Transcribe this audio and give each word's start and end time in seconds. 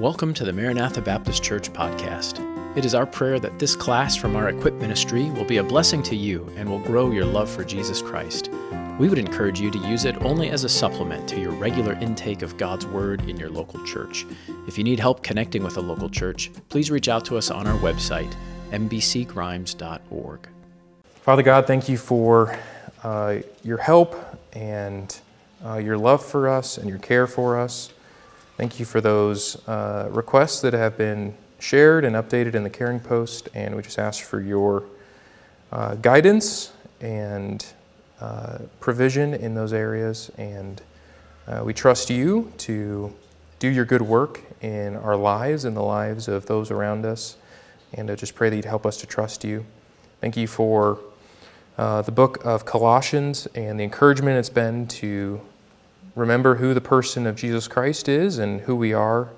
Welcome 0.00 0.32
to 0.32 0.46
the 0.46 0.52
Maranatha 0.54 1.02
Baptist 1.02 1.42
Church 1.42 1.70
podcast. 1.70 2.40
It 2.74 2.86
is 2.86 2.94
our 2.94 3.04
prayer 3.04 3.38
that 3.38 3.58
this 3.58 3.76
class 3.76 4.16
from 4.16 4.34
our 4.34 4.48
Equip 4.48 4.72
ministry 4.76 5.24
will 5.32 5.44
be 5.44 5.58
a 5.58 5.62
blessing 5.62 6.02
to 6.04 6.16
you 6.16 6.50
and 6.56 6.70
will 6.70 6.78
grow 6.78 7.10
your 7.10 7.26
love 7.26 7.50
for 7.50 7.64
Jesus 7.64 8.00
Christ. 8.00 8.48
We 8.98 9.10
would 9.10 9.18
encourage 9.18 9.60
you 9.60 9.70
to 9.70 9.78
use 9.80 10.06
it 10.06 10.16
only 10.22 10.48
as 10.48 10.64
a 10.64 10.70
supplement 10.70 11.28
to 11.28 11.38
your 11.38 11.50
regular 11.50 11.92
intake 12.00 12.40
of 12.40 12.56
God's 12.56 12.86
Word 12.86 13.28
in 13.28 13.36
your 13.36 13.50
local 13.50 13.84
church. 13.84 14.24
If 14.66 14.78
you 14.78 14.84
need 14.84 14.98
help 14.98 15.22
connecting 15.22 15.62
with 15.62 15.76
a 15.76 15.82
local 15.82 16.08
church, 16.08 16.50
please 16.70 16.90
reach 16.90 17.10
out 17.10 17.26
to 17.26 17.36
us 17.36 17.50
on 17.50 17.66
our 17.66 17.78
website, 17.80 18.34
mbcgrimes.org. 18.70 20.48
Father 21.16 21.42
God, 21.42 21.66
thank 21.66 21.90
you 21.90 21.98
for 21.98 22.58
uh, 23.04 23.40
your 23.62 23.76
help 23.76 24.16
and 24.54 25.20
uh, 25.62 25.76
your 25.76 25.98
love 25.98 26.24
for 26.24 26.48
us 26.48 26.78
and 26.78 26.88
your 26.88 27.00
care 27.00 27.26
for 27.26 27.58
us. 27.58 27.90
Thank 28.60 28.78
you 28.78 28.84
for 28.84 29.00
those 29.00 29.66
uh, 29.66 30.08
requests 30.10 30.60
that 30.60 30.74
have 30.74 30.98
been 30.98 31.32
shared 31.60 32.04
and 32.04 32.14
updated 32.14 32.54
in 32.54 32.62
the 32.62 32.68
Caring 32.68 33.00
Post, 33.00 33.48
and 33.54 33.74
we 33.74 33.80
just 33.80 33.98
ask 33.98 34.22
for 34.22 34.38
your 34.38 34.84
uh, 35.72 35.94
guidance 35.94 36.70
and 37.00 37.64
uh, 38.20 38.58
provision 38.78 39.32
in 39.32 39.54
those 39.54 39.72
areas. 39.72 40.30
And 40.36 40.82
uh, 41.46 41.62
we 41.64 41.72
trust 41.72 42.10
you 42.10 42.52
to 42.58 43.10
do 43.60 43.68
your 43.68 43.86
good 43.86 44.02
work 44.02 44.42
in 44.60 44.94
our 44.96 45.16
lives 45.16 45.64
and 45.64 45.74
the 45.74 45.80
lives 45.80 46.28
of 46.28 46.44
those 46.44 46.70
around 46.70 47.06
us. 47.06 47.38
And 47.94 48.10
I 48.10 48.14
just 48.14 48.34
pray 48.34 48.50
that 48.50 48.56
you'd 48.56 48.66
help 48.66 48.84
us 48.84 48.98
to 48.98 49.06
trust 49.06 49.42
you. 49.42 49.64
Thank 50.20 50.36
you 50.36 50.46
for 50.46 50.98
uh, 51.78 52.02
the 52.02 52.12
book 52.12 52.44
of 52.44 52.66
Colossians 52.66 53.48
and 53.54 53.80
the 53.80 53.84
encouragement 53.84 54.36
it's 54.36 54.50
been 54.50 54.86
to 54.88 55.40
remember 56.14 56.56
who 56.56 56.74
the 56.74 56.80
person 56.80 57.26
of 57.26 57.36
Jesus 57.36 57.68
Christ 57.68 58.08
is 58.08 58.38
and 58.38 58.62
who 58.62 58.76
we 58.76 58.92
are 58.92 59.28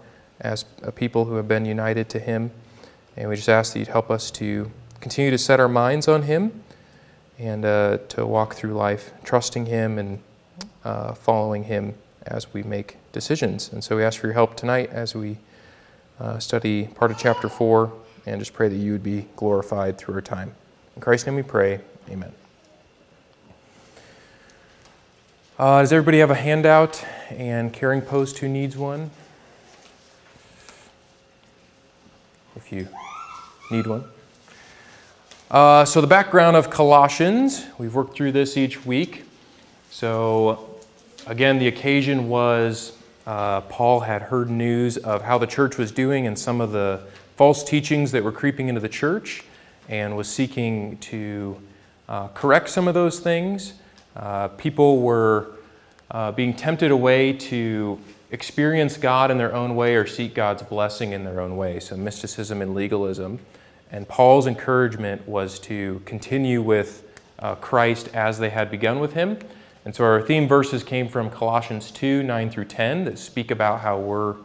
as 0.40 0.64
a 0.82 0.92
people 0.92 1.26
who 1.26 1.36
have 1.36 1.48
been 1.48 1.64
united 1.64 2.08
to 2.10 2.18
Him. 2.18 2.50
And 3.16 3.28
we 3.28 3.36
just 3.36 3.48
ask 3.48 3.72
that 3.72 3.78
you'd 3.78 3.88
help 3.88 4.10
us 4.10 4.30
to 4.32 4.70
continue 5.00 5.30
to 5.30 5.38
set 5.38 5.60
our 5.60 5.68
minds 5.68 6.08
on 6.08 6.22
Him 6.22 6.62
and 7.38 7.64
uh, 7.64 7.98
to 8.08 8.26
walk 8.26 8.54
through 8.54 8.74
life 8.74 9.12
trusting 9.24 9.66
Him 9.66 9.98
and 9.98 10.20
uh, 10.84 11.14
following 11.14 11.64
Him 11.64 11.94
as 12.26 12.52
we 12.52 12.62
make 12.62 12.96
decisions. 13.12 13.72
And 13.72 13.82
so 13.82 13.96
we 13.96 14.04
ask 14.04 14.20
for 14.20 14.26
your 14.26 14.34
help 14.34 14.56
tonight 14.56 14.90
as 14.90 15.14
we 15.14 15.38
uh, 16.20 16.38
study 16.38 16.86
part 16.86 17.10
of 17.10 17.18
chapter 17.18 17.48
4 17.48 17.92
and 18.26 18.40
just 18.40 18.52
pray 18.52 18.68
that 18.68 18.76
you 18.76 18.92
would 18.92 19.02
be 19.02 19.26
glorified 19.36 19.98
through 19.98 20.14
our 20.14 20.20
time. 20.20 20.54
In 20.94 21.02
Christ's 21.02 21.26
name 21.26 21.36
we 21.36 21.42
pray. 21.42 21.80
Amen. 22.08 22.41
Uh, 25.58 25.82
does 25.82 25.92
everybody 25.92 26.18
have 26.18 26.30
a 26.30 26.34
handout 26.34 27.04
and 27.28 27.74
caring 27.74 28.00
post 28.00 28.38
who 28.38 28.48
needs 28.48 28.74
one? 28.74 29.10
If 32.56 32.72
you 32.72 32.88
need 33.70 33.86
one. 33.86 34.04
Uh, 35.50 35.84
so, 35.84 36.00
the 36.00 36.06
background 36.06 36.56
of 36.56 36.70
Colossians, 36.70 37.66
we've 37.76 37.94
worked 37.94 38.16
through 38.16 38.32
this 38.32 38.56
each 38.56 38.86
week. 38.86 39.24
So, 39.90 40.80
again, 41.26 41.58
the 41.58 41.68
occasion 41.68 42.30
was 42.30 42.96
uh, 43.26 43.60
Paul 43.60 44.00
had 44.00 44.22
heard 44.22 44.48
news 44.48 44.96
of 44.96 45.20
how 45.20 45.36
the 45.36 45.46
church 45.46 45.76
was 45.76 45.92
doing 45.92 46.26
and 46.26 46.38
some 46.38 46.62
of 46.62 46.72
the 46.72 47.02
false 47.36 47.62
teachings 47.62 48.10
that 48.12 48.24
were 48.24 48.32
creeping 48.32 48.68
into 48.68 48.80
the 48.80 48.88
church 48.88 49.44
and 49.90 50.16
was 50.16 50.28
seeking 50.28 50.96
to 50.98 51.60
uh, 52.08 52.28
correct 52.28 52.70
some 52.70 52.88
of 52.88 52.94
those 52.94 53.20
things. 53.20 53.74
Uh, 54.16 54.48
people 54.48 55.00
were 55.00 55.52
uh, 56.10 56.32
being 56.32 56.54
tempted 56.54 56.90
away 56.90 57.32
to 57.32 57.98
experience 58.30 58.96
God 58.96 59.30
in 59.30 59.38
their 59.38 59.54
own 59.54 59.76
way 59.76 59.94
or 59.94 60.06
seek 60.06 60.34
God's 60.34 60.62
blessing 60.62 61.12
in 61.12 61.24
their 61.24 61.40
own 61.40 61.56
way. 61.56 61.80
So, 61.80 61.96
mysticism 61.96 62.60
and 62.62 62.74
legalism. 62.74 63.38
And 63.90 64.08
Paul's 64.08 64.46
encouragement 64.46 65.28
was 65.28 65.58
to 65.60 66.00
continue 66.06 66.62
with 66.62 67.04
uh, 67.38 67.54
Christ 67.56 68.08
as 68.14 68.38
they 68.38 68.50
had 68.50 68.70
begun 68.70 69.00
with 69.00 69.12
him. 69.12 69.38
And 69.84 69.94
so, 69.94 70.04
our 70.04 70.22
theme 70.22 70.48
verses 70.48 70.82
came 70.82 71.08
from 71.08 71.30
Colossians 71.30 71.90
2 71.90 72.22
9 72.22 72.50
through 72.50 72.64
10 72.66 73.04
that 73.04 73.18
speak 73.18 73.50
about 73.50 73.80
how 73.80 73.98
we're, 73.98 74.36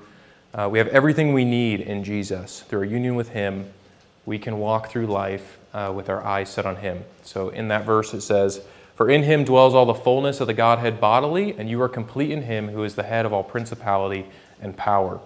uh, 0.53 0.68
we 0.69 0.80
have 0.80 0.88
everything 0.90 1.34
we 1.34 1.46
need 1.46 1.80
in 1.80 2.03
Jesus. 2.03 2.62
Through 2.62 2.80
our 2.80 2.86
union 2.86 3.16
with 3.16 3.30
him, 3.30 3.72
we 4.25 4.38
can 4.38 4.59
walk 4.59 4.90
through 4.90 5.08
life 5.08 5.58
uh, 5.74 5.94
with 5.96 6.09
our 6.09 6.24
eyes 6.25 6.50
set 6.50 6.66
on 6.66 6.78
him. 6.78 7.03
So, 7.24 7.50
in 7.50 7.69
that 7.69 7.86
verse, 7.86 8.13
it 8.13 8.22
says, 8.22 8.62
for 8.97 9.12
in 9.12 9.22
him 9.22 9.44
dwells 9.44 9.75
all 9.75 9.85
the 9.85 9.94
fullness 9.94 10.41
of 10.41 10.47
the 10.47 10.56
Godhead 10.56 11.00
bodily, 11.00 11.53
and 11.56 11.69
you 11.69 11.80
are 11.84 11.88
complete 11.88 12.31
in 12.31 12.41
him 12.41 12.68
who 12.68 12.84
is 12.84 12.96
the 12.96 13.03
head 13.03 13.28
of 13.28 13.31
all 13.31 13.44
principality 13.44 14.25
and 14.59 14.75
power. 14.75 15.19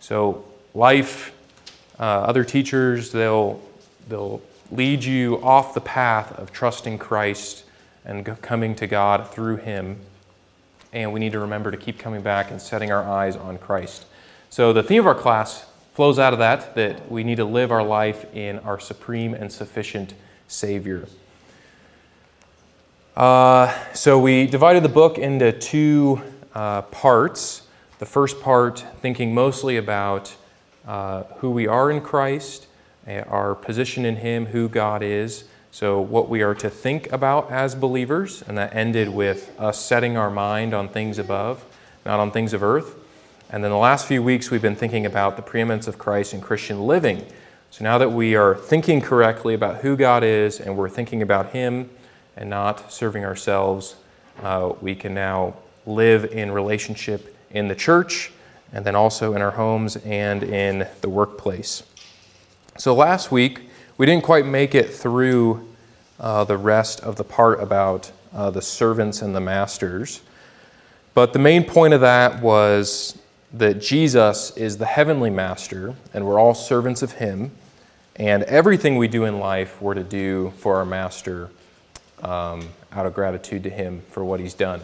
So, 0.00 0.44
life, 0.74 1.32
uh, 2.00 2.02
other 2.02 2.42
teachers, 2.42 3.12
they'll, 3.12 3.62
they'll 4.08 4.42
lead 4.72 5.04
you 5.04 5.40
off 5.44 5.72
the 5.72 5.80
path 5.80 6.32
of 6.32 6.52
trusting 6.52 6.98
Christ 6.98 7.64
and 8.04 8.24
coming 8.42 8.74
to 8.74 8.88
God 8.88 9.30
through 9.30 9.58
him. 9.58 10.00
And 10.92 11.12
we 11.12 11.20
need 11.20 11.32
to 11.32 11.38
remember 11.38 11.70
to 11.70 11.76
keep 11.76 12.00
coming 12.00 12.22
back 12.22 12.50
and 12.50 12.60
setting 12.60 12.90
our 12.90 13.04
eyes 13.04 13.36
on 13.36 13.58
Christ. 13.58 14.04
So, 14.50 14.72
the 14.72 14.82
theme 14.82 15.00
of 15.00 15.06
our 15.06 15.14
class 15.14 15.64
flows 15.94 16.18
out 16.18 16.32
of 16.32 16.40
that 16.40 16.74
that 16.74 17.08
we 17.08 17.22
need 17.22 17.36
to 17.36 17.44
live 17.44 17.70
our 17.70 17.84
life 17.84 18.26
in 18.34 18.58
our 18.60 18.80
supreme 18.80 19.32
and 19.32 19.52
sufficient 19.52 20.14
Savior. 20.48 21.06
Uh, 23.16 23.72
so 23.94 24.18
we 24.18 24.46
divided 24.46 24.82
the 24.82 24.90
book 24.90 25.16
into 25.16 25.50
two 25.50 26.20
uh, 26.54 26.82
parts. 26.82 27.62
The 27.98 28.04
first 28.04 28.42
part, 28.42 28.84
thinking 29.00 29.32
mostly 29.32 29.78
about 29.78 30.36
uh, 30.86 31.22
who 31.38 31.50
we 31.50 31.66
are 31.66 31.90
in 31.90 32.02
Christ, 32.02 32.66
uh, 33.08 33.20
our 33.20 33.54
position 33.54 34.04
in 34.04 34.16
Him, 34.16 34.44
who 34.44 34.68
God 34.68 35.02
is. 35.02 35.44
So, 35.70 35.98
what 35.98 36.28
we 36.28 36.42
are 36.42 36.54
to 36.56 36.68
think 36.68 37.10
about 37.10 37.50
as 37.50 37.74
believers, 37.74 38.42
and 38.46 38.58
that 38.58 38.74
ended 38.76 39.08
with 39.08 39.58
us 39.58 39.82
setting 39.82 40.18
our 40.18 40.30
mind 40.30 40.74
on 40.74 40.90
things 40.90 41.18
above, 41.18 41.64
not 42.04 42.20
on 42.20 42.30
things 42.30 42.52
of 42.52 42.62
earth. 42.62 42.96
And 43.48 43.64
then 43.64 43.70
the 43.70 43.78
last 43.78 44.06
few 44.06 44.22
weeks, 44.22 44.50
we've 44.50 44.60
been 44.60 44.76
thinking 44.76 45.06
about 45.06 45.36
the 45.36 45.42
preeminence 45.42 45.86
of 45.86 45.96
Christ 45.96 46.34
in 46.34 46.42
Christian 46.42 46.86
living. 46.86 47.24
So, 47.70 47.82
now 47.82 47.96
that 47.96 48.12
we 48.12 48.36
are 48.36 48.54
thinking 48.54 49.00
correctly 49.00 49.54
about 49.54 49.76
who 49.76 49.96
God 49.96 50.22
is 50.22 50.60
and 50.60 50.76
we're 50.76 50.90
thinking 50.90 51.22
about 51.22 51.52
Him, 51.52 51.88
and 52.36 52.50
not 52.50 52.92
serving 52.92 53.24
ourselves, 53.24 53.96
uh, 54.42 54.72
we 54.80 54.94
can 54.94 55.14
now 55.14 55.54
live 55.86 56.24
in 56.26 56.50
relationship 56.50 57.34
in 57.50 57.68
the 57.68 57.74
church 57.74 58.32
and 58.72 58.84
then 58.84 58.94
also 58.94 59.34
in 59.34 59.42
our 59.42 59.52
homes 59.52 59.96
and 59.96 60.42
in 60.42 60.86
the 61.00 61.08
workplace. 61.08 61.82
So 62.76 62.94
last 62.94 63.32
week, 63.32 63.70
we 63.96 64.04
didn't 64.04 64.24
quite 64.24 64.44
make 64.44 64.74
it 64.74 64.90
through 64.90 65.66
uh, 66.20 66.44
the 66.44 66.58
rest 66.58 67.00
of 67.00 67.16
the 67.16 67.24
part 67.24 67.60
about 67.60 68.10
uh, 68.34 68.50
the 68.50 68.60
servants 68.60 69.22
and 69.22 69.34
the 69.34 69.40
masters. 69.40 70.20
But 71.14 71.32
the 71.32 71.38
main 71.38 71.64
point 71.64 71.94
of 71.94 72.02
that 72.02 72.42
was 72.42 73.18
that 73.54 73.80
Jesus 73.80 74.54
is 74.56 74.76
the 74.76 74.84
heavenly 74.84 75.30
master, 75.30 75.94
and 76.12 76.26
we're 76.26 76.38
all 76.38 76.54
servants 76.54 77.00
of 77.00 77.12
him. 77.12 77.52
And 78.16 78.42
everything 78.44 78.96
we 78.96 79.08
do 79.08 79.24
in 79.24 79.38
life, 79.38 79.80
we're 79.80 79.94
to 79.94 80.04
do 80.04 80.52
for 80.58 80.76
our 80.76 80.84
master 80.84 81.48
um, 82.22 82.68
out 82.92 83.06
of 83.06 83.14
gratitude 83.14 83.62
to 83.64 83.70
him 83.70 84.02
for 84.10 84.24
what 84.24 84.40
he's 84.40 84.54
done. 84.54 84.80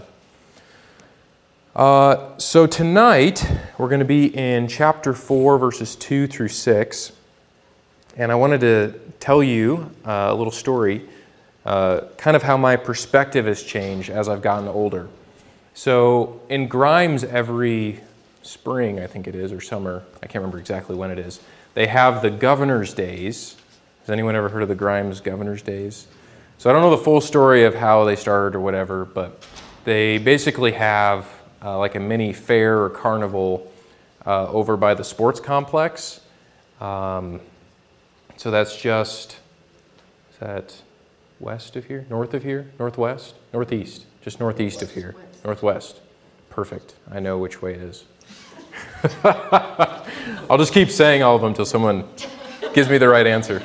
Uh, 1.75 2.37
so 2.37 2.66
tonight, 2.66 3.50
we're 3.78 3.88
going 3.88 3.98
to 3.98 4.04
be 4.04 4.26
in 4.26 4.69
chapter 4.69 5.15
4, 5.15 5.59
verses 5.59 5.97
2 5.97 6.26
through 6.26 6.48
6. 6.48 7.12
And 8.16 8.31
I 8.31 8.34
wanted 8.34 8.60
to 8.60 9.00
tell 9.20 9.43
you 9.43 9.91
uh, 10.04 10.28
a 10.31 10.34
little 10.34 10.53
story, 10.53 11.09
uh, 11.65 12.03
kind 12.19 12.37
of 12.37 12.43
how 12.43 12.59
my 12.59 12.76
perspective 12.76 13.47
has 13.47 13.62
changed 13.62 14.10
as 14.10 14.28
I've 14.28 14.43
gotten 14.43 14.69
older. 14.69 15.09
So 15.72 16.43
in 16.50 16.69
Grimes, 16.69 17.25
every 17.25 18.00
spring, 18.43 19.00
I 19.00 19.06
think 19.06 19.26
it 19.26 19.35
is, 19.35 19.50
or 19.50 19.61
summer, 19.62 20.02
I 20.17 20.26
can't 20.26 20.43
remember 20.43 20.58
exactly 20.58 20.94
when 20.94 21.11
it 21.11 21.19
is, 21.19 21.40
they 21.73 21.87
have 21.87 22.20
the 22.20 22.31
Governor's 22.31 22.93
Days. 22.93 23.56
Has 24.00 24.11
anyone 24.11 24.37
ever 24.37 24.50
heard 24.50 24.62
of 24.62 24.69
the 24.69 24.75
Grimes 24.75 25.20
Governor's 25.20 25.62
Days? 25.62 26.06
So 26.62 26.70
I 26.70 26.73
don't 26.75 26.82
know 26.82 26.93
the 26.93 27.03
full 27.03 27.20
story 27.20 27.64
of 27.64 27.75
how 27.75 28.05
they 28.05 28.14
started 28.14 28.55
or 28.55 28.61
whatever, 28.61 29.05
but 29.05 29.44
they 29.82 30.19
basically 30.19 30.70
have 30.70 31.26
uh, 31.61 31.76
like 31.76 31.97
a 31.97 31.99
mini 31.99 32.32
fair 32.32 32.81
or 32.81 32.88
carnival 32.88 33.69
uh, 34.25 34.47
over 34.47 34.76
by 34.76 34.94
the 34.94 35.03
sports 35.03 35.41
complex. 35.41 36.20
Um, 36.81 37.41
so 38.37 38.53
that's 38.53 38.76
just, 38.76 39.38
is 40.31 40.38
that 40.38 40.81
west 41.41 41.75
of 41.75 41.87
here? 41.87 42.06
North 42.09 42.32
of 42.32 42.44
here? 42.44 42.70
Northwest? 42.79 43.35
Northeast? 43.53 44.06
Just 44.20 44.38
northeast 44.38 44.82
of 44.82 44.93
here. 44.93 45.17
Northwest. 45.44 46.00
Perfect. 46.49 46.94
I 47.11 47.19
know 47.19 47.38
which 47.38 47.61
way 47.61 47.75
it 47.75 47.81
is. 47.81 48.05
I'll 49.25 50.59
just 50.59 50.73
keep 50.73 50.91
saying 50.91 51.25
all 51.25 51.35
of 51.35 51.41
them 51.43 51.49
until 51.49 51.67
someone 51.67 52.05
gives 52.73 52.88
me 52.88 52.99
the 52.99 53.09
right 53.09 53.26
answer. 53.26 53.61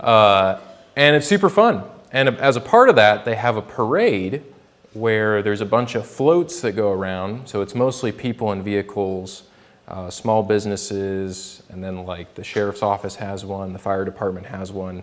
Uh, 0.00 0.58
and 0.96 1.14
it's 1.14 1.28
super 1.28 1.48
fun. 1.48 1.84
And 2.12 2.28
as 2.28 2.56
a 2.56 2.60
part 2.60 2.88
of 2.88 2.96
that, 2.96 3.24
they 3.24 3.34
have 3.34 3.56
a 3.56 3.62
parade 3.62 4.44
where 4.92 5.42
there's 5.42 5.62
a 5.62 5.66
bunch 5.66 5.94
of 5.94 6.06
floats 6.06 6.60
that 6.60 6.72
go 6.72 6.92
around. 6.92 7.48
So 7.48 7.62
it's 7.62 7.74
mostly 7.74 8.12
people 8.12 8.52
and 8.52 8.62
vehicles 8.62 9.44
uh, 9.88 10.08
small 10.10 10.42
businesses, 10.42 11.62
and 11.68 11.82
then 11.82 12.04
like 12.06 12.34
the 12.34 12.44
sheriff's 12.44 12.82
office 12.82 13.16
has 13.16 13.44
one, 13.44 13.72
the 13.72 13.78
fire 13.78 14.04
department 14.04 14.46
has 14.46 14.72
one, 14.72 15.02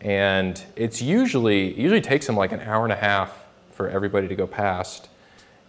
and 0.00 0.62
it's 0.76 1.00
usually 1.00 1.70
it 1.70 1.76
usually 1.76 2.00
takes 2.00 2.26
them 2.26 2.36
like 2.36 2.52
an 2.52 2.60
hour 2.60 2.84
and 2.84 2.92
a 2.92 2.96
half 2.96 3.44
for 3.72 3.88
everybody 3.88 4.26
to 4.26 4.34
go 4.34 4.46
past, 4.46 5.08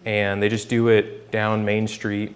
and 0.06 0.42
they 0.42 0.50
just 0.50 0.70
do 0.70 0.88
it 0.88 1.32
down 1.32 1.66
Main 1.66 1.88
Street. 1.88 2.36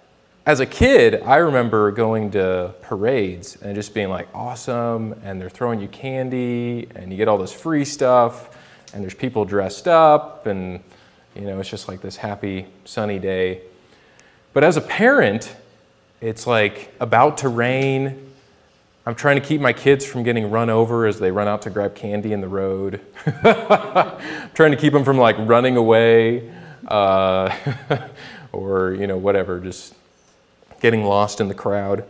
As 0.50 0.58
a 0.58 0.66
kid, 0.66 1.22
I 1.22 1.36
remember 1.36 1.92
going 1.92 2.32
to 2.32 2.74
parades 2.82 3.56
and 3.62 3.72
just 3.72 3.94
being 3.94 4.08
like 4.08 4.26
awesome, 4.34 5.12
and 5.22 5.40
they're 5.40 5.48
throwing 5.48 5.80
you 5.80 5.86
candy, 5.86 6.88
and 6.96 7.12
you 7.12 7.16
get 7.16 7.28
all 7.28 7.38
this 7.38 7.52
free 7.52 7.84
stuff, 7.84 8.58
and 8.92 9.00
there's 9.00 9.14
people 9.14 9.44
dressed 9.44 9.86
up, 9.86 10.46
and 10.46 10.82
you 11.36 11.42
know 11.42 11.60
it's 11.60 11.68
just 11.68 11.86
like 11.86 12.00
this 12.00 12.16
happy 12.16 12.66
sunny 12.84 13.20
day. 13.20 13.60
But 14.52 14.64
as 14.64 14.76
a 14.76 14.80
parent, 14.80 15.54
it's 16.20 16.48
like 16.48 16.92
about 16.98 17.38
to 17.38 17.48
rain. 17.48 18.32
I'm 19.06 19.14
trying 19.14 19.40
to 19.40 19.46
keep 19.46 19.60
my 19.60 19.72
kids 19.72 20.04
from 20.04 20.24
getting 20.24 20.50
run 20.50 20.68
over 20.68 21.06
as 21.06 21.20
they 21.20 21.30
run 21.30 21.46
out 21.46 21.62
to 21.62 21.70
grab 21.70 21.94
candy 21.94 22.32
in 22.32 22.40
the 22.40 22.48
road. 22.48 23.00
trying 24.54 24.72
to 24.72 24.76
keep 24.76 24.92
them 24.92 25.04
from 25.04 25.16
like 25.16 25.36
running 25.38 25.76
away 25.76 26.52
uh, 26.88 27.54
or, 28.52 28.94
you 28.94 29.06
know, 29.06 29.16
whatever, 29.16 29.60
just 29.60 29.94
getting 30.80 31.04
lost 31.04 31.40
in 31.40 31.48
the 31.48 31.54
crowd. 31.54 32.04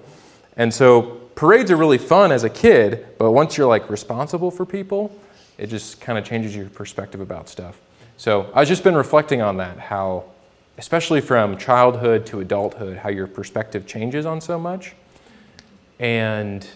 And 0.57 0.73
so 0.73 1.03
parades 1.35 1.71
are 1.71 1.77
really 1.77 1.99
fun 1.99 2.33
as 2.33 2.45
a 2.45 2.51
kid, 2.51 3.07
but 3.19 3.33
once 3.33 3.57
you're 3.57 3.69
like 3.69 3.89
responsible 3.91 4.51
for 4.51 4.65
people, 4.65 5.17
it 5.59 5.69
just 5.69 6.01
kind 6.01 6.19
of 6.19 6.25
changes 6.25 6.57
your 6.57 6.67
perspective 6.67 7.21
about 7.21 7.49
stuff. 7.49 7.81
So 8.17 8.51
I've 8.55 8.69
just 8.69 8.85
been 8.85 8.95
reflecting 8.95 9.43
on 9.43 9.57
that, 9.59 9.79
how 9.79 10.25
especially 10.79 11.21
from 11.21 11.59
childhood 11.59 12.25
to 12.27 12.41
adulthood, 12.41 12.97
how 12.97 13.11
your 13.11 13.27
perspective 13.27 13.87
changes 13.87 14.25
on 14.25 14.41
so 14.41 14.59
much. 14.59 14.95
And 15.99 16.67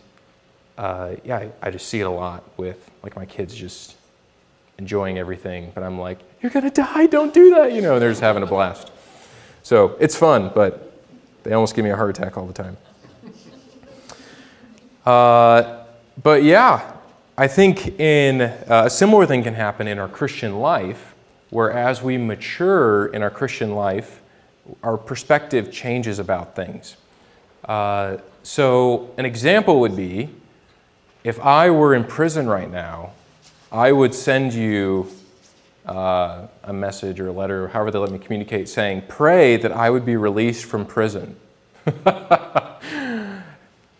uh, 0.76 1.16
yeah, 1.24 1.36
I, 1.36 1.50
I, 1.62 1.70
just 1.70 1.88
see 1.88 2.00
it 2.00 2.06
a 2.06 2.10
lot 2.10 2.42
with 2.56 2.90
like 3.02 3.16
my 3.16 3.24
kids 3.24 3.54
just 3.54 3.96
enjoying 4.78 5.18
everything, 5.18 5.70
but 5.74 5.84
I'm 5.84 5.98
like, 5.98 6.18
you're 6.42 6.50
gonna 6.50 6.70
die, 6.70 7.06
don't 7.06 7.32
do 7.32 7.50
that, 7.50 7.72
you 7.72 7.80
know, 7.80 7.94
and 7.94 8.02
they're 8.02 8.10
just 8.10 8.20
having 8.20 8.42
a 8.42 8.46
blast. 8.46 8.90
So 9.62 9.96
it's 10.00 10.16
fun, 10.16 10.50
but 10.54 10.93
they 11.44 11.52
almost 11.52 11.76
give 11.76 11.84
me 11.84 11.90
a 11.90 11.96
heart 11.96 12.10
attack 12.10 12.36
all 12.36 12.46
the 12.46 12.52
time. 12.52 12.76
Uh, 15.06 15.84
but 16.22 16.42
yeah, 16.42 16.94
I 17.36 17.46
think 17.46 18.00
in 18.00 18.40
uh, 18.40 18.84
a 18.86 18.88
similar 18.88 19.26
thing 19.26 19.42
can 19.42 19.52
happen 19.52 19.86
in 19.86 19.98
our 19.98 20.08
Christian 20.08 20.60
life 20.60 21.14
where 21.50 21.70
as 21.70 22.02
we 22.02 22.16
mature 22.18 23.06
in 23.06 23.22
our 23.22 23.30
Christian 23.30 23.74
life, 23.74 24.20
our 24.82 24.96
perspective 24.96 25.70
changes 25.70 26.18
about 26.18 26.56
things. 26.56 26.96
Uh, 27.64 28.16
so, 28.42 29.12
an 29.18 29.24
example 29.24 29.78
would 29.80 29.94
be 29.94 30.30
if 31.22 31.38
I 31.40 31.70
were 31.70 31.94
in 31.94 32.04
prison 32.04 32.46
right 32.46 32.70
now, 32.70 33.12
I 33.70 33.92
would 33.92 34.14
send 34.14 34.52
you 34.52 35.08
uh, 35.86 36.46
a 36.62 36.72
message 36.72 37.20
or 37.20 37.28
a 37.28 37.32
letter, 37.32 37.64
or 37.64 37.68
however 37.68 37.90
they 37.90 37.98
let 37.98 38.10
me 38.10 38.18
communicate, 38.18 38.68
saying, 38.68 39.02
Pray 39.08 39.56
that 39.56 39.72
I 39.72 39.90
would 39.90 40.04
be 40.04 40.16
released 40.16 40.64
from 40.64 40.86
prison. 40.86 41.36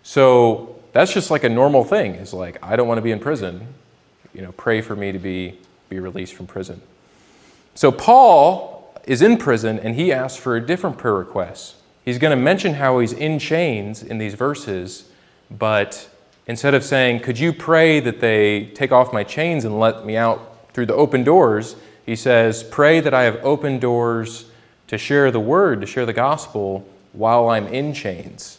so, 0.03 0.75
that's 0.95 1.13
just 1.13 1.31
like 1.31 1.45
a 1.45 1.49
normal 1.49 1.85
thing. 1.85 2.15
Is 2.15 2.33
like, 2.33 2.59
I 2.63 2.77
don't 2.77 2.89
want 2.89 2.99
to 2.99 3.03
be 3.03 3.11
in 3.11 3.19
prison. 3.19 3.67
You 4.33 4.43
know, 4.43 4.53
pray 4.53 4.81
for 4.81 4.97
me 4.97 5.13
to 5.13 5.19
be, 5.19 5.59
be 5.89 6.01
released 6.01 6.35
from 6.35 6.47
prison. 6.47 6.81
So 7.75 7.91
Paul 7.91 8.95
is 9.05 9.21
in 9.21 9.37
prison 9.37 9.79
and 9.79 9.97
he 9.97 10.13
asks 10.13 10.39
for 10.39 10.57
a 10.57 10.65
different 10.65 10.97
prayer 10.97 11.15
request. 11.15 11.77
He's 12.05 12.19
going 12.19 12.37
to 12.37 12.43
mention 12.43 12.75
how 12.75 13.01
he's 13.01 13.13
in 13.13 13.39
chains 13.39 14.03
in 14.03 14.19
these 14.19 14.35
verses, 14.35 15.11
but 15.51 16.09
instead 16.47 16.75
of 16.75 16.85
saying, 16.85 17.21
Could 17.21 17.39
you 17.39 17.53
pray 17.53 17.99
that 18.01 18.21
they 18.21 18.67
take 18.67 18.93
off 18.93 19.13
my 19.13 19.25
chains 19.25 19.65
and 19.65 19.81
let 19.81 20.07
me 20.07 20.17
out 20.17 20.54
through 20.75 20.87
the 20.87 20.95
open 20.95 21.25
doors? 21.25 21.77
He 22.05 22.17
says, 22.17 22.63
Pray 22.63 23.01
that 23.01 23.15
I 23.15 23.23
have 23.23 23.37
open 23.43 23.79
doors 23.79 24.45
to 24.89 24.99
share 24.99 25.31
the 25.31 25.41
word, 25.41 25.81
to 25.81 25.87
share 25.87 26.05
the 26.05 26.13
gospel 26.13 26.87
while 27.13 27.49
I'm 27.49 27.67
in 27.69 27.95
chains. 27.95 28.59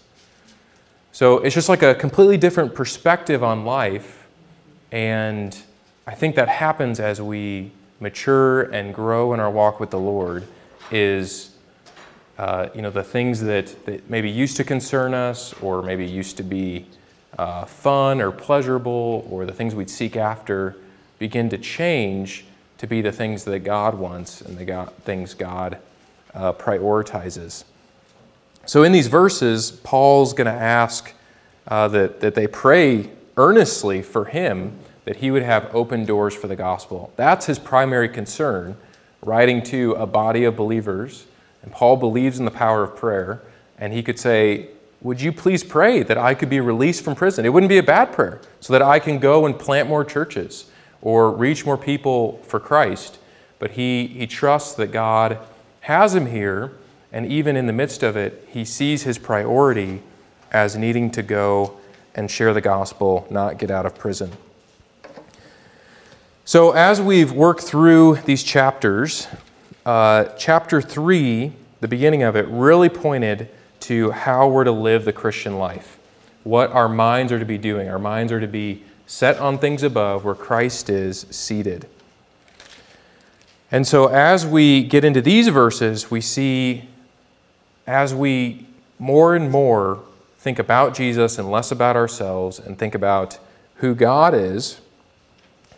So 1.11 1.37
it's 1.37 1.55
just 1.55 1.69
like 1.69 1.83
a 1.83 1.95
completely 1.95 2.37
different 2.37 2.73
perspective 2.73 3.43
on 3.43 3.63
life. 3.63 4.27
And 4.91 5.57
I 6.07 6.15
think 6.15 6.35
that 6.35 6.49
happens 6.49 6.99
as 6.99 7.21
we 7.21 7.71
mature 7.99 8.63
and 8.63 8.93
grow 8.93 9.33
in 9.33 9.39
our 9.39 9.49
walk 9.49 9.79
with 9.79 9.91
the 9.91 9.99
Lord 9.99 10.45
is 10.91 11.51
uh, 12.37 12.67
you 12.75 12.81
know 12.81 12.89
the 12.89 13.03
things 13.03 13.41
that, 13.41 13.85
that 13.85 14.09
maybe 14.09 14.29
used 14.29 14.57
to 14.57 14.63
concern 14.63 15.13
us 15.13 15.53
or 15.61 15.81
maybe 15.81 16.05
used 16.05 16.37
to 16.37 16.43
be 16.43 16.85
uh, 17.37 17.65
fun 17.65 18.21
or 18.21 18.31
pleasurable 18.31 19.25
or 19.29 19.45
the 19.45 19.53
things 19.53 19.73
we'd 19.73 19.89
seek 19.89 20.17
after 20.17 20.75
begin 21.19 21.49
to 21.49 21.57
change 21.57 22.45
to 22.77 22.87
be 22.87 23.01
the 23.01 23.11
things 23.11 23.43
that 23.45 23.59
God 23.59 23.95
wants 23.95 24.41
and 24.41 24.57
the 24.57 24.65
God, 24.65 24.93
things 25.03 25.33
God 25.33 25.77
uh, 26.33 26.53
prioritizes. 26.53 27.63
So 28.65 28.83
in 28.83 28.91
these 28.91 29.07
verses, 29.07 29.71
Paul's 29.71 30.33
going 30.33 30.47
to 30.47 30.61
ask 30.61 31.13
uh, 31.67 31.87
that, 31.89 32.19
that 32.19 32.35
they 32.35 32.47
pray 32.47 33.09
earnestly 33.37 34.01
for 34.01 34.25
him 34.25 34.77
that 35.05 35.17
he 35.17 35.29
would 35.31 35.43
have 35.43 35.73
open 35.73 36.03
doors 36.05 36.33
for 36.35 36.47
the 36.47 36.55
gospel. 36.55 37.13
That's 37.15 37.45
his 37.45 37.59
primary 37.59 38.09
concern, 38.09 38.75
writing 39.21 39.61
to 39.63 39.93
a 39.93 40.05
body 40.05 40.43
of 40.43 40.55
believers. 40.55 41.25
And 41.61 41.71
Paul 41.71 41.97
believes 41.97 42.39
in 42.39 42.45
the 42.45 42.51
power 42.51 42.83
of 42.83 42.95
prayer. 42.95 43.41
And 43.77 43.93
he 43.93 44.01
could 44.01 44.19
say, 44.19 44.69
Would 45.01 45.21
you 45.21 45.31
please 45.31 45.63
pray 45.63 46.01
that 46.03 46.17
I 46.17 46.33
could 46.33 46.49
be 46.49 46.59
released 46.59 47.03
from 47.03 47.15
prison? 47.15 47.45
It 47.45 47.53
wouldn't 47.53 47.69
be 47.69 47.77
a 47.77 47.83
bad 47.83 48.13
prayer, 48.13 48.41
so 48.59 48.73
that 48.73 48.81
I 48.81 48.99
can 48.99 49.19
go 49.19 49.45
and 49.45 49.57
plant 49.57 49.87
more 49.87 50.03
churches 50.03 50.65
or 51.05 51.31
reach 51.31 51.65
more 51.67 51.77
people 51.77 52.41
for 52.47 52.59
Christ. 52.59 53.19
But 53.59 53.71
he, 53.71 54.07
he 54.07 54.25
trusts 54.25 54.73
that 54.73 54.87
God 54.87 55.37
has 55.81 56.15
him 56.15 56.25
here. 56.25 56.73
And 57.13 57.31
even 57.31 57.55
in 57.55 57.67
the 57.67 57.73
midst 57.73 58.01
of 58.01 58.17
it, 58.17 58.45
he 58.51 58.65
sees 58.65 59.03
his 59.03 59.19
priority 59.19 60.01
as 60.51 60.75
needing 60.75 61.11
to 61.11 61.21
go 61.21 61.77
and 62.15 62.29
share 62.29 62.53
the 62.53 62.61
gospel, 62.61 63.27
not 63.29 63.59
get 63.59 63.69
out 63.69 63.85
of 63.85 63.95
prison. 63.95 64.31
So, 66.43 66.71
as 66.71 66.99
we've 66.99 67.31
worked 67.31 67.61
through 67.61 68.17
these 68.25 68.43
chapters, 68.43 69.27
uh, 69.85 70.25
chapter 70.37 70.81
3, 70.81 71.53
the 71.81 71.87
beginning 71.87 72.23
of 72.23 72.35
it, 72.35 72.47
really 72.47 72.89
pointed 72.89 73.49
to 73.81 74.09
how 74.11 74.47
we're 74.47 74.63
to 74.63 74.71
live 74.71 75.05
the 75.05 75.13
Christian 75.13 75.57
life, 75.59 75.99
what 76.43 76.71
our 76.71 76.89
minds 76.89 77.31
are 77.31 77.39
to 77.39 77.45
be 77.45 77.59
doing. 77.59 77.89
Our 77.89 77.99
minds 77.99 78.31
are 78.31 78.39
to 78.39 78.47
be 78.47 78.83
set 79.07 79.37
on 79.37 79.57
things 79.57 79.83
above 79.83 80.25
where 80.25 80.35
Christ 80.35 80.89
is 80.89 81.25
seated. 81.29 81.87
And 83.71 83.85
so, 83.85 84.07
as 84.07 84.45
we 84.45 84.83
get 84.83 85.03
into 85.03 85.21
these 85.21 85.47
verses, 85.47 86.09
we 86.09 86.21
see 86.21 86.87
as 87.87 88.13
we 88.13 88.65
more 88.99 89.35
and 89.35 89.51
more 89.51 90.01
think 90.37 90.59
about 90.59 90.93
Jesus 90.93 91.37
and 91.37 91.49
less 91.51 91.71
about 91.71 91.95
ourselves 91.95 92.59
and 92.59 92.77
think 92.77 92.95
about 92.95 93.37
who 93.75 93.93
God 93.95 94.33
is 94.33 94.79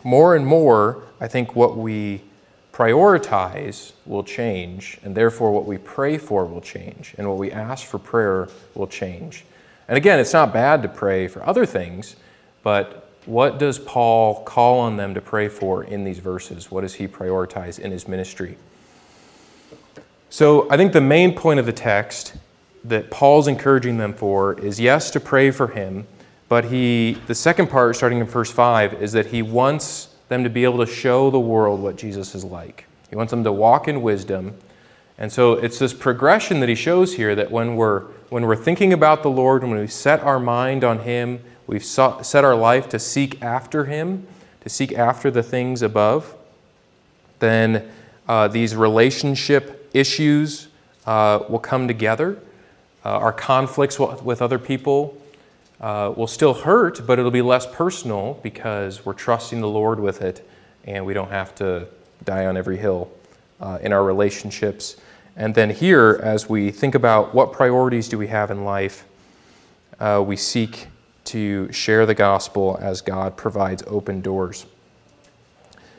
more 0.04 0.36
and 0.36 0.46
more, 0.46 1.02
I 1.20 1.28
think 1.28 1.56
what 1.56 1.76
we 1.76 2.22
prioritize 2.72 3.92
will 4.06 4.22
change, 4.22 4.98
and 5.02 5.14
therefore 5.14 5.50
what 5.52 5.66
we 5.66 5.78
pray 5.78 6.16
for 6.16 6.44
will 6.44 6.60
change, 6.60 7.14
and 7.18 7.28
what 7.28 7.38
we 7.38 7.50
ask 7.50 7.84
for 7.86 7.98
prayer 7.98 8.48
will 8.74 8.86
change. 8.86 9.44
And 9.88 9.96
again, 9.96 10.20
it's 10.20 10.32
not 10.32 10.52
bad 10.52 10.82
to 10.82 10.88
pray 10.88 11.26
for 11.28 11.44
other 11.46 11.66
things, 11.66 12.14
but 12.62 13.07
what 13.26 13.58
does 13.58 13.78
Paul 13.78 14.42
call 14.44 14.80
on 14.80 14.96
them 14.96 15.14
to 15.14 15.20
pray 15.20 15.48
for 15.48 15.84
in 15.84 16.04
these 16.04 16.18
verses? 16.18 16.70
What 16.70 16.82
does 16.82 16.94
he 16.94 17.06
prioritize 17.06 17.78
in 17.78 17.90
his 17.90 18.08
ministry? 18.08 18.56
So 20.30 20.70
I 20.70 20.76
think 20.76 20.92
the 20.92 21.00
main 21.00 21.34
point 21.34 21.60
of 21.60 21.66
the 21.66 21.72
text 21.72 22.34
that 22.84 23.10
Paul's 23.10 23.48
encouraging 23.48 23.98
them 23.98 24.14
for 24.14 24.58
is 24.58 24.78
yes, 24.78 25.10
to 25.10 25.20
pray 25.20 25.50
for 25.50 25.68
him 25.68 26.06
but 26.48 26.66
he, 26.66 27.18
the 27.26 27.34
second 27.34 27.68
part, 27.68 27.94
starting 27.94 28.18
in 28.20 28.26
verse 28.26 28.50
5, 28.50 29.02
is 29.02 29.12
that 29.12 29.26
he 29.26 29.42
wants 29.42 30.08
them 30.28 30.44
to 30.44 30.50
be 30.50 30.64
able 30.64 30.78
to 30.84 30.90
show 30.90 31.30
the 31.30 31.40
world 31.40 31.80
what 31.80 31.96
Jesus 31.96 32.34
is 32.34 32.44
like. 32.44 32.86
He 33.10 33.16
wants 33.16 33.30
them 33.30 33.44
to 33.44 33.52
walk 33.52 33.86
in 33.86 34.02
wisdom. 34.02 34.54
And 35.18 35.30
so 35.30 35.54
it's 35.54 35.78
this 35.78 35.92
progression 35.92 36.60
that 36.60 36.68
he 36.68 36.74
shows 36.74 37.14
here 37.14 37.34
that 37.34 37.50
when 37.50 37.76
we're, 37.76 38.00
when 38.30 38.46
we're 38.46 38.56
thinking 38.56 38.92
about 38.92 39.22
the 39.22 39.30
Lord, 39.30 39.62
when 39.62 39.78
we 39.78 39.86
set 39.86 40.20
our 40.20 40.40
mind 40.40 40.84
on 40.84 41.00
him, 41.00 41.40
we've 41.68 41.84
set 41.84 42.44
our 42.44 42.56
life 42.56 42.88
to 42.88 42.98
seek 42.98 43.40
after 43.40 43.84
him, 43.84 44.26
to 44.62 44.68
seek 44.68 44.92
after 44.92 45.30
the 45.30 45.42
things 45.42 45.82
above, 45.82 46.34
then 47.38 47.88
uh, 48.26 48.48
these 48.48 48.74
relationship 48.74 49.88
issues 49.94 50.68
uh, 51.06 51.44
will 51.48 51.60
come 51.60 51.86
together. 51.86 52.38
Uh, 53.04 53.10
our 53.10 53.32
conflicts 53.32 54.00
with 54.00 54.42
other 54.42 54.58
people 54.58 55.16
uh, 55.80 56.12
will 56.16 56.26
still 56.26 56.54
hurt, 56.54 57.06
but 57.06 57.18
it'll 57.18 57.30
be 57.30 57.42
less 57.42 57.66
personal 57.66 58.40
because 58.42 59.06
we're 59.06 59.12
trusting 59.12 59.60
the 59.60 59.68
Lord 59.68 60.00
with 60.00 60.22
it 60.22 60.46
and 60.84 61.06
we 61.06 61.14
don't 61.14 61.30
have 61.30 61.54
to 61.56 61.86
die 62.24 62.46
on 62.46 62.56
every 62.56 62.78
hill 62.78 63.10
uh, 63.60 63.78
in 63.80 63.92
our 63.92 64.02
relationships. 64.02 64.96
And 65.36 65.54
then 65.54 65.70
here, 65.70 66.18
as 66.22 66.48
we 66.48 66.70
think 66.70 66.94
about 66.94 67.34
what 67.34 67.52
priorities 67.52 68.08
do 68.08 68.18
we 68.18 68.26
have 68.28 68.50
in 68.50 68.64
life, 68.64 69.04
uh, 70.00 70.22
we 70.26 70.36
seek 70.36 70.88
to 71.28 71.70
share 71.72 72.06
the 72.06 72.14
gospel 72.14 72.78
as 72.80 73.00
God 73.00 73.36
provides 73.36 73.82
open 73.86 74.20
doors. 74.20 74.66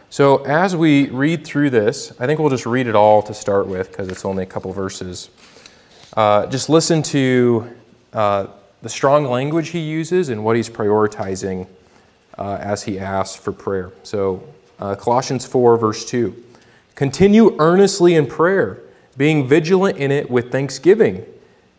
So, 0.09 0.43
as 0.45 0.75
we 0.75 1.09
read 1.09 1.45
through 1.45 1.69
this, 1.69 2.11
I 2.19 2.25
think 2.25 2.39
we'll 2.39 2.49
just 2.49 2.65
read 2.65 2.87
it 2.87 2.95
all 2.95 3.21
to 3.23 3.33
start 3.33 3.67
with 3.67 3.91
because 3.91 4.07
it's 4.07 4.25
only 4.25 4.43
a 4.43 4.47
couple 4.47 4.73
verses. 4.73 5.29
Uh, 6.17 6.47
just 6.47 6.67
listen 6.67 7.03
to 7.03 7.75
uh, 8.13 8.47
the 8.81 8.89
strong 8.89 9.25
language 9.25 9.69
he 9.69 9.79
uses 9.79 10.29
and 10.29 10.43
what 10.43 10.55
he's 10.55 10.69
prioritizing 10.69 11.67
uh, 12.37 12.57
as 12.59 12.83
he 12.83 12.97
asks 12.99 13.35
for 13.35 13.51
prayer. 13.51 13.91
So, 14.03 14.43
uh, 14.79 14.95
Colossians 14.95 15.45
4, 15.45 15.77
verse 15.77 16.05
2 16.05 16.43
Continue 16.95 17.55
earnestly 17.59 18.15
in 18.15 18.25
prayer 18.25 18.81
being 19.15 19.47
vigilant 19.47 19.97
in 19.97 20.11
it 20.11 20.31
with 20.31 20.51
thanksgiving. 20.51 21.25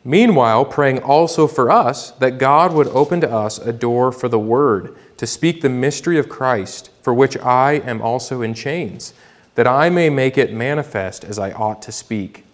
Meanwhile, 0.05 0.65
praying 0.67 1.01
also 1.01 1.47
for 1.47 1.71
us 1.71 2.13
that 2.13 2.39
God 2.39 2.73
would 2.73 2.89
open 2.89 3.21
to 3.21 3.31
us 3.31 3.59
a 3.59 3.73
door 3.73 4.13
for 4.13 4.29
the 4.29 4.39
word 4.39 4.97
to 5.19 5.27
speak 5.27 5.61
the 5.61 5.69
mystery 5.69 6.19
of 6.19 6.29
Christ, 6.29 6.91
for 7.03 7.13
which 7.13 7.37
I 7.39 7.75
am 7.75 8.01
also 8.01 8.41
in 8.41 8.55
chains, 8.55 9.13
that 9.55 9.67
I 9.67 9.91
may 9.91 10.09
make 10.09 10.39
it 10.39 10.53
manifest 10.53 11.25
as 11.25 11.39
I 11.39 11.53
ought 11.53 11.83
to 11.83 11.93
speak. 11.93 12.45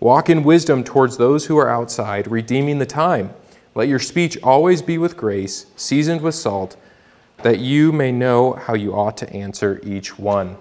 Walk 0.00 0.28
in 0.28 0.42
wisdom 0.42 0.84
towards 0.84 1.16
those 1.16 1.46
who 1.46 1.56
are 1.56 1.70
outside, 1.70 2.30
redeeming 2.30 2.78
the 2.78 2.84
time. 2.84 3.32
Let 3.74 3.88
your 3.88 3.98
speech 3.98 4.36
always 4.42 4.82
be 4.82 4.98
with 4.98 5.16
grace, 5.16 5.64
seasoned 5.76 6.20
with 6.20 6.34
salt, 6.34 6.76
that 7.42 7.58
you 7.58 7.90
may 7.92 8.12
know 8.12 8.52
how 8.52 8.74
you 8.74 8.94
ought 8.94 9.16
to 9.16 9.32
answer 9.32 9.80
each 9.82 10.18
one. 10.18 10.58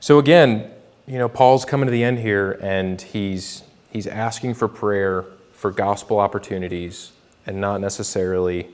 So, 0.00 0.18
again, 0.18 0.70
you 1.06 1.18
know, 1.18 1.28
Paul's 1.28 1.66
coming 1.66 1.86
to 1.86 1.92
the 1.92 2.02
end 2.02 2.20
here 2.20 2.52
and 2.62 3.00
he's, 3.00 3.62
he's 3.90 4.06
asking 4.06 4.54
for 4.54 4.68
prayer 4.68 5.24
for 5.52 5.70
gospel 5.70 6.18
opportunities 6.18 7.12
and 7.46 7.60
not 7.60 7.80
necessarily 7.80 8.68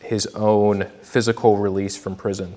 his 0.00 0.26
own 0.34 0.86
physical 1.02 1.58
release 1.58 1.96
from 1.96 2.16
prison. 2.16 2.54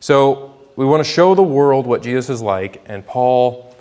So 0.00 0.54
we 0.76 0.84
want 0.84 1.04
to 1.04 1.10
show 1.10 1.34
the 1.34 1.42
world 1.42 1.86
what 1.86 2.02
Jesus 2.02 2.30
is 2.30 2.42
like, 2.42 2.82
and 2.86 3.04
Paul 3.04 3.74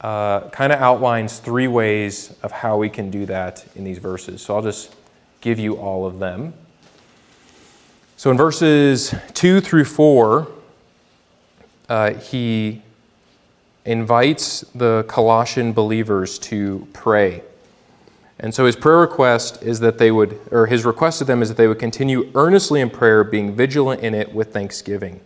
uh, 0.00 0.48
kind 0.50 0.72
of 0.72 0.80
outlines 0.80 1.38
three 1.38 1.66
ways 1.66 2.34
of 2.42 2.52
how 2.52 2.76
we 2.76 2.88
can 2.88 3.10
do 3.10 3.26
that 3.26 3.66
in 3.74 3.82
these 3.82 3.98
verses. 3.98 4.42
So 4.42 4.54
I'll 4.54 4.62
just 4.62 4.94
give 5.40 5.58
you 5.58 5.76
all 5.76 6.06
of 6.06 6.18
them. 6.18 6.54
So 8.16 8.30
in 8.30 8.36
verses 8.36 9.14
2 9.34 9.60
through 9.60 9.84
4, 9.84 10.48
uh, 11.88 12.14
he 12.14 12.82
invites 13.84 14.60
the 14.74 15.04
Colossian 15.08 15.72
believers 15.72 16.38
to 16.38 16.86
pray. 16.92 17.42
And 18.40 18.54
so 18.54 18.66
his 18.66 18.76
prayer 18.76 18.98
request 18.98 19.62
is 19.62 19.80
that 19.80 19.98
they 19.98 20.10
would, 20.10 20.38
or 20.50 20.66
his 20.66 20.84
request 20.84 21.18
to 21.18 21.24
them 21.24 21.42
is 21.42 21.48
that 21.48 21.56
they 21.56 21.66
would 21.66 21.78
continue 21.78 22.30
earnestly 22.34 22.80
in 22.80 22.90
prayer, 22.90 23.24
being 23.24 23.54
vigilant 23.54 24.02
in 24.02 24.14
it 24.14 24.32
with 24.32 24.52
thanksgiving. 24.52 25.20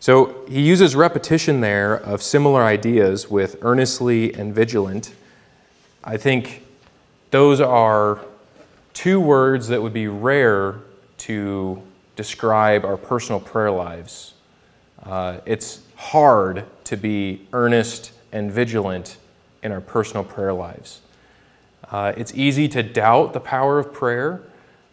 So 0.00 0.44
he 0.48 0.60
uses 0.60 0.96
repetition 0.96 1.60
there 1.60 1.94
of 1.94 2.22
similar 2.22 2.64
ideas 2.64 3.30
with 3.30 3.58
earnestly 3.62 4.34
and 4.34 4.52
vigilant. 4.52 5.14
I 6.02 6.16
think 6.16 6.66
those 7.30 7.60
are 7.60 8.18
two 8.94 9.20
words 9.20 9.68
that 9.68 9.80
would 9.80 9.92
be 9.92 10.08
rare 10.08 10.78
to 11.18 11.80
describe 12.16 12.84
our 12.84 12.96
personal 12.96 13.40
prayer 13.40 13.70
lives. 13.70 14.34
Uh, 15.04 15.38
it's 15.46 15.81
hard 16.02 16.64
to 16.84 16.96
be 16.96 17.46
earnest 17.52 18.12
and 18.32 18.50
vigilant 18.50 19.16
in 19.62 19.70
our 19.70 19.80
personal 19.80 20.24
prayer 20.24 20.52
lives. 20.52 21.00
Uh, 21.90 22.12
it's 22.16 22.34
easy 22.34 22.68
to 22.68 22.82
doubt 22.82 23.32
the 23.32 23.40
power 23.40 23.78
of 23.78 23.92
prayer. 23.92 24.42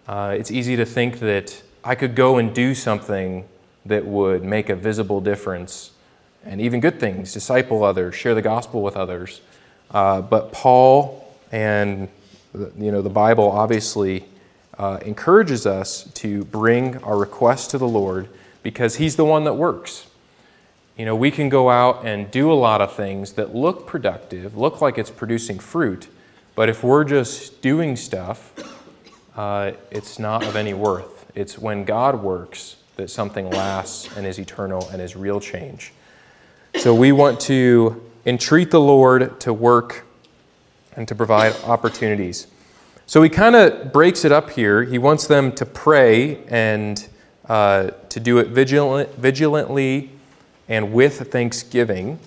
Uh, 0.08 0.36
it's 0.38 0.51
easy 0.51 0.75
to 0.75 0.86
think 0.86 1.20
that 1.20 1.63
I 1.84 1.96
could 1.96 2.16
go 2.16 2.38
and 2.38 2.54
do 2.54 2.75
something 2.75 3.46
that 3.86 4.06
would 4.06 4.44
make 4.44 4.70
a 4.70 4.75
visible 4.75 5.22
difference 5.22 5.92
and 6.46 6.62
even 6.62 6.80
good 6.80 7.00
things, 7.00 7.34
disciple 7.34 7.84
others, 7.84 8.16
share 8.16 8.36
the 8.36 8.42
gospel 8.42 8.82
with 8.82 8.96
others. 8.96 9.42
Uh, 9.92 10.22
but 10.22 10.51
Paul 10.51 11.25
and 11.51 12.08
you 12.78 12.92
know 12.92 13.01
the 13.01 13.10
Bible 13.10 13.51
obviously 13.51 14.25
uh, 14.78 15.00
encourages 15.04 15.66
us 15.66 16.04
to 16.13 16.46
bring 16.46 16.98
our 17.04 17.18
requests 17.18 17.68
to 17.68 17.78
the 17.78 17.88
Lord 17.88 18.30
because 18.63 18.98
He's 18.98 19.16
the 19.16 19.25
one 19.25 19.44
that 19.46 19.56
works. 19.56 20.08
You 21.00 21.06
know, 21.06 21.15
we 21.15 21.32
can 21.32 21.48
go 21.48 21.70
out 21.70 22.06
and 22.06 22.29
do 22.29 22.51
a 22.51 22.53
lot 22.60 22.82
of 22.82 22.94
things 22.94 23.32
that 23.34 23.56
look 23.56 23.88
productive, 23.88 24.58
look 24.58 24.82
like 24.82 24.98
it's 24.98 25.10
producing 25.10 25.58
fruit, 25.58 26.10
but 26.56 26.68
if 26.68 26.84
we're 26.84 27.06
just 27.06 27.62
doing 27.62 27.96
stuff, 27.96 28.51
uh, 29.38 29.72
it's 29.91 30.20
not 30.20 30.44
of 30.44 30.58
any 30.58 30.74
worth. 30.74 31.25
It's 31.36 31.58
when 31.58 31.86
God 31.86 32.22
works 32.22 32.75
that 32.98 33.10
something 33.10 33.50
lasts 33.50 34.13
and 34.18 34.27
is 34.27 34.39
eternal 34.39 34.89
and 34.89 35.01
is 35.01 35.15
real 35.15 35.39
change. 35.39 35.94
So 36.75 36.94
we 36.94 37.13
want 37.13 37.39
to 37.44 38.03
entreat 38.25 38.70
the 38.70 38.82
Lord 38.82 39.39
to 39.39 39.53
work 39.53 40.06
and 40.98 41.08
to 41.08 41.15
provide 41.15 41.56
opportunities. 41.63 42.48
So 43.06 43.24
he 43.24 43.29
kind 43.29 43.56
of 43.56 43.94
breaks 43.94 44.25
it 44.25 44.34
up 44.34 44.50
here. 44.50 44.84
He 44.84 44.98
wants 44.98 45.27
them 45.27 45.53
to 45.53 45.65
pray 45.65 46.44
and 46.50 47.08
uh, 47.48 47.91
to 48.10 48.20
do 48.20 48.39
it 48.39 48.50
vigilant, 48.50 49.15
vigilantly 49.15 50.18
and 50.69 50.93
with 50.93 51.31
thanksgiving. 51.31 52.19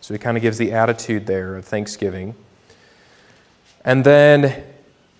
So 0.00 0.14
he 0.14 0.18
kind 0.18 0.36
of 0.36 0.42
gives 0.42 0.58
the 0.58 0.72
attitude 0.72 1.26
there 1.26 1.54
of 1.54 1.64
thanksgiving. 1.64 2.34
And 3.84 4.02
then 4.02 4.64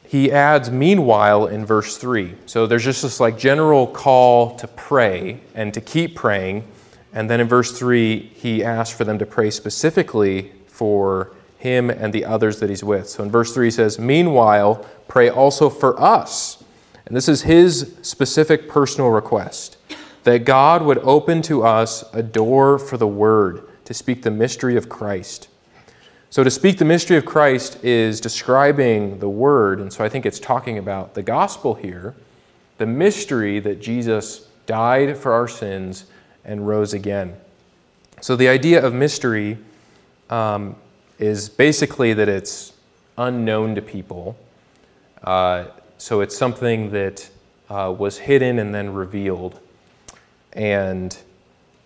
he 0.05 0.33
adds, 0.33 0.71
meanwhile, 0.71 1.47
in 1.47 1.65
verse 1.65 1.97
3. 1.97 2.35
So 2.47 2.67
there's 2.67 2.85
just 2.85 3.03
this 3.03 3.21
like 3.21 3.39
general 3.39 3.87
call 3.87 4.57
to 4.57 4.67
pray 4.67 5.41
and 5.55 5.73
to 5.75 5.81
keep 5.81 6.17
praying. 6.17 6.67
And 7.13 7.31
then 7.31 7.41
in 7.41 7.49
verse 7.49 7.79
3, 7.79 8.19
he 8.35 8.65
asks 8.65 8.97
for 8.97 9.05
them 9.05 9.19
to 9.19 9.27
pray 9.27 9.51
specifically 9.51 10.53
for 10.67 11.33
him 11.59 11.91
and 11.91 12.13
the 12.13 12.25
others 12.25 12.59
that 12.61 12.71
he's 12.71 12.83
with. 12.83 13.09
So 13.09 13.23
in 13.23 13.31
verse 13.31 13.55
3, 13.55 13.67
he 13.67 13.71
says, 13.71 13.99
Meanwhile, 13.99 14.87
pray 15.09 15.29
also 15.29 15.69
for 15.69 16.01
us. 16.01 16.63
And 17.07 17.17
this 17.17 17.29
is 17.29 17.43
his 17.43 17.95
specific 18.03 18.69
personal 18.69 19.11
request 19.11 19.77
that 20.25 20.45
God 20.45 20.83
would 20.83 20.99
open 20.99 21.43
to 21.43 21.65
us 21.65 22.05
a 22.13 22.23
door 22.23 22.79
for 22.79 22.97
the 22.97 23.07
Word 23.07 23.67
to 23.85 23.95
speak 23.95 24.23
the 24.23 24.31
mystery 24.31 24.77
of 24.77 24.89
Christ. 24.89 25.49
So, 26.31 26.43
to 26.43 26.51
speak 26.51 26.79
the 26.79 26.85
mystery 26.85 27.17
of 27.17 27.27
Christ 27.27 27.85
is 27.85 28.21
describing 28.21 29.19
the 29.19 29.29
Word, 29.29 29.81
and 29.81 29.93
so 29.93 30.05
I 30.05 30.09
think 30.09 30.25
it's 30.25 30.39
talking 30.39 30.79
about 30.79 31.15
the 31.15 31.23
gospel 31.23 31.75
here, 31.75 32.15
the 32.79 32.87
mystery 32.87 33.61
that 33.61 33.83
Jesus 33.83 34.49
died 34.67 35.19
for 35.19 35.33
our 35.33 35.49
sins 35.49 36.07
and 36.45 36.67
rose 36.67 36.95
again. 36.95 37.37
So, 38.21 38.37
the 38.37 38.49
idea 38.49 38.83
of 38.83 38.95
mystery 38.95 39.59
um, 40.31 40.77
is 41.19 41.49
basically 41.49 42.15
that 42.15 42.29
it's 42.29 42.73
unknown 43.19 43.75
to 43.75 43.83
people. 43.83 44.39
Uh, 45.23 45.67
so, 45.99 46.21
it's 46.21 46.37
something 46.37 46.93
that 46.93 47.29
uh, 47.69 47.95
was 47.97 48.19
hidden 48.19 48.59
and 48.59 48.75
then 48.75 48.95
revealed. 48.95 49.61
And 50.53 51.17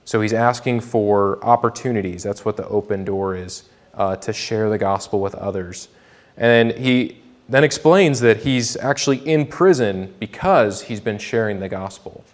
so 0.05 0.21
he's 0.21 0.33
asking 0.33 0.81
for 0.81 1.45
opportunities. 1.45 2.23
That's 2.23 2.45
what 2.45 2.57
the 2.57 2.67
open 2.69 3.05
door 3.05 3.35
is 3.35 3.65
uh, 3.95 4.17
to 4.17 4.33
share 4.33 4.71
the 4.71 4.79
gospel 4.79 5.21
with 5.21 5.35
others. 5.35 5.89
And 6.37 6.73
he 6.73 7.23
then 7.49 7.65
explains 7.65 8.21
that 8.21 8.39
he's 8.39 8.77
actually 8.77 9.19
in 9.19 9.47
prison 9.47 10.15
because 10.19 10.83
he's 10.83 11.01
been 11.01 11.19
sharing 11.19 11.61
the 11.61 11.69
gospel. 11.69 12.25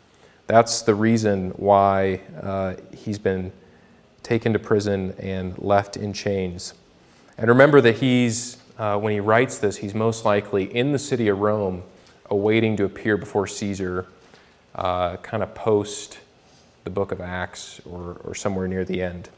That's 0.47 0.83
the 0.83 0.95
reason 0.95 1.51
why 1.51 2.21
uh, 2.43 2.75
he's 2.95 3.19
been 3.19 3.53
taken 4.23 4.53
to 4.53 4.59
prison 4.59 5.15
and 5.19 5.59
left 5.59 5.97
in 5.97 6.13
chains. 6.13 6.75
And 7.39 7.49
remember 7.49 7.81
that 7.81 7.97
he's, 7.97 8.59
uh, 8.79 8.99
when 8.99 9.13
he 9.13 9.21
writes 9.21 9.59
this, 9.59 9.79
he's 9.79 9.95
most 9.95 10.25
likely 10.25 10.65
in 10.75 10.93
the 10.93 10.99
city 10.99 11.29
of 11.29 11.39
Rome, 11.41 11.83
awaiting 12.31 12.77
to 12.77 12.85
appear 12.85 13.17
before 13.17 13.47
Caesar, 13.47 14.07
uh, 14.75 15.17
kind 15.19 15.43
of 15.43 15.55
post 15.55 16.19
the 16.85 16.91
book 16.91 17.13
of 17.13 17.21
Acts 17.21 17.81
or, 17.85 18.21
or 18.25 18.35
somewhere 18.35 18.69
near 18.69 18.85
the 18.85 19.03
end. 19.03 19.29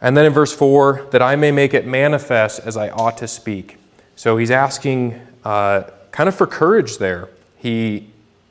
And 0.00 0.16
then 0.16 0.26
in 0.26 0.32
verse 0.32 0.52
4, 0.52 1.08
that 1.12 1.22
I 1.22 1.36
may 1.36 1.52
make 1.52 1.74
it 1.74 1.86
manifest 1.86 2.60
as 2.60 2.76
I 2.76 2.90
ought 2.90 3.16
to 3.18 3.28
speak. 3.28 3.78
So 4.16 4.36
he's 4.36 4.50
asking 4.50 5.20
uh, 5.44 5.84
kind 6.10 6.28
of 6.28 6.34
for 6.34 6.46
courage 6.46 6.98
there. 6.98 7.28
He, 7.56 8.10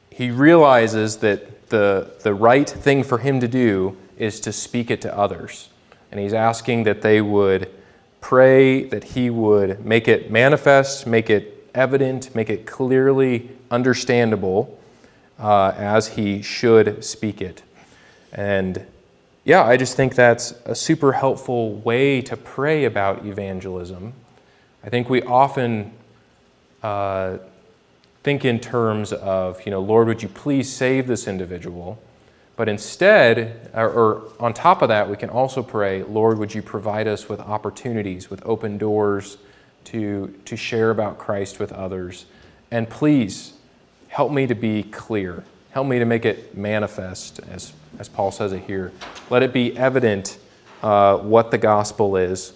he 0.10 0.32
realizes 0.32 1.18
that 1.18 1.70
the, 1.70 2.12
the 2.24 2.34
right 2.34 2.70
thing 2.70 3.04
for 3.04 3.18
him 3.18 3.42
to 3.42 3.48
do 3.48 3.98
is 4.18 4.40
to 4.42 4.54
speak 4.54 4.90
it 4.90 5.02
to 5.02 5.18
others. 5.18 5.70
And 6.10 6.20
he's 6.20 6.34
asking 6.34 6.84
that 6.86 7.02
they 7.02 7.22
would 7.22 7.70
pray, 8.22 8.86
that 8.86 9.04
he 9.04 9.30
would 9.30 9.86
make 9.86 10.08
it 10.08 10.32
manifest, 10.32 11.06
make 11.06 11.30
it 11.30 11.70
evident, 11.74 12.34
make 12.34 12.50
it 12.50 12.66
clearly 12.66 13.50
understandable 13.70 14.78
uh, 15.42 15.74
as 15.76 16.10
he 16.10 16.42
should 16.42 17.04
speak 17.04 17.42
it. 17.42 17.64
And 18.32 18.86
yeah, 19.44 19.64
I 19.64 19.76
just 19.76 19.98
think 19.98 20.14
that's 20.14 20.54
a 20.66 20.76
super 20.76 21.14
helpful 21.14 21.74
way 21.74 22.22
to 22.22 22.38
pray 22.38 22.86
about 22.86 23.26
evangelism. 23.26 24.14
I 24.84 24.90
think 24.90 25.10
we 25.10 25.24
often 25.24 25.94
uh, 26.84 27.40
think 28.24 28.46
in 28.46 28.60
terms 28.60 29.12
of, 29.12 29.66
you 29.66 29.72
know, 29.72 29.82
Lord, 29.82 30.08
would 30.08 30.22
you 30.22 30.30
please 30.30 30.72
save 30.72 31.08
this 31.08 31.28
individual? 31.28 32.00
But 32.56 32.70
instead, 32.70 33.72
or, 33.74 33.90
or, 33.90 34.22
on 34.40 34.54
top 34.54 34.84
of 34.84 34.90
that, 34.90 35.10
we 35.10 35.18
can 35.18 35.30
also 35.30 35.64
pray, 35.64 36.04
Lord, 36.04 36.38
would 36.38 36.54
you 36.54 36.62
provide 36.62 37.08
us 37.08 37.28
with 37.28 37.40
opportunities, 37.40 38.30
with 38.30 38.46
open 38.46 38.78
doors 38.78 39.38
to, 39.86 40.32
to 40.46 40.56
share 40.56 40.92
about 40.92 41.18
Christ 41.18 41.60
with 41.60 41.72
others? 41.72 42.26
And 42.70 42.88
please 42.88 43.54
help 44.12 44.30
me 44.30 44.46
to 44.46 44.53
be 44.53 44.84
clear. 44.84 45.44
Help 45.72 45.88
me 45.88 45.98
to 45.98 46.06
make 46.06 46.25
it 46.25 46.56
manifest, 46.56 47.39
as, 47.50 47.72
as 47.98 48.10
Paul 48.10 48.30
says 48.30 48.51
it 48.51 48.63
here. 48.63 48.91
Let 49.30 49.41
it 49.41 49.53
be 49.53 49.75
evident 49.77 50.38
uh, 50.84 51.18
what 51.18 51.50
the 51.50 51.58
gospel 51.58 52.18
is. 52.18 52.51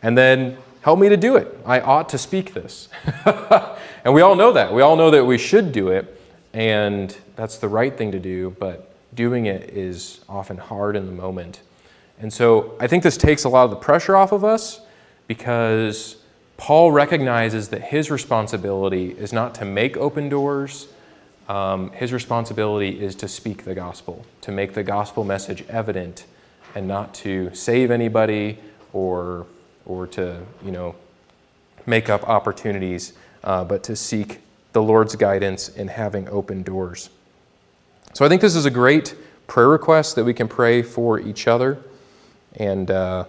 And 0.00 0.16
then 0.16 0.58
help 0.80 1.00
me 1.00 1.08
to 1.08 1.16
do 1.16 1.34
it. 1.34 1.58
I 1.66 1.80
ought 1.80 2.08
to 2.10 2.18
speak 2.18 2.54
this. 2.54 2.88
and 4.04 4.14
we 4.14 4.20
all 4.20 4.36
know 4.36 4.52
that. 4.52 4.72
We 4.72 4.80
all 4.80 4.94
know 4.94 5.10
that 5.10 5.24
we 5.24 5.38
should 5.38 5.72
do 5.72 5.88
it. 5.88 6.20
And 6.52 7.16
that's 7.34 7.58
the 7.58 7.68
right 7.68 7.96
thing 7.98 8.12
to 8.12 8.20
do. 8.20 8.50
But 8.50 8.94
doing 9.12 9.46
it 9.46 9.70
is 9.70 10.20
often 10.28 10.56
hard 10.56 10.94
in 10.94 11.06
the 11.06 11.12
moment. 11.12 11.62
And 12.20 12.32
so 12.32 12.76
I 12.78 12.86
think 12.86 13.02
this 13.02 13.16
takes 13.16 13.42
a 13.42 13.48
lot 13.48 13.64
of 13.64 13.70
the 13.70 13.76
pressure 13.76 14.14
off 14.14 14.30
of 14.30 14.44
us 14.44 14.80
because 15.26 16.21
Paul 16.56 16.92
recognizes 16.92 17.68
that 17.70 17.82
his 17.82 18.10
responsibility 18.10 19.10
is 19.10 19.32
not 19.32 19.54
to 19.56 19.64
make 19.64 19.96
open 19.96 20.28
doors. 20.28 20.88
Um, 21.48 21.90
his 21.90 22.12
responsibility 22.12 23.02
is 23.02 23.14
to 23.16 23.28
speak 23.28 23.64
the 23.64 23.74
gospel, 23.74 24.24
to 24.42 24.52
make 24.52 24.74
the 24.74 24.84
gospel 24.84 25.24
message 25.24 25.64
evident, 25.68 26.24
and 26.74 26.86
not 26.86 27.14
to 27.14 27.52
save 27.54 27.90
anybody 27.90 28.58
or, 28.92 29.46
or 29.86 30.06
to, 30.08 30.40
you 30.64 30.70
know, 30.70 30.94
make 31.86 32.08
up 32.08 32.28
opportunities, 32.28 33.12
uh, 33.44 33.64
but 33.64 33.82
to 33.84 33.96
seek 33.96 34.40
the 34.72 34.82
Lord's 34.82 35.16
guidance 35.16 35.68
in 35.68 35.88
having 35.88 36.28
open 36.28 36.62
doors. 36.62 37.10
So 38.14 38.24
I 38.24 38.28
think 38.28 38.40
this 38.40 38.54
is 38.54 38.66
a 38.66 38.70
great 38.70 39.14
prayer 39.46 39.68
request 39.68 40.16
that 40.16 40.24
we 40.24 40.34
can 40.34 40.48
pray 40.48 40.82
for 40.82 41.18
each 41.18 41.48
other. 41.48 41.78
And 42.56 42.90
uh, 42.90 43.24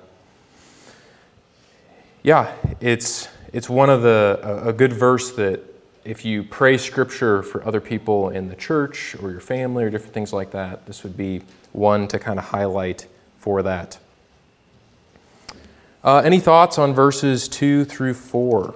yeah, 2.24 2.56
it's, 2.80 3.28
it's 3.52 3.70
one 3.70 3.90
of 3.90 4.02
the, 4.02 4.40
a, 4.66 4.72
good 4.72 4.94
verse 4.94 5.34
that 5.34 5.62
if 6.06 6.24
you 6.24 6.44
pray 6.44 6.78
scripture 6.78 7.44
for 7.44 7.66
other 7.68 7.82
people 7.82 8.30
in 8.30 8.48
the 8.48 8.56
church 8.56 9.16
or 9.22 9.30
your 9.30 9.42
family 9.42 9.84
or 9.84 9.90
different 9.90 10.14
things 10.14 10.32
like 10.32 10.52
that, 10.52 10.86
this 10.86 11.04
would 11.04 11.18
be 11.18 11.42
one 11.74 12.08
to 12.08 12.18
kind 12.18 12.40
of 12.40 12.46
highlight 12.46 13.08
for 13.38 13.62
that. 13.64 14.00
Uh, 16.02 16.22
any 16.24 16.40
thoughts 16.40 16.80
on 16.80 16.94
verses 16.94 17.48
2 17.50 17.84
through 17.86 18.14
4? 18.14 18.74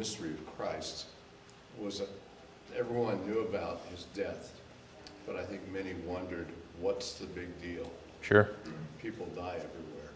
Mystery 0.00 0.30
of 0.30 0.56
Christ 0.56 1.04
was 1.78 1.98
that 1.98 2.08
everyone 2.74 3.24
knew 3.28 3.40
about 3.40 3.82
his 3.90 4.04
death, 4.14 4.58
but 5.26 5.36
I 5.36 5.44
think 5.44 5.60
many 5.70 5.92
wondered, 6.06 6.46
what's 6.80 7.12
the 7.12 7.26
big 7.26 7.60
deal? 7.60 7.90
Sure. 8.22 8.48
People 9.02 9.26
die 9.36 9.58
everywhere, 9.58 10.10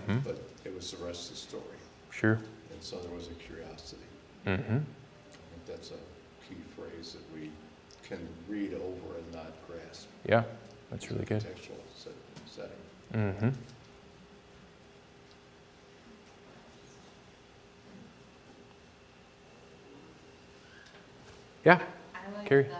mm-hmm. 0.00 0.18
but 0.20 0.42
it 0.64 0.74
was 0.74 0.92
the 0.92 1.04
rest 1.04 1.30
of 1.30 1.36
the 1.36 1.42
story. 1.42 1.78
Sure. 2.10 2.40
And 2.72 2.82
so 2.82 2.96
there 3.00 3.14
was 3.14 3.26
a 3.26 3.34
curiosity. 3.34 4.02
Mm-hmm. 4.46 4.76
I 4.76 4.78
think 4.78 5.66
that's 5.66 5.90
a 5.90 6.48
key 6.48 6.56
phrase 6.74 7.12
that 7.12 7.38
we 7.38 7.50
can 8.02 8.26
read 8.48 8.72
over 8.72 9.18
and 9.18 9.32
not 9.34 9.52
grasp. 9.66 10.08
Yeah, 10.26 10.42
that's 10.90 11.10
really 11.10 11.26
good. 11.26 11.42
Contextual 11.42 12.12
setting. 12.46 12.70
Mm-hmm. 13.12 13.48
Yeah. 21.64 21.80
I 22.14 22.36
like 22.38 22.48
Carrie? 22.48 22.64
the, 22.64 22.76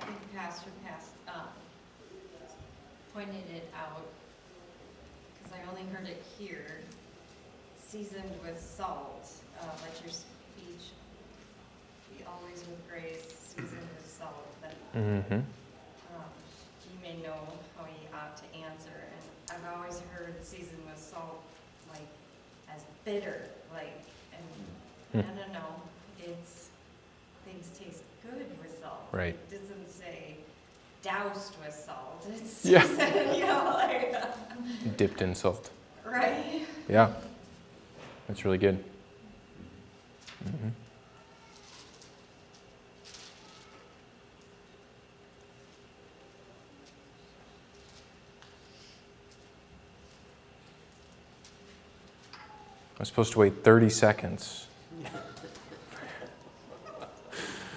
I 0.00 0.04
think 0.04 0.20
the 0.30 0.36
Pastor 0.36 0.70
passed, 0.84 1.10
um, 1.28 1.48
pointed 3.14 3.34
it 3.54 3.68
out, 3.76 4.06
because 5.42 5.58
I 5.58 5.68
only 5.70 5.90
heard 5.92 6.06
it 6.06 6.22
here, 6.38 6.66
seasoned 7.84 8.30
with 8.44 8.60
salt, 8.60 9.28
uh, 9.60 9.64
like 9.82 10.00
your 10.02 10.12
speech, 10.12 10.92
be 12.16 12.24
always 12.24 12.60
with 12.60 12.88
grace, 12.88 13.24
seasoned 13.56 13.88
with 13.96 14.06
salt, 14.06 14.46
that, 14.62 14.74
Mm-hmm. 14.94 15.34
um, 15.34 15.42
you 16.84 16.98
may 17.02 17.16
know 17.22 17.40
how 17.76 17.84
you 17.86 18.08
ought 18.14 18.36
to 18.36 18.44
answer, 18.58 18.90
and 18.94 19.50
I've 19.50 19.76
always 19.76 20.00
heard 20.14 20.34
seasoned 20.44 20.82
with 20.86 20.98
salt, 21.02 21.42
like, 21.90 22.06
as 22.74 22.82
bitter, 23.04 23.40
like, 23.72 23.98
and, 24.32 25.24
Hmm. 25.24 25.28
no, 25.36 25.46
no, 25.46 25.52
no, 25.54 25.64
it's, 26.22 26.67
things 27.58 27.78
taste 27.78 28.02
good 28.22 28.46
with 28.60 28.78
salt. 28.80 29.08
Right. 29.12 29.34
It 29.34 29.50
doesn't 29.50 29.88
say 29.90 30.36
doused 31.02 31.56
with 31.64 31.74
salt, 31.74 32.26
it's, 32.34 32.64
Yeah. 32.64 32.84
you 33.34 33.46
know, 33.46 33.72
like, 33.74 34.96
Dipped 34.96 35.22
in 35.22 35.34
salt. 35.34 35.70
right? 36.04 36.66
Yeah. 36.88 37.12
That's 38.26 38.44
really 38.44 38.58
good. 38.58 38.82
Mm-hmm. 40.44 40.68
I'm 52.98 53.04
supposed 53.04 53.32
to 53.32 53.38
wait 53.38 53.62
30 53.62 53.90
seconds. 53.90 54.66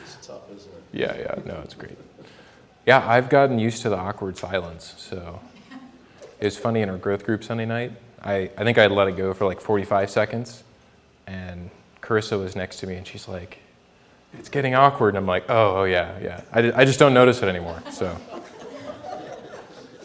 It's 0.04 0.26
tough, 0.28 0.41
isn't 0.56 0.72
it? 0.72 0.81
Yeah, 0.91 1.15
yeah, 1.17 1.36
no, 1.45 1.62
it's 1.63 1.73
great. 1.73 1.97
Yeah, 2.86 3.08
I've 3.08 3.30
gotten 3.30 3.60
used 3.60 3.82
to 3.84 3.89
the 3.89 3.97
awkward 3.97 4.38
silence. 4.38 4.95
So 4.97 5.39
it 6.39 6.45
was 6.45 6.58
funny 6.58 6.82
in 6.82 6.89
our 6.89 6.97
growth 6.97 7.23
group 7.25 7.43
Sunday 7.43 7.65
night. 7.65 7.91
I, 8.23 8.49
I 8.58 8.63
think 8.63 8.77
I 8.77 8.88
let 8.88 9.08
it 9.08 9.17
go 9.17 9.34
for 9.34 9.45
like 9.45 9.62
45 9.62 10.10
seconds. 10.10 10.63
And 11.27 11.69
Carissa 12.01 12.41
was 12.41 12.56
next 12.56 12.77
to 12.77 12.88
me 12.88 12.95
and 12.95 13.06
she's 13.06 13.27
like, 13.27 13.60
it's 14.38 14.49
getting 14.49 14.75
awkward. 14.75 15.10
And 15.10 15.17
I'm 15.17 15.27
like, 15.27 15.49
oh, 15.49 15.82
oh 15.82 15.84
yeah, 15.84 16.17
yeah. 16.21 16.41
I, 16.51 16.82
I 16.82 16.86
just 16.86 16.99
don't 16.99 17.13
notice 17.13 17.41
it 17.41 17.47
anymore. 17.47 17.82
So 17.91 18.17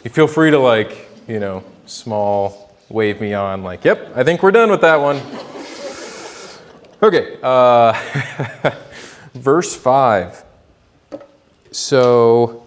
you 0.03 0.09
feel 0.09 0.27
free 0.27 0.51
to 0.51 0.59
like, 0.59 1.09
you 1.27 1.39
know, 1.39 1.63
small 1.85 2.75
wave 2.89 3.19
me 3.19 3.33
on, 3.33 3.63
like, 3.63 3.83
yep, 3.83 4.15
I 4.15 4.23
think 4.23 4.43
we're 4.43 4.51
done 4.51 4.69
with 4.71 4.81
that 4.81 4.97
one. 4.97 5.17
Okay, 7.01 7.37
uh, 7.43 7.93
verse 9.33 9.75
5. 9.75 10.43
So, 11.71 12.63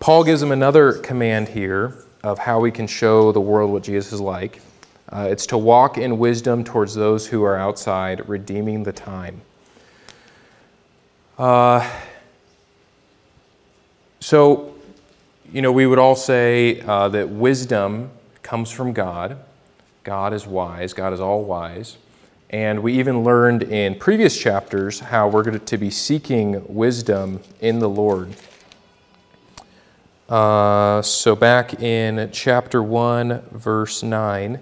Paul 0.00 0.24
gives 0.24 0.42
him 0.42 0.52
another 0.52 0.92
command 0.92 1.48
here 1.48 2.04
of 2.22 2.38
how 2.38 2.60
we 2.60 2.70
can 2.70 2.86
show 2.86 3.32
the 3.32 3.40
world 3.40 3.70
what 3.70 3.82
Jesus 3.82 4.12
is 4.12 4.20
like. 4.20 4.60
Uh, 5.08 5.28
it's 5.30 5.46
to 5.46 5.58
walk 5.58 5.96
in 5.98 6.18
wisdom 6.18 6.64
towards 6.64 6.94
those 6.94 7.26
who 7.26 7.42
are 7.44 7.56
outside, 7.56 8.28
redeeming 8.28 8.82
the 8.82 8.92
time. 8.92 9.40
Uh, 11.38 11.90
so, 14.20 14.74
you 15.52 15.62
know, 15.62 15.72
we 15.72 15.86
would 15.86 15.98
all 15.98 16.16
say 16.16 16.80
uh, 16.80 17.08
that 17.08 17.28
wisdom 17.28 18.10
comes 18.42 18.70
from 18.70 18.92
God. 18.92 19.38
God 20.02 20.32
is 20.32 20.46
wise, 20.46 20.92
God 20.92 21.12
is 21.12 21.20
all 21.20 21.44
wise. 21.44 21.96
And 22.54 22.84
we 22.84 22.92
even 23.00 23.24
learned 23.24 23.64
in 23.64 23.96
previous 23.96 24.38
chapters 24.38 25.00
how 25.00 25.26
we're 25.26 25.42
going 25.42 25.58
to 25.58 25.76
be 25.76 25.90
seeking 25.90 26.62
wisdom 26.72 27.40
in 27.60 27.80
the 27.80 27.88
Lord. 27.88 28.36
Uh, 30.28 31.02
so, 31.02 31.34
back 31.34 31.82
in 31.82 32.30
chapter 32.32 32.80
1, 32.80 33.42
verse 33.50 34.04
9, 34.04 34.60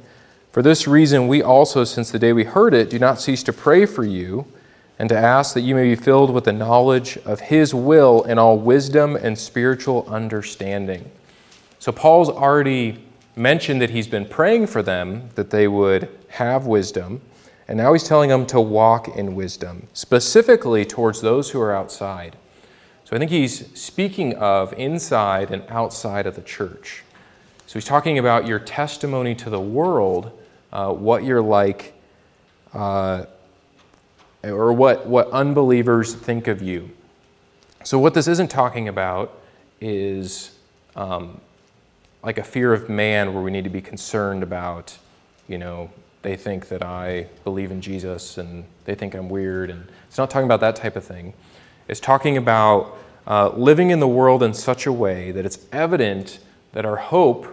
for 0.53 0.63
this 0.63 0.89
reason, 0.89 1.29
we 1.29 1.43
also, 1.43 1.85
since 1.85 2.11
the 2.11 2.19
day 2.19 2.33
we 2.33 2.45
heard 2.45 2.73
it, 2.73 2.89
do 2.89 2.99
not 2.99 3.21
cease 3.21 3.43
to 3.43 3.53
pray 3.53 3.85
for 3.85 4.05
you 4.05 4.47
and 4.99 5.11
to 5.11 5.15
ask 5.19 5.53
that 5.53 5.61
you 5.61 5.75
may 5.75 5.95
be 5.95 5.95
filled 5.95 6.31
with 6.33 6.45
the 6.45 6.53
knowledge 6.55 7.19
of 7.27 7.41
His 7.41 7.75
will 7.75 8.23
in 8.23 8.39
all 8.39 8.59
wisdom 8.59 9.17
and 9.17 9.39
spiritual 9.39 10.07
understanding. 10.09 11.11
So, 11.79 11.93
Paul's 11.93 12.31
already 12.31 13.05
mentioned 13.37 13.83
that 13.83 13.91
he's 13.91 14.09
been 14.09 14.25
praying 14.25 14.69
for 14.69 14.83
them 14.83 15.29
that 15.35 15.51
they 15.51 15.69
would 15.69 16.09
have 16.29 16.65
wisdom. 16.65 17.21
And 17.73 17.79
now 17.79 17.95
he's 17.95 18.05
telling 18.05 18.29
them 18.29 18.45
to 18.49 18.61
walk 18.61 19.17
in 19.17 19.35
wisdom, 19.35 19.87
specifically 19.95 20.85
towards 20.85 21.23
those 21.23 21.53
who 21.53 21.61
are 21.63 21.75
outside. 21.75 22.37
So 23.05 23.17
I 23.17 23.19
think 23.19 23.31
he's 23.31 23.67
speaking 23.73 24.35
of 24.35 24.75
inside 24.75 25.51
and 25.51 25.65
outside 25.71 26.27
of 26.27 26.35
the 26.35 26.43
church. 26.43 27.03
So 27.67 27.73
he's 27.73 27.87
talking 27.87 28.19
about 28.19 28.47
your 28.47 28.59
testimony 28.59 29.35
to 29.37 29.49
the 29.49 29.59
world, 29.59 30.39
uh, 30.71 30.93
what 30.93 31.25
you're 31.25 31.41
like, 31.41 31.95
uh, 32.75 33.25
or 34.45 34.75
what, 34.75 35.07
what 35.07 35.31
unbelievers 35.31 36.15
think 36.15 36.49
of 36.49 36.61
you. 36.61 36.91
So, 37.85 37.99
what 37.99 38.13
this 38.13 38.29
isn't 38.29 38.51
talking 38.51 38.87
about 38.87 39.33
is 39.81 40.59
um, 40.95 41.41
like 42.23 42.37
a 42.37 42.45
fear 42.45 42.75
of 42.75 42.91
man 42.91 43.33
where 43.33 43.43
we 43.43 43.51
need 43.51 43.65
to 43.65 43.71
be 43.71 43.81
concerned 43.81 44.43
about, 44.43 44.99
you 45.49 45.57
know, 45.57 45.91
they 46.23 46.37
think 46.37 46.69
that 46.69 46.83
I 46.83 47.27
believe 47.45 47.71
in 47.71 47.81
Jesus 47.81 48.39
and 48.39 48.65
they 48.85 48.95
think 48.95 49.15
I'm 49.15 49.29
weird. 49.29 49.71
And 49.71 49.89
it's 50.09 50.19
not 50.19 50.31
talking 50.31 50.47
about 50.47 50.61
that 50.61 50.77
type 50.77 50.97
of 50.97 51.05
thing. 51.05 51.35
It's 51.89 52.01
talking 52.01 52.37
about 52.37 52.97
uh, 53.27 53.51
living 53.51 53.91
in 53.91 54.01
the 54.01 54.09
world 54.09 54.43
in 54.43 54.55
such 54.55 54.87
a 54.87 54.93
way 54.93 55.31
that 55.33 55.45
it's 55.45 55.59
evident 55.73 56.39
that 56.73 56.85
our 56.85 56.97
hope 56.97 57.47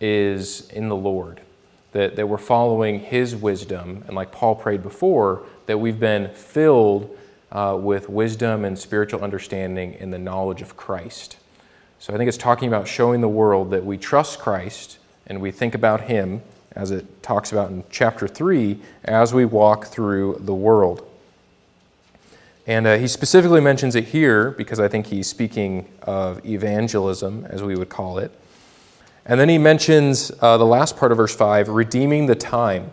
is 0.00 0.68
in 0.70 0.88
the 0.88 0.96
Lord, 0.96 1.40
that, 1.92 2.16
that 2.16 2.28
we're 2.28 2.38
following 2.38 3.00
His 3.00 3.34
wisdom. 3.34 4.04
And 4.06 4.16
like 4.16 4.32
Paul 4.32 4.54
prayed 4.54 4.82
before, 4.82 5.44
that 5.66 5.78
we've 5.78 6.00
been 6.00 6.28
filled 6.34 7.16
uh, 7.52 7.76
with 7.80 8.08
wisdom 8.08 8.64
and 8.64 8.78
spiritual 8.78 9.22
understanding 9.22 9.94
in 9.94 10.10
the 10.10 10.18
knowledge 10.18 10.62
of 10.62 10.76
Christ. 10.76 11.36
So 11.98 12.14
I 12.14 12.16
think 12.16 12.28
it's 12.28 12.38
talking 12.38 12.68
about 12.68 12.88
showing 12.88 13.20
the 13.20 13.28
world 13.28 13.70
that 13.72 13.84
we 13.84 13.98
trust 13.98 14.38
Christ 14.38 14.98
and 15.26 15.40
we 15.40 15.50
think 15.50 15.74
about 15.74 16.02
Him, 16.02 16.42
as 16.76 16.90
it 16.90 17.22
talks 17.22 17.52
about 17.52 17.70
in 17.70 17.84
chapter 17.90 18.28
3, 18.28 18.78
as 19.04 19.34
we 19.34 19.44
walk 19.44 19.86
through 19.86 20.38
the 20.40 20.54
world. 20.54 21.06
And 22.66 22.86
uh, 22.86 22.98
he 22.98 23.08
specifically 23.08 23.60
mentions 23.60 23.96
it 23.96 24.04
here 24.04 24.52
because 24.52 24.78
I 24.78 24.88
think 24.88 25.06
he's 25.06 25.26
speaking 25.26 25.88
of 26.02 26.44
evangelism, 26.46 27.46
as 27.46 27.62
we 27.62 27.74
would 27.74 27.88
call 27.88 28.18
it. 28.18 28.30
And 29.26 29.40
then 29.40 29.48
he 29.48 29.58
mentions 29.58 30.30
uh, 30.40 30.56
the 30.56 30.66
last 30.66 30.96
part 30.96 31.12
of 31.12 31.18
verse 31.18 31.34
5 31.34 31.68
redeeming 31.68 32.26
the 32.26 32.34
time. 32.34 32.92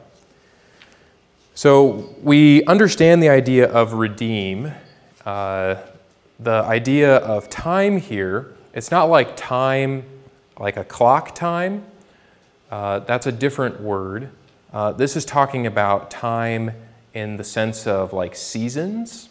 So 1.53 2.15
we 2.21 2.63
understand 2.65 3.23
the 3.23 3.29
idea 3.29 3.67
of 3.67 3.93
redeem. 3.93 4.71
Uh, 5.25 5.75
the 6.39 6.63
idea 6.63 7.17
of 7.17 7.49
time 7.49 7.97
here, 7.99 8.53
it's 8.73 8.91
not 8.91 9.05
like 9.05 9.35
time, 9.35 10.03
like 10.59 10.77
a 10.77 10.83
clock 10.83 11.33
time. 11.33 11.83
Uh, 12.69 12.99
that's 12.99 13.25
a 13.25 13.31
different 13.31 13.81
word. 13.81 14.29
Uh, 14.73 14.91
this 14.91 15.15
is 15.15 15.25
talking 15.25 15.65
about 15.65 16.11
time 16.11 16.71
in 17.13 17.37
the 17.37 17.43
sense 17.43 17.87
of 17.87 18.13
like 18.13 18.35
seasons 18.35 19.29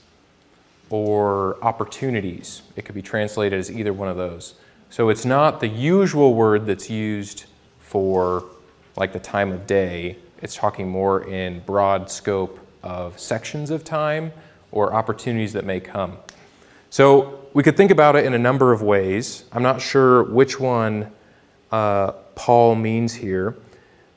or 0.90 1.56
opportunities. 1.62 2.62
It 2.76 2.84
could 2.84 2.94
be 2.94 3.02
translated 3.02 3.58
as 3.58 3.70
either 3.70 3.92
one 3.92 4.08
of 4.08 4.16
those. 4.16 4.54
So 4.88 5.08
it's 5.08 5.24
not 5.24 5.60
the 5.60 5.68
usual 5.68 6.34
word 6.34 6.66
that's 6.66 6.88
used 6.88 7.44
for 7.80 8.44
like 8.96 9.12
the 9.12 9.20
time 9.20 9.52
of 9.52 9.66
day 9.66 10.16
it's 10.42 10.54
talking 10.54 10.88
more 10.88 11.24
in 11.24 11.60
broad 11.60 12.10
scope 12.10 12.58
of 12.82 13.18
sections 13.18 13.70
of 13.70 13.84
time 13.84 14.32
or 14.70 14.92
opportunities 14.92 15.54
that 15.54 15.64
may 15.64 15.80
come. 15.80 16.18
So 16.90 17.46
we 17.54 17.62
could 17.62 17.76
think 17.76 17.90
about 17.90 18.16
it 18.16 18.24
in 18.24 18.34
a 18.34 18.38
number 18.38 18.72
of 18.72 18.82
ways. 18.82 19.44
I'm 19.52 19.62
not 19.62 19.80
sure 19.80 20.24
which 20.24 20.60
one 20.60 21.10
uh, 21.72 22.12
Paul 22.36 22.76
means 22.76 23.14
here, 23.14 23.56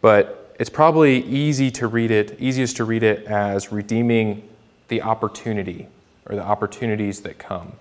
but 0.02 0.54
it's 0.60 0.70
probably 0.70 1.24
easy 1.24 1.72
to 1.72 1.88
read 1.88 2.12
it, 2.12 2.36
easiest 2.40 2.76
to 2.78 2.84
read 2.84 3.02
it 3.02 3.26
as 3.26 3.72
redeeming 3.72 4.48
the 4.90 5.02
opportunity 5.02 5.88
or 6.28 6.36
the 6.36 6.44
opportunities 6.44 7.22
that 7.22 7.40
come. 7.40 7.74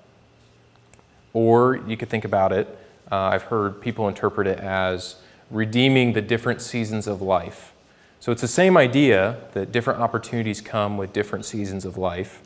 Or 1.35 1.77
you 1.87 1.96
could 1.96 2.09
think 2.09 2.24
about 2.24 2.53
it, 2.53 2.66
uh, 3.11 3.16
I've 3.16 3.42
heard 3.42 3.81
people 3.81 4.09
interpret 4.09 4.46
it 4.46 4.59
as 4.61 5.16
redeeming 5.51 6.12
the 6.12 6.22
different 6.22 6.62
seasons 6.62 7.07
of 7.07 7.20
life. 7.20 7.74
So 8.20 8.33
it's 8.33 8.42
the 8.42 8.48
same 8.48 8.77
idea 8.77 9.38
that 9.53 9.72
different 9.72 10.01
opportunities 10.01 10.61
come 10.61 10.96
with 10.96 11.12
different 11.12 11.44
seasons 11.44 11.85
of 11.85 11.96
life. 11.96 12.42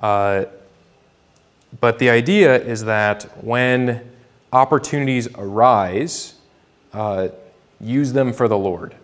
Uh, 0.00 0.46
but 1.80 1.98
the 1.98 2.10
idea 2.10 2.56
is 2.56 2.84
that 2.84 3.24
when 3.44 4.10
opportunities 4.52 5.28
arise, 5.34 6.34
uh, 6.98 7.28
use 7.80 8.12
them 8.12 8.32
for 8.32 8.48
the 8.48 8.58
Lord. 8.58 8.96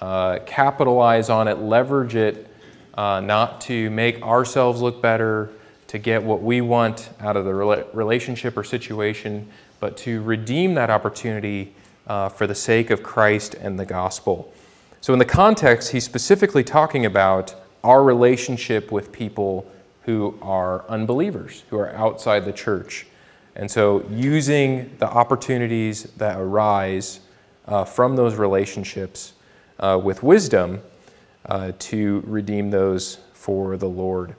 Uh, 0.00 0.38
capitalize 0.46 1.28
on 1.28 1.48
it, 1.48 1.58
leverage 1.58 2.14
it, 2.14 2.48
uh, 2.94 3.20
not 3.20 3.60
to 3.62 3.90
make 3.90 4.22
ourselves 4.22 4.80
look 4.80 5.02
better, 5.02 5.50
to 5.88 5.98
get 5.98 6.22
what 6.22 6.42
we 6.42 6.60
want 6.60 7.10
out 7.20 7.36
of 7.36 7.44
the 7.44 7.52
relationship 7.52 8.56
or 8.56 8.62
situation, 8.62 9.48
but 9.80 9.96
to 9.96 10.22
redeem 10.22 10.74
that 10.74 10.90
opportunity 10.90 11.74
uh, 12.06 12.28
for 12.28 12.46
the 12.46 12.54
sake 12.54 12.90
of 12.90 13.02
Christ 13.02 13.54
and 13.54 13.80
the 13.80 13.86
gospel. 13.86 14.52
So, 15.00 15.12
in 15.12 15.18
the 15.18 15.24
context, 15.24 15.90
he's 15.90 16.04
specifically 16.04 16.62
talking 16.62 17.04
about 17.04 17.54
our 17.82 18.04
relationship 18.04 18.92
with 18.92 19.10
people 19.10 19.70
who 20.02 20.38
are 20.40 20.84
unbelievers, 20.88 21.64
who 21.70 21.78
are 21.78 21.90
outside 21.94 22.44
the 22.44 22.52
church. 22.52 23.06
And 23.56 23.68
so, 23.70 24.06
using 24.08 24.94
the 24.98 25.06
opportunities 25.06 26.04
that 26.16 26.38
arise 26.38 27.20
uh, 27.66 27.84
from 27.84 28.16
those 28.16 28.36
relationships 28.36 29.32
uh, 29.78 30.00
with 30.02 30.22
wisdom 30.22 30.80
uh, 31.46 31.72
to 31.78 32.22
redeem 32.26 32.70
those 32.70 33.18
for 33.32 33.76
the 33.76 33.88
Lord. 33.88 34.34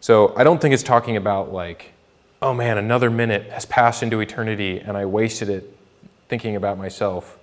So, 0.00 0.34
I 0.36 0.44
don't 0.44 0.60
think 0.60 0.74
it's 0.74 0.82
talking 0.82 1.16
about 1.16 1.52
like, 1.52 1.92
oh 2.40 2.54
man, 2.54 2.78
another 2.78 3.10
minute 3.10 3.50
has 3.50 3.66
passed 3.66 4.02
into 4.02 4.20
eternity 4.20 4.78
and 4.78 4.96
I 4.96 5.04
wasted 5.06 5.48
it 5.48 5.76
thinking 6.28 6.54
about 6.56 6.78
myself. 6.78 7.38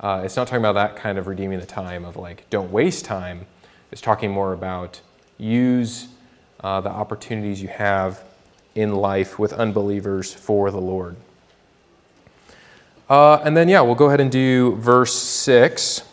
Uh, 0.00 0.22
it's 0.24 0.36
not 0.36 0.48
talking 0.48 0.64
about 0.64 0.74
that 0.74 0.96
kind 0.96 1.18
of 1.18 1.26
redeeming 1.26 1.60
the 1.60 1.66
time 1.66 2.04
of 2.04 2.16
like, 2.16 2.48
don't 2.50 2.72
waste 2.72 3.04
time. 3.04 3.46
It's 3.92 4.00
talking 4.00 4.30
more 4.30 4.52
about 4.52 5.00
use 5.38 6.08
uh, 6.60 6.80
the 6.80 6.90
opportunities 6.90 7.62
you 7.62 7.68
have 7.68 8.24
in 8.74 8.94
life 8.94 9.38
with 9.38 9.52
unbelievers 9.52 10.32
for 10.32 10.70
the 10.70 10.80
Lord. 10.80 11.16
Uh, 13.10 13.42
and 13.44 13.56
then, 13.56 13.68
yeah, 13.68 13.80
we'll 13.80 13.96
go 13.96 14.06
ahead 14.06 14.20
and 14.20 14.30
do 14.30 14.76
verse 14.76 15.12
6. 15.12 16.04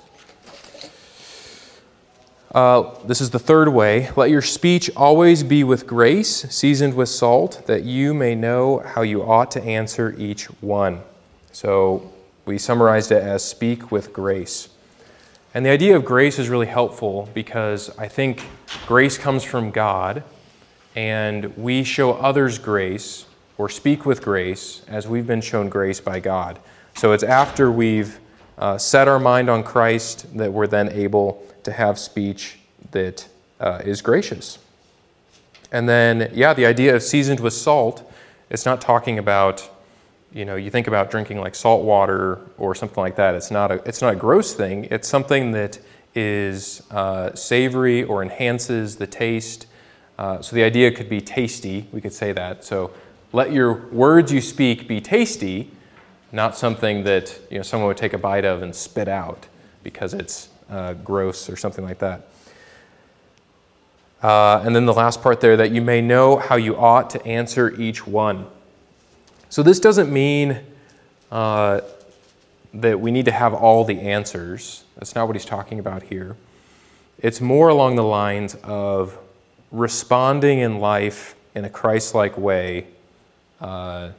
Uh, 2.56 2.96
this 3.06 3.22
is 3.22 3.30
the 3.30 3.38
third 3.38 3.70
way. 3.70 4.10
Let 4.16 4.32
your 4.32 4.42
speech 4.42 4.90
always 4.96 5.44
be 5.44 5.64
with 5.64 5.86
grace, 5.86 6.50
seasoned 6.50 6.96
with 6.96 7.10
salt, 7.10 7.62
that 7.68 7.84
you 7.84 8.16
may 8.16 8.34
know 8.34 8.80
how 8.80 9.04
you 9.04 9.22
ought 9.22 9.52
to 9.52 9.64
answer 9.64 10.16
each 10.18 10.46
one. 10.60 11.02
So, 11.52 12.12
we 12.48 12.58
summarized 12.58 13.12
it 13.12 13.22
as 13.22 13.46
speak 13.46 13.92
with 13.92 14.12
grace. 14.12 14.70
And 15.54 15.64
the 15.64 15.70
idea 15.70 15.96
of 15.96 16.04
grace 16.04 16.40
is 16.40 16.50
really 16.50 16.66
helpful 16.66 17.30
because 17.36 17.96
I 18.00 18.08
think 18.08 18.44
grace 18.88 19.20
comes 19.20 19.44
from 19.44 19.70
God, 19.70 20.24
and 20.96 21.56
we 21.58 21.84
show 21.84 22.14
others 22.14 22.58
grace 22.58 23.28
or 23.56 23.70
speak 23.70 24.04
with 24.04 24.24
grace 24.24 24.82
as 24.88 25.08
we've 25.08 25.28
been 25.28 25.42
shown 25.42 25.70
grace 25.70 26.00
by 26.00 26.20
God. 26.20 26.60
So 26.98 27.12
it's 27.12 27.24
after 27.24 27.72
we've 27.72 28.20
uh, 28.58 28.78
set 28.78 29.08
our 29.08 29.20
mind 29.20 29.50
on 29.50 29.64
Christ 29.64 30.36
that 30.38 30.52
we're 30.52 30.68
then 30.68 30.90
able 30.92 31.46
to 31.64 31.72
have 31.72 32.00
speech 32.00 32.58
that 32.92 33.28
uh, 33.60 33.82
is 33.86 34.02
gracious. 34.02 34.58
And 35.72 35.88
then, 35.88 36.32
yeah, 36.34 36.54
the 36.54 36.66
idea 36.66 36.96
of 36.96 37.04
seasoned 37.04 37.40
with 37.40 37.54
salt, 37.54 38.12
it's 38.50 38.66
not 38.66 38.82
talking 38.82 39.20
about 39.20 39.70
you 40.34 40.46
know, 40.46 40.56
you 40.56 40.70
think 40.70 40.88
about 40.88 41.10
drinking 41.10 41.40
like 41.40 41.56
salt 41.56 41.84
water 41.84 42.40
or 42.58 42.76
something 42.76 43.02
like 43.02 43.16
that. 43.16 43.34
It's 43.36 43.50
not 43.50 43.72
a, 43.72 43.76
it's 43.88 44.02
not 44.02 44.14
a 44.14 44.16
gross 44.16 44.54
thing. 44.54 44.86
It's 44.92 45.08
something 45.08 45.52
that 45.54 45.80
is 46.14 46.84
uh, 46.92 47.34
savory 47.34 48.04
or 48.04 48.22
enhances 48.22 48.98
the 48.98 49.08
taste. 49.08 49.68
Uh, 50.18 50.42
so 50.42 50.56
the 50.56 50.64
idea 50.64 50.92
could 50.92 51.10
be 51.10 51.22
tasty. 51.22 51.88
We 51.92 52.02
could 52.02 52.14
say 52.14 52.34
that. 52.34 52.64
So 52.66 52.92
let 53.32 53.52
your 53.52 53.88
words 53.88 54.32
you 54.32 54.42
speak 54.42 54.88
be 54.88 55.00
tasty, 55.00 55.72
not 56.32 56.58
something 56.58 57.04
that 57.04 57.40
you 57.50 57.58
know 57.58 57.64
someone 57.64 57.88
would 57.88 57.98
take 57.98 58.14
a 58.14 58.18
bite 58.18 58.46
of 58.46 58.62
and 58.62 58.76
spit 58.76 59.08
out 59.08 59.48
because 59.84 60.14
it's 60.14 60.50
uh, 60.70 60.94
gross 60.94 61.50
or 61.50 61.56
something 61.56 61.86
like 61.86 62.00
that. 62.00 62.28
Uh, 64.22 64.62
and 64.66 64.76
then 64.76 64.86
the 64.86 64.94
last 64.94 65.22
part 65.22 65.42
there 65.42 65.56
that 65.58 65.72
you 65.72 65.82
may 65.82 66.02
know 66.02 66.38
how 66.38 66.56
you 66.56 66.76
ought 66.76 67.10
to 67.12 67.26
answer 67.26 67.74
each 67.80 68.08
one. 68.08 68.48
So, 69.50 69.64
this 69.64 69.80
doesn't 69.80 70.12
mean 70.12 70.60
uh, 71.32 71.82
that 72.74 73.00
we 73.00 73.12
need 73.12 73.26
to 73.26 73.32
have 73.32 73.54
all 73.54 73.84
the 73.84 74.02
answers. 74.02 74.84
That's 74.98 75.16
not 75.16 75.28
what 75.28 75.36
he's 75.36 75.46
talking 75.46 75.80
about 75.80 76.04
here. 76.04 76.36
It's 77.20 77.40
more 77.40 77.70
along 77.70 77.96
the 77.96 78.04
lines 78.04 78.56
of 78.64 79.18
responding 79.72 80.60
in 80.60 80.80
life 80.80 81.36
in 81.56 81.66
a 81.66 81.70
Christ 81.70 82.14
like 82.14 82.38
way 82.38 82.88
uh, 83.62 84.10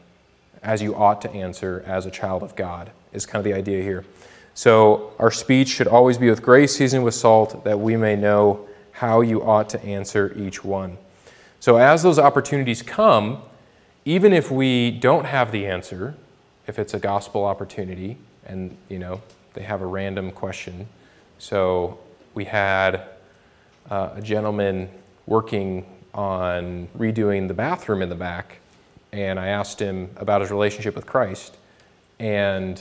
as 0.62 0.82
you 0.82 0.94
ought 0.94 1.20
to 1.22 1.30
answer 1.30 1.82
as 1.86 2.06
a 2.06 2.10
child 2.10 2.42
of 2.42 2.56
God, 2.56 2.90
is 3.12 3.26
kind 3.26 3.40
of 3.40 3.44
the 3.44 3.56
idea 3.56 3.82
here. 3.82 4.04
So, 4.54 5.12
our 5.18 5.30
speech 5.30 5.68
should 5.68 5.86
always 5.86 6.18
be 6.18 6.28
with 6.28 6.42
grace, 6.42 6.76
seasoned 6.76 7.04
with 7.04 7.14
salt, 7.14 7.64
that 7.64 7.78
we 7.78 7.96
may 7.96 8.16
know 8.16 8.66
how 8.90 9.20
you 9.20 9.42
ought 9.42 9.68
to 9.70 9.84
answer 9.84 10.34
each 10.36 10.64
one. 10.64 10.98
So, 11.60 11.76
as 11.76 12.02
those 12.02 12.18
opportunities 12.18 12.82
come, 12.82 13.42
even 14.04 14.32
if 14.32 14.50
we 14.50 14.90
don't 14.90 15.26
have 15.26 15.52
the 15.52 15.66
answer, 15.66 16.16
if 16.66 16.78
it's 16.78 16.92
a 16.94 16.98
gospel 16.98 17.44
opportunity 17.44 18.16
and, 18.46 18.76
you 18.88 18.98
know, 18.98 19.22
they 19.54 19.62
have 19.62 19.80
a 19.80 19.86
random 19.86 20.32
question. 20.32 20.88
So, 21.38 21.98
we 22.34 22.44
had 22.44 23.02
uh, 23.90 24.10
a 24.16 24.20
gentleman 24.20 24.88
working 25.26 25.86
on 26.14 26.88
redoing 26.98 27.48
the 27.48 27.54
bathroom 27.54 28.02
in 28.02 28.08
the 28.08 28.14
back, 28.14 28.57
and 29.12 29.38
I 29.38 29.48
asked 29.48 29.80
him 29.80 30.10
about 30.16 30.40
his 30.40 30.50
relationship 30.50 30.94
with 30.94 31.06
Christ, 31.06 31.56
and 32.18 32.80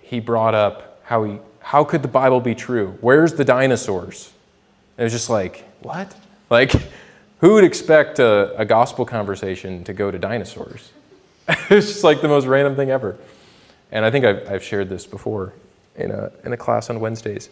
he 0.00 0.20
brought 0.20 0.54
up 0.54 1.00
how 1.04 1.24
he 1.24 1.38
how 1.60 1.84
could 1.84 2.02
the 2.02 2.08
Bible 2.08 2.40
be 2.40 2.54
true? 2.54 2.96
Where's 3.00 3.34
the 3.34 3.44
dinosaurs? 3.44 4.32
And 4.96 5.02
it 5.02 5.04
was 5.04 5.12
just 5.12 5.30
like, 5.30 5.64
what? 5.82 6.14
Like, 6.48 6.72
who 7.40 7.54
would 7.54 7.64
expect 7.64 8.18
a, 8.18 8.56
a 8.58 8.64
gospel 8.64 9.04
conversation 9.04 9.84
to 9.84 9.92
go 9.92 10.10
to 10.10 10.18
dinosaurs? 10.18 10.90
it's 11.48 11.86
just 11.86 12.04
like 12.04 12.22
the 12.22 12.28
most 12.28 12.46
random 12.46 12.76
thing 12.76 12.90
ever. 12.90 13.16
And 13.92 14.04
I 14.04 14.10
think 14.10 14.24
I've, 14.24 14.50
I've 14.50 14.64
shared 14.64 14.88
this 14.88 15.06
before 15.06 15.52
in 15.96 16.10
a, 16.10 16.32
in 16.44 16.52
a 16.52 16.56
class 16.56 16.90
on 16.90 17.00
Wednesdays. 17.00 17.50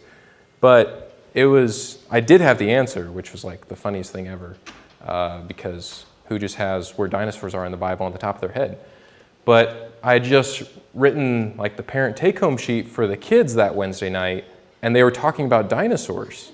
But 0.61 1.15
it 1.33 1.45
was, 1.45 2.03
I 2.09 2.19
did 2.19 2.41
have 2.41 2.57
the 2.57 2.71
answer, 2.71 3.11
which 3.11 3.31
was 3.31 3.43
like 3.43 3.67
the 3.67 3.75
funniest 3.75 4.11
thing 4.11 4.27
ever, 4.27 4.57
uh, 5.05 5.41
because 5.41 6.05
who 6.29 6.39
just 6.39 6.55
has 6.55 6.97
where 6.97 7.07
dinosaurs 7.07 7.53
are 7.53 7.65
in 7.65 7.71
the 7.71 7.77
Bible 7.77 8.05
on 8.05 8.13
the 8.13 8.17
top 8.17 8.35
of 8.35 8.41
their 8.41 8.51
head? 8.51 8.79
But 9.45 9.97
I 10.01 10.13
had 10.13 10.23
just 10.23 10.63
written 10.93 11.55
like 11.57 11.75
the 11.75 11.83
parent 11.83 12.15
take 12.15 12.39
home 12.39 12.57
sheet 12.57 12.87
for 12.87 13.07
the 13.07 13.17
kids 13.17 13.55
that 13.55 13.75
Wednesday 13.75 14.09
night, 14.09 14.45
and 14.81 14.95
they 14.95 15.03
were 15.03 15.11
talking 15.11 15.45
about 15.45 15.69
dinosaurs. 15.69 16.51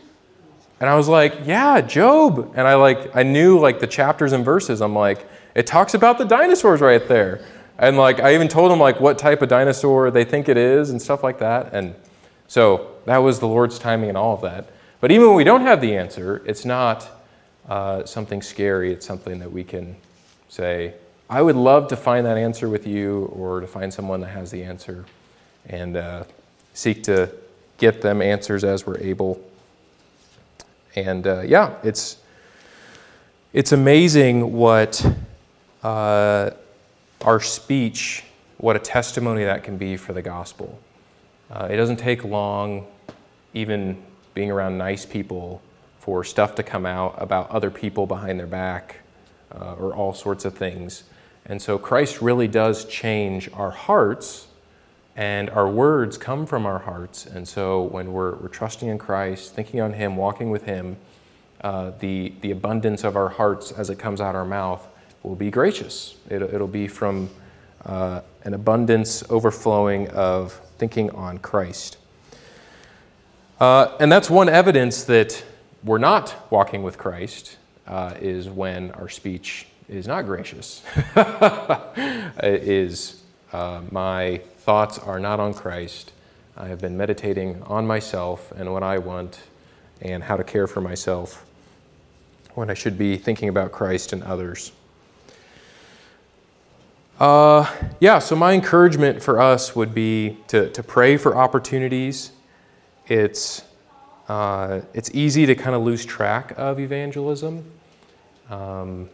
And 0.80 0.90
I 0.90 0.96
was 0.96 1.08
like, 1.08 1.40
yeah, 1.46 1.82
Job. 1.82 2.54
And 2.56 2.68
I 2.68 2.76
like 2.76 3.16
I 3.16 3.24
knew 3.24 3.60
like 3.60 3.80
the 3.80 3.88
chapters 3.88 4.34
and 4.34 4.44
verses. 4.44 4.82
I'm 4.82 4.96
like, 4.96 5.28
it 5.54 5.68
talks 5.68 5.94
about 5.94 6.18
the 6.18 6.26
dinosaurs 6.26 6.82
right 6.82 7.06
there. 7.08 7.46
And 7.78 7.98
like 7.98 8.20
I 8.20 8.34
even 8.34 8.48
told 8.48 8.72
them 8.72 8.80
like 8.80 9.00
what 9.00 9.18
type 9.18 9.42
of 9.42 9.50
dinosaur 9.50 10.12
they 10.12 10.24
think 10.24 10.50
it 10.50 10.58
is 10.58 10.90
and 10.90 11.02
stuff 11.02 11.24
like 11.24 11.40
that. 11.40 11.74
And 11.74 11.96
so 12.48 12.92
that 13.06 13.18
was 13.18 13.40
the 13.40 13.48
Lord's 13.48 13.80
timing 13.80 14.10
and 14.10 14.18
all 14.18 14.34
of 14.34 14.42
that. 14.42 14.70
But 15.00 15.12
even 15.12 15.28
when 15.28 15.36
we 15.36 15.44
don't 15.44 15.62
have 15.62 15.82
the 15.82 15.96
answer, 15.96 16.42
it's 16.46 16.66
not 16.66 17.10
uh, 17.70 18.06
something 18.06 18.42
scary. 18.42 18.92
It's 18.92 19.06
something 19.06 19.40
that 19.40 19.52
we 19.52 19.64
can 19.64 19.96
say, 20.50 20.94
I 21.30 21.42
would 21.42 21.56
love 21.56 21.88
to 21.88 21.96
find 21.96 22.26
that 22.26 22.38
answer 22.38 22.70
with 22.70 22.86
you 22.86 23.26
or 23.34 23.60
to 23.60 23.68
find 23.68 23.94
someone 23.94 24.22
that 24.22 24.30
has 24.30 24.52
the 24.52 24.64
answer 24.64 25.06
and 25.68 25.98
uh, 25.98 26.24
seek 26.74 27.04
to 27.04 27.32
get 27.78 28.02
them 28.02 28.22
answers 28.22 28.64
as 28.64 28.86
we're 28.86 29.00
able. 29.00 29.44
And 30.96 31.26
uh, 31.26 31.42
yeah, 31.42 31.76
it's, 31.84 32.18
it's 33.54 33.72
amazing 33.72 34.54
what 34.54 35.06
uh, 35.84 36.52
our 37.22 37.40
speech, 37.40 38.24
what 38.58 38.76
a 38.76 38.80
testimony 38.80 39.44
that 39.44 39.64
can 39.64 39.78
be 39.78 39.98
for 39.98 40.14
the 40.14 40.22
gospel. 40.22 40.80
Uh, 41.50 41.68
it 41.70 41.78
doesn't 41.78 41.98
take 41.98 42.24
long, 42.24 42.86
even 43.54 44.02
being 44.34 44.52
around 44.52 44.78
nice 44.78 45.06
people, 45.06 45.62
for 46.06 46.24
stuff 46.24 46.54
to 46.54 46.62
come 46.62 46.86
out 46.86 47.16
about 47.18 47.50
other 47.50 47.72
people 47.72 48.06
behind 48.06 48.40
their 48.40 48.46
back 48.46 48.98
uh, 49.52 49.74
or 49.74 49.92
all 49.92 50.14
sorts 50.14 50.46
of 50.46 50.54
things. 50.56 51.04
And 51.48 51.60
so 51.60 51.80
Christ 51.80 52.22
really 52.22 52.48
does 52.48 52.86
change 52.86 53.50
our 53.54 53.72
hearts, 53.72 54.46
and 55.16 55.50
our 55.50 55.68
words 55.68 56.20
come 56.20 56.46
from 56.46 56.68
our 56.68 56.78
hearts. 56.78 57.26
And 57.26 57.48
so 57.48 57.82
when 57.82 58.14
we're, 58.14 58.36
we're 58.36 58.50
trusting 58.50 58.88
in 58.88 59.00
Christ, 59.00 59.56
thinking 59.56 59.82
on 59.82 59.94
Him, 59.94 60.16
walking 60.16 60.52
with 60.52 60.66
Him, 60.66 60.98
uh, 61.62 61.90
the, 61.98 62.34
the 62.42 62.52
abundance 62.52 63.04
of 63.04 63.16
our 63.16 63.30
hearts 63.30 63.72
as 63.72 63.90
it 63.90 63.98
comes 63.98 64.22
out 64.22 64.36
our 64.36 64.46
mouth 64.46 64.88
will 65.24 65.34
be 65.34 65.50
gracious. 65.50 66.18
It, 66.30 66.44
it'll 66.44 66.68
be 66.68 66.88
from 66.88 67.32
uh, 67.84 68.22
an 68.44 68.54
abundance 68.54 69.24
overflowing 69.32 70.08
of 70.10 70.54
thinking 70.78 71.10
on 71.10 71.40
Christ. 71.40 71.98
Uh, 73.60 73.98
and 74.00 74.12
that's 74.12 74.30
one 74.30 74.50
evidence 74.50 75.04
that 75.06 75.44
we're 75.86 76.00
not 76.00 76.36
walking 76.50 76.82
with 76.82 76.98
Christ, 76.98 77.58
uh, 77.88 78.16
is 78.20 78.50
when 78.50 78.92
our 78.92 79.08
speech 79.08 79.68
is 79.88 80.08
not 80.08 80.26
gracious. 80.26 80.84
is 82.44 83.22
uh, 83.54 83.82
my 83.92 84.42
thoughts 84.58 84.98
are 84.98 85.20
not 85.20 85.40
on 85.40 85.54
Christ. 85.54 86.12
I 86.58 86.68
have 86.68 86.82
been 86.82 86.98
meditating 86.98 87.62
on 87.64 87.86
myself 87.86 88.52
and 88.54 88.74
what 88.74 88.82
I 88.82 88.98
want 88.98 89.42
and 90.02 90.24
how 90.24 90.38
to 90.38 90.44
care 90.44 90.68
for 90.68 90.82
myself 90.82 91.46
when 92.56 92.70
I 92.70 92.74
should 92.74 92.98
be 92.98 93.18
thinking 93.18 93.48
about 93.48 93.72
Christ 93.72 94.12
and 94.12 94.24
others. 94.24 94.72
Uh, 97.20 97.72
yeah, 98.00 98.20
so 98.20 98.36
my 98.36 98.54
encouragement 98.54 99.22
for 99.22 99.40
us 99.40 99.76
would 99.76 99.94
be 99.94 100.38
to, 100.48 100.70
to 100.72 100.84
pray 100.84 101.16
for 101.16 101.38
opportunities. 101.38 102.32
It's, 103.08 103.64
uh, 104.28 104.82
it's 104.94 105.12
easy 105.14 105.46
to 105.46 105.56
kind 105.56 105.76
of 105.76 105.84
lose 105.84 106.06
track 106.06 106.54
of 106.58 106.80
evangelism. 106.80 107.64
Um, 108.50 109.10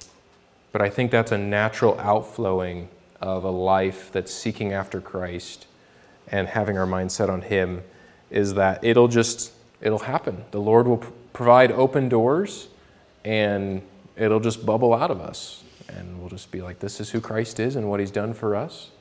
but 0.72 0.82
I 0.82 0.90
think 0.90 1.12
that's 1.12 1.32
a 1.32 1.38
natural 1.38 2.00
outflowing 2.00 2.90
of 3.20 3.44
a 3.44 3.50
life 3.50 4.12
that's 4.12 4.34
seeking 4.34 4.72
after 4.72 5.02
Christ 5.02 5.68
and 6.28 6.48
having 6.48 6.78
our 6.78 6.86
mind 6.86 7.12
set 7.12 7.30
on 7.30 7.42
Him 7.42 7.84
is 8.30 8.54
that 8.54 8.84
it'll 8.84 9.10
just, 9.10 9.52
it'll 9.82 10.00
happen. 10.00 10.46
The 10.52 10.62
Lord 10.62 10.88
will 10.88 11.04
provide 11.34 11.72
open 11.72 12.08
doors 12.08 12.70
and 13.26 13.82
it'll 14.16 14.40
just 14.40 14.66
bubble 14.66 14.94
out 14.94 15.12
of 15.12 15.20
us. 15.20 15.64
And 15.90 16.20
we'll 16.20 16.30
just 16.30 16.52
be 16.52 16.62
like, 16.62 16.80
this 16.80 17.02
is 17.02 17.10
who 17.10 17.20
Christ 17.20 17.60
is 17.60 17.76
and 17.76 17.90
what 17.90 18.00
He's 18.00 18.12
done 18.12 18.34
for 18.34 18.56
us. 18.56 18.92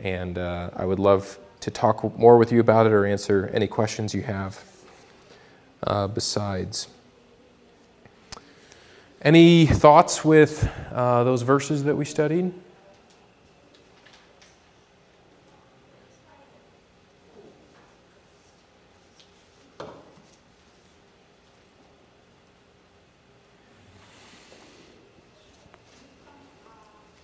And 0.00 0.36
uh, 0.36 0.70
I 0.74 0.84
would 0.84 0.98
love 0.98 1.38
to 1.60 1.70
talk 1.70 2.18
more 2.18 2.36
with 2.36 2.50
you 2.50 2.58
about 2.58 2.86
it 2.86 2.92
or 2.92 3.06
answer 3.06 3.48
any 3.54 3.68
questions 3.68 4.12
you 4.12 4.22
have 4.22 4.73
uh, 5.86 6.06
besides. 6.08 6.88
Any 9.22 9.66
thoughts 9.66 10.24
with 10.24 10.70
uh, 10.92 11.24
those 11.24 11.42
verses 11.42 11.84
that 11.84 11.96
we 11.96 12.04
studied? 12.04 12.52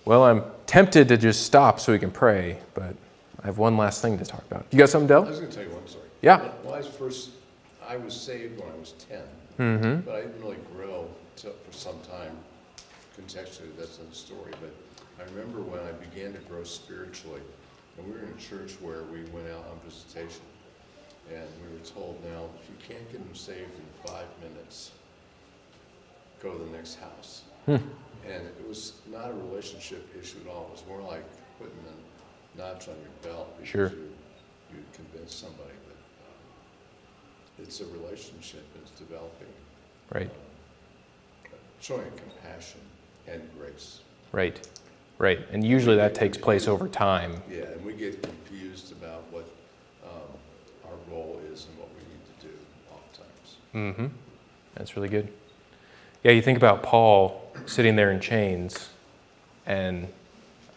Well, 0.03 0.23
I'm 0.23 0.43
tempted 0.65 1.07
to 1.07 1.17
just 1.17 1.45
stop 1.45 1.79
so 1.79 1.93
we 1.93 1.99
can 1.99 2.11
pray, 2.11 2.57
but 2.73 2.95
I 3.41 3.45
have 3.45 3.57
one 3.57 3.77
last 3.77 4.01
thing 4.01 4.17
to 4.17 4.25
talk 4.25 4.43
about. 4.49 4.65
You 4.71 4.77
got 4.77 4.89
something, 4.89 5.07
Dell? 5.07 5.23
I 5.23 5.29
was 5.29 5.39
going 5.39 5.49
to 5.49 5.55
tell 5.55 5.65
you 5.65 5.73
one 5.73 5.87
story. 5.87 6.07
Yeah. 6.21 6.39
Why 6.63 6.79
is 6.79 6.87
first, 6.87 7.29
I 7.87 7.97
was 7.97 8.13
saved 8.19 8.59
when 8.59 8.71
I 8.71 8.77
was 8.77 8.93
10, 9.09 9.19
Mm-hmm. 9.59 10.01
but 10.01 10.15
I 10.15 10.21
didn't 10.21 10.41
really 10.41 10.57
grow 10.75 11.07
till, 11.35 11.51
for 11.51 11.73
some 11.73 11.99
time. 12.09 12.35
Contextually, 13.19 13.75
that's 13.77 13.97
another 13.99 14.15
story, 14.15 14.53
but 14.61 14.73
I 15.19 15.29
remember 15.31 15.59
when 15.61 15.81
I 15.81 15.91
began 15.91 16.33
to 16.33 16.39
grow 16.49 16.63
spiritually, 16.63 17.41
and 17.97 18.07
we 18.07 18.13
were 18.13 18.19
in 18.25 18.29
a 18.29 18.41
church 18.41 18.73
where 18.81 19.03
we 19.03 19.21
went 19.31 19.49
out 19.51 19.65
on 19.69 19.79
visitation, 19.85 20.41
and 21.29 21.43
we 21.67 21.77
were 21.77 21.83
told, 21.85 22.17
now, 22.23 22.45
if 22.63 22.69
you 22.69 22.75
can't 22.87 23.11
get 23.11 23.19
them 23.23 23.35
saved 23.35 23.59
in 23.75 24.09
five 24.11 24.25
minutes, 24.41 24.91
go 26.41 26.53
to 26.57 26.63
the 26.63 26.71
next 26.71 26.95
house. 26.95 27.43
Hmm. 27.65 27.75
And 28.25 28.47
it 28.47 28.65
was 28.67 28.93
not 29.11 29.29
a 29.29 29.33
relationship 29.33 30.07
issue 30.19 30.37
at 30.45 30.51
all. 30.51 30.67
It 30.69 30.71
was 30.71 30.83
more 30.87 31.01
like 31.01 31.23
putting 31.59 31.73
a 31.85 32.57
notch 32.57 32.87
on 32.87 32.95
your 32.95 33.33
belt 33.33 33.53
because 33.57 33.69
Sure. 33.69 33.89
you, 33.89 34.09
you 34.73 34.77
convinced 34.93 35.39
somebody 35.39 35.69
it's 37.61 37.81
a 37.81 37.85
relationship, 37.85 38.63
it's 38.81 38.91
developing, 38.99 39.47
Right, 40.13 40.29
showing 41.79 42.11
compassion 42.17 42.81
and 43.27 43.41
grace. 43.57 44.01
right, 44.31 44.67
right. 45.17 45.39
And 45.51 45.63
usually 45.65 45.95
that 45.95 46.13
takes 46.15 46.37
place 46.37 46.67
over 46.67 46.87
time. 46.87 47.41
Yeah, 47.49 47.61
and 47.63 47.85
we 47.85 47.93
get 47.93 48.21
confused 48.21 48.91
about 48.91 49.23
what 49.31 49.45
um, 50.03 50.11
our 50.85 50.97
role 51.09 51.39
is 51.51 51.65
and 51.67 51.77
what 51.79 51.89
we 51.89 52.01
need 52.01 52.39
to 52.39 52.47
do 52.47 52.53
oftentimes. 52.91 53.55
Mm-hmm. 53.73 54.15
That's 54.75 54.95
really 54.95 55.09
good. 55.09 55.29
Yeah, 56.23 56.31
you 56.33 56.41
think 56.41 56.57
about 56.57 56.83
Paul 56.83 57.41
sitting 57.65 57.95
there 57.95 58.11
in 58.11 58.19
chains, 58.19 58.89
and 59.65 60.07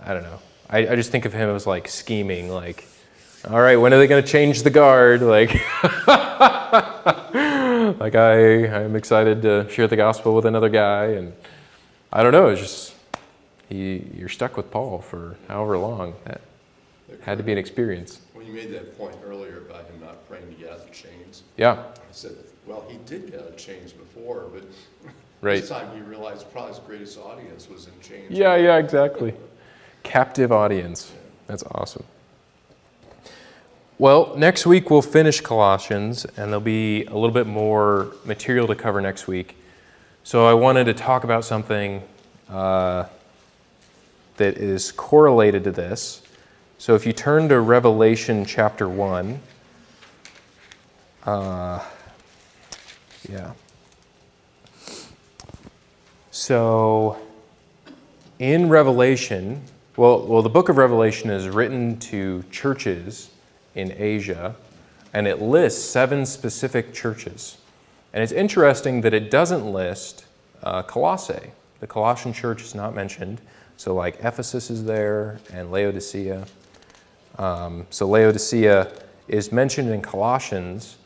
I 0.04 0.14
don't 0.14 0.22
know. 0.22 0.38
I, 0.70 0.78
I 0.88 0.96
just 0.96 1.10
think 1.10 1.24
of 1.24 1.32
him 1.32 1.50
as 1.50 1.66
like 1.66 1.88
scheming, 1.88 2.48
like, 2.48 2.86
all 3.50 3.60
right, 3.60 3.76
when 3.76 3.92
are 3.92 3.98
they 3.98 4.06
going 4.06 4.22
to 4.22 4.28
change 4.28 4.62
the 4.62 4.70
guard? 4.70 5.20
Like, 5.22 5.52
like 8.00 8.14
I, 8.14 8.66
I'm 8.68 8.96
excited 8.96 9.42
to 9.42 9.68
share 9.70 9.86
the 9.86 9.96
gospel 9.96 10.34
with 10.34 10.46
another 10.46 10.68
guy, 10.68 11.06
and 11.06 11.32
I 12.12 12.22
don't 12.22 12.32
know. 12.32 12.48
It's 12.48 12.60
just 12.60 12.94
he, 13.68 14.06
you're 14.16 14.28
stuck 14.28 14.56
with 14.56 14.70
Paul 14.70 15.00
for 15.00 15.36
however 15.48 15.76
long. 15.78 16.14
That, 16.24 16.40
had 17.22 17.38
to 17.38 17.44
be 17.44 17.52
an 17.52 17.58
experience. 17.58 18.20
When 18.34 18.46
you 18.46 18.52
made 18.52 18.70
that 18.72 18.98
point 18.98 19.16
earlier 19.24 19.58
about 19.58 19.86
him 19.86 20.00
not 20.00 20.28
praying 20.28 20.46
to 20.46 20.54
get 20.54 20.70
out 20.70 20.80
of 20.80 20.86
the 20.86 20.94
chains, 20.94 21.42
Yeah, 21.56 21.72
I 21.72 22.00
said, 22.10 22.36
well, 22.66 22.84
he 22.88 22.98
did 23.06 23.30
get 23.30 23.40
out 23.40 23.48
of 23.48 23.56
chains 23.56 23.92
before, 23.92 24.46
but 24.52 24.64
right. 25.40 25.60
this 25.60 25.70
time 25.70 25.94
he 25.94 26.02
realized 26.02 26.50
probably 26.52 26.72
his 26.72 26.80
greatest 26.80 27.18
audience 27.18 27.68
was 27.68 27.86
in 27.86 27.92
chains. 28.02 28.30
Yeah, 28.30 28.56
yeah, 28.56 28.76
exactly. 28.76 29.34
Captive 30.02 30.52
audience. 30.52 31.12
That's 31.46 31.62
awesome. 31.70 32.04
Well, 33.96 34.34
next 34.36 34.66
week 34.66 34.90
we'll 34.90 35.02
finish 35.02 35.40
Colossians, 35.40 36.24
and 36.24 36.48
there'll 36.48 36.58
be 36.58 37.04
a 37.04 37.14
little 37.14 37.30
bit 37.30 37.46
more 37.46 38.12
material 38.24 38.66
to 38.66 38.74
cover 38.74 39.00
next 39.00 39.28
week. 39.28 39.56
So 40.24 40.46
I 40.46 40.54
wanted 40.54 40.86
to 40.86 40.94
talk 40.94 41.22
about 41.22 41.44
something 41.44 42.02
uh, 42.50 43.04
that 44.36 44.56
is 44.58 44.90
correlated 44.90 45.62
to 45.62 45.70
this. 45.70 46.22
So 46.76 46.96
if 46.96 47.06
you 47.06 47.12
turn 47.12 47.48
to 47.50 47.60
Revelation 47.60 48.44
chapter 48.44 48.88
1, 48.88 49.38
uh, 51.22 51.84
yeah. 53.30 53.52
So 56.32 57.16
in 58.40 58.68
Revelation, 58.68 59.62
well, 59.96 60.26
well, 60.26 60.42
the 60.42 60.48
book 60.48 60.68
of 60.68 60.78
Revelation 60.78 61.30
is 61.30 61.46
written 61.46 62.00
to 62.00 62.42
churches 62.50 63.30
in 63.74 63.92
Asia, 63.96 64.54
and 65.12 65.26
it 65.26 65.40
lists 65.40 65.84
seven 65.84 66.26
specific 66.26 66.92
churches. 66.92 67.58
And 68.12 68.22
it's 68.22 68.32
interesting 68.32 69.00
that 69.02 69.14
it 69.14 69.30
doesn't 69.30 69.72
list 69.72 70.24
uh, 70.62 70.82
Colossae. 70.82 71.50
The 71.80 71.86
Colossian 71.86 72.32
church 72.32 72.62
is 72.62 72.74
not 72.74 72.94
mentioned. 72.94 73.40
So, 73.76 73.94
like 73.94 74.16
Ephesus 74.20 74.70
is 74.70 74.84
there 74.84 75.40
and 75.52 75.70
Laodicea. 75.70 76.46
Um, 77.38 77.86
so, 77.90 78.08
Laodicea 78.08 78.92
is 79.28 79.50
mentioned 79.50 79.90
in 79.90 80.00
Colossians 80.00 80.96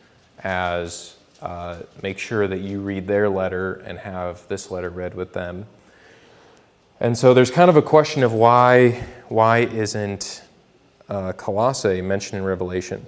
as 0.42 1.16
uh, 1.40 1.78
make 2.02 2.18
sure 2.18 2.46
that 2.46 2.60
you 2.60 2.80
read 2.80 3.06
their 3.06 3.28
letter 3.28 3.74
and 3.86 3.98
have 3.98 4.46
this 4.48 4.70
letter 4.70 4.90
read 4.90 5.14
with 5.14 5.32
them. 5.32 5.66
And 7.00 7.16
so 7.16 7.32
there's 7.32 7.50
kind 7.50 7.70
of 7.70 7.76
a 7.76 7.82
question 7.82 8.24
of 8.24 8.32
why, 8.32 9.04
why 9.28 9.58
isn't 9.58 10.42
uh, 11.08 11.32
Colossae 11.32 12.00
mentioned 12.00 12.38
in 12.38 12.44
Revelation? 12.44 13.04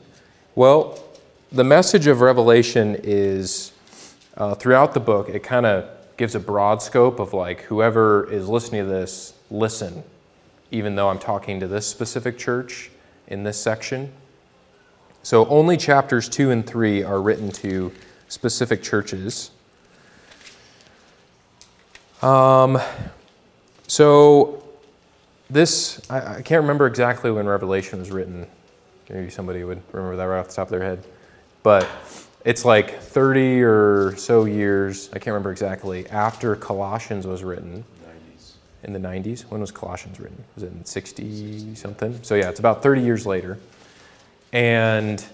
Well, 0.54 1.02
the 1.52 1.64
message 1.64 2.06
of 2.06 2.20
Revelation 2.20 2.96
is 3.02 3.72
uh, 4.36 4.54
throughout 4.54 4.94
the 4.94 5.00
book, 5.00 5.28
it 5.28 5.42
kind 5.42 5.66
of 5.66 5.88
gives 6.16 6.34
a 6.34 6.40
broad 6.40 6.82
scope 6.82 7.18
of 7.18 7.32
like 7.32 7.62
whoever 7.62 8.30
is 8.30 8.48
listening 8.48 8.84
to 8.84 8.90
this, 8.90 9.34
listen, 9.50 10.02
even 10.70 10.94
though 10.94 11.08
I'm 11.08 11.18
talking 11.18 11.60
to 11.60 11.66
this 11.66 11.86
specific 11.86 12.38
church 12.38 12.90
in 13.26 13.42
this 13.42 13.60
section. 13.60 14.12
So 15.22 15.46
only 15.48 15.76
chapters 15.76 16.28
2 16.28 16.50
and 16.50 16.66
3 16.66 17.02
are 17.02 17.20
written 17.20 17.50
to 17.52 17.92
specific 18.28 18.82
churches. 18.82 19.50
Um, 22.22 22.78
so 23.86 24.62
this, 25.50 26.00
I, 26.08 26.36
I, 26.36 26.42
can't 26.42 26.62
remember 26.62 26.86
exactly 26.86 27.30
when 27.30 27.46
Revelation 27.46 27.98
was 27.98 28.10
written. 28.10 28.46
Maybe 29.08 29.30
somebody 29.30 29.64
would 29.64 29.82
remember 29.92 30.16
that 30.16 30.24
right 30.24 30.38
off 30.38 30.48
the 30.48 30.54
top 30.54 30.68
of 30.68 30.70
their 30.70 30.82
head. 30.82 31.04
But 31.62 31.88
it's 32.44 32.64
like 32.64 33.00
30 33.00 33.62
or 33.62 34.16
so 34.16 34.44
years, 34.44 35.08
I 35.08 35.14
can't 35.14 35.28
remember 35.28 35.50
exactly, 35.50 36.08
after 36.08 36.54
Colossians 36.56 37.26
was 37.26 37.42
written. 37.42 37.84
90s. 38.36 38.52
In 38.84 38.92
the 38.92 39.00
90s? 39.00 39.42
When 39.42 39.60
was 39.60 39.72
Colossians 39.72 40.20
written? 40.20 40.42
Was 40.54 40.62
it 40.62 40.72
in 40.72 40.84
60 40.84 41.74
something? 41.74 42.18
So 42.22 42.36
yeah, 42.36 42.48
it's 42.48 42.60
about 42.60 42.82
30 42.82 43.02
years 43.02 43.26
later. 43.26 43.58
And 44.52 45.24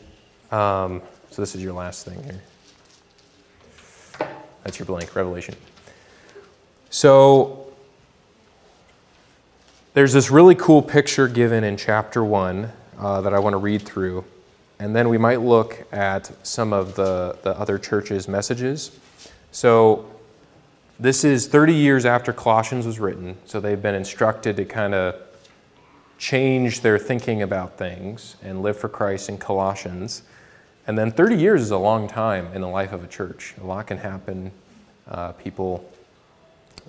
um, 0.51 1.03
so 1.31 1.43
this 1.43 1.55
is 1.55 1.63
your 1.63 1.75
last 1.75 2.07
thing 2.07 2.23
here. 2.25 2.41
That's 4.65 4.79
your 4.79 4.87
blank, 4.87 5.15
Revelation. 5.15 5.55
So 6.91 7.66
there's 9.97 10.13
this 10.13 10.31
really 10.31 10.55
cool 10.55 10.83
picture 10.83 11.27
given 11.27 11.65
in 11.65 11.75
chapter 11.75 12.23
1 12.23 12.71
uh, 12.99 13.23
that 13.23 13.33
I 13.33 13.39
want 13.39 13.55
to 13.55 13.57
read 13.57 13.81
through. 13.81 14.27
And 14.79 14.95
then 14.95 15.09
we 15.09 15.17
might 15.17 15.41
look 15.41 15.87
at 15.91 16.31
some 16.47 16.75
of 16.75 16.97
the, 16.97 17.39
the 17.43 17.59
other 17.59 17.79
churches' 17.79 18.29
messages. 18.29 18.91
So 19.53 20.05
this 21.01 21.25
is 21.25 21.47
30 21.47 21.73
years 21.73 22.05
after 22.05 22.35
Colossians 22.35 22.85
was 22.85 23.01
written. 23.01 23.39
So 23.47 23.59
they've 23.59 23.81
been 23.81 23.95
instructed 23.95 24.59
to 24.59 24.67
kind 24.67 24.95
of 24.95 25.15
change 26.19 26.83
their 26.83 26.99
thinking 26.99 27.41
about 27.41 27.79
things 27.79 28.37
and 28.43 28.61
live 28.61 28.77
for 28.77 28.91
Christ 28.91 29.31
in 29.31 29.39
Colossians. 29.39 30.25
And 30.87 30.99
then 30.99 31.11
30 31.11 31.37
years 31.37 31.63
is 31.63 31.71
a 31.71 31.79
long 31.79 32.07
time 32.07 32.53
in 32.53 32.61
the 32.61 32.69
life 32.69 32.93
of 32.93 33.03
a 33.03 33.09
church. 33.09 33.55
A 33.63 33.65
lot 33.65 33.87
can 33.87 33.97
happen. 33.97 34.51
Uh, 35.09 35.33
people 35.33 35.91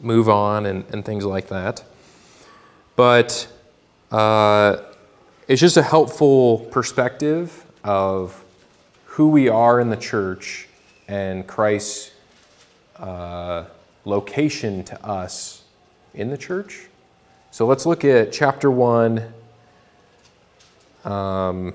move 0.02 0.28
on 0.28 0.65
and, 0.65 0.84
and 0.91 1.06
things 1.06 1.24
like 1.24 1.48
that. 1.48 1.86
But 2.98 3.48
uh, 4.12 4.78
it's 5.48 5.62
just 5.62 5.78
a 5.78 5.84
helpful 5.84 6.68
perspective 6.72 7.64
of 7.84 8.44
who 9.06 9.30
we 9.30 9.48
are 9.48 9.80
in 9.80 9.90
the 9.90 9.96
church 9.96 10.68
and 11.08 11.46
Christ's 11.46 12.12
uh, 12.98 13.66
location 14.04 14.84
to 14.86 15.06
us 15.06 15.64
in 16.16 16.32
the 16.32 16.38
church. 16.38 16.88
So 17.52 17.68
let's 17.68 17.86
look 17.86 18.04
at 18.04 18.32
chapter 18.34 18.72
1. 18.72 19.24
Um, 21.06 21.74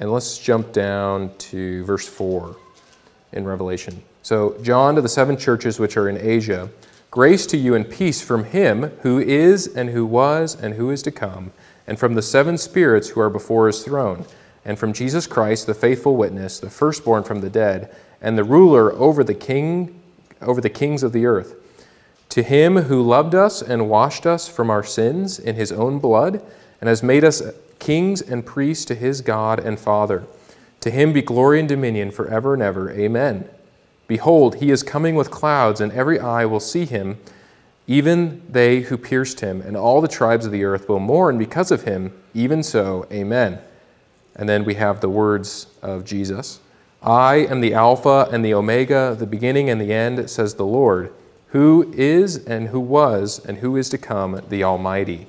and 0.00 0.10
let's 0.10 0.38
jump 0.38 0.72
down 0.72 1.30
to 1.38 1.84
verse 1.84 2.08
4 2.08 2.56
in 3.32 3.44
Revelation. 3.44 4.02
So, 4.22 4.56
John 4.62 4.96
to 4.96 5.02
the 5.02 5.08
seven 5.08 5.36
churches 5.36 5.78
which 5.78 5.96
are 5.96 6.08
in 6.08 6.18
Asia, 6.18 6.68
grace 7.10 7.46
to 7.46 7.56
you 7.56 7.74
and 7.74 7.90
peace 7.90 8.22
from 8.22 8.44
him 8.44 8.84
who 9.02 9.18
is, 9.18 9.66
and 9.66 9.90
who 9.90 10.06
was, 10.06 10.54
and 10.54 10.74
who 10.74 10.90
is 10.90 11.02
to 11.02 11.10
come, 11.10 11.52
and 11.86 11.98
from 11.98 12.14
the 12.14 12.22
seven 12.22 12.56
spirits 12.56 13.10
who 13.10 13.20
are 13.20 13.30
before 13.30 13.66
his 13.66 13.82
throne, 13.82 14.24
and 14.64 14.78
from 14.78 14.92
Jesus 14.92 15.26
Christ, 15.26 15.66
the 15.66 15.74
faithful 15.74 16.16
witness, 16.16 16.60
the 16.60 16.70
firstborn 16.70 17.24
from 17.24 17.40
the 17.40 17.50
dead, 17.50 17.94
and 18.20 18.36
the 18.36 18.44
ruler 18.44 18.92
over 18.92 19.24
the 19.24 19.34
king 19.34 20.00
over 20.40 20.60
the 20.60 20.70
kings 20.70 21.02
of 21.02 21.12
the 21.12 21.26
earth. 21.26 21.54
To 22.30 22.42
him 22.42 22.76
who 22.76 23.02
loved 23.02 23.34
us 23.34 23.60
and 23.60 23.90
washed 23.90 24.26
us 24.26 24.48
from 24.48 24.70
our 24.70 24.84
sins 24.84 25.38
in 25.38 25.56
his 25.56 25.72
own 25.72 25.98
blood, 25.98 26.42
and 26.80 26.88
has 26.88 27.02
made 27.02 27.24
us 27.24 27.42
kings 27.78 28.22
and 28.22 28.46
priests 28.46 28.84
to 28.86 28.94
his 28.94 29.20
God 29.20 29.58
and 29.58 29.78
Father. 29.78 30.24
To 30.80 30.90
him 30.90 31.12
be 31.12 31.22
glory 31.22 31.60
and 31.60 31.68
dominion 31.68 32.10
forever 32.10 32.54
and 32.54 32.62
ever. 32.62 32.90
Amen. 32.90 33.48
Behold, 34.10 34.56
he 34.56 34.72
is 34.72 34.82
coming 34.82 35.14
with 35.14 35.30
clouds, 35.30 35.80
and 35.80 35.92
every 35.92 36.18
eye 36.18 36.44
will 36.44 36.58
see 36.58 36.84
him, 36.84 37.16
even 37.86 38.42
they 38.50 38.80
who 38.80 38.96
pierced 38.96 39.38
him, 39.38 39.60
and 39.60 39.76
all 39.76 40.00
the 40.00 40.08
tribes 40.08 40.44
of 40.44 40.50
the 40.50 40.64
earth 40.64 40.88
will 40.88 40.98
mourn 40.98 41.38
because 41.38 41.70
of 41.70 41.84
him. 41.84 42.12
Even 42.34 42.64
so, 42.64 43.06
amen. 43.12 43.60
And 44.34 44.48
then 44.48 44.64
we 44.64 44.74
have 44.74 45.00
the 45.00 45.08
words 45.08 45.68
of 45.80 46.04
Jesus 46.04 46.58
I 47.00 47.36
am 47.36 47.60
the 47.60 47.72
Alpha 47.72 48.28
and 48.32 48.44
the 48.44 48.52
Omega, 48.52 49.14
the 49.16 49.28
beginning 49.28 49.70
and 49.70 49.80
the 49.80 49.92
end, 49.92 50.28
says 50.28 50.56
the 50.56 50.66
Lord, 50.66 51.12
who 51.50 51.94
is 51.96 52.44
and 52.46 52.66
who 52.66 52.80
was 52.80 53.38
and 53.46 53.58
who 53.58 53.76
is 53.76 53.88
to 53.90 53.98
come, 53.98 54.40
the 54.48 54.64
Almighty. 54.64 55.28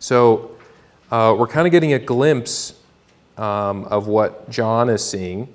So 0.00 0.56
uh, 1.12 1.36
we're 1.38 1.46
kind 1.46 1.68
of 1.68 1.70
getting 1.70 1.92
a 1.92 2.00
glimpse 2.00 2.74
um, 3.38 3.84
of 3.84 4.08
what 4.08 4.50
John 4.50 4.90
is 4.90 5.08
seeing. 5.08 5.46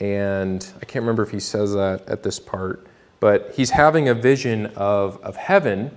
And 0.00 0.66
I 0.76 0.84
can't 0.84 1.02
remember 1.02 1.22
if 1.22 1.30
he 1.30 1.40
says 1.40 1.74
that 1.74 2.08
at 2.08 2.22
this 2.22 2.40
part, 2.40 2.86
but 3.20 3.52
he's 3.54 3.70
having 3.70 4.08
a 4.08 4.14
vision 4.14 4.66
of, 4.76 5.22
of 5.22 5.36
heaven 5.36 5.90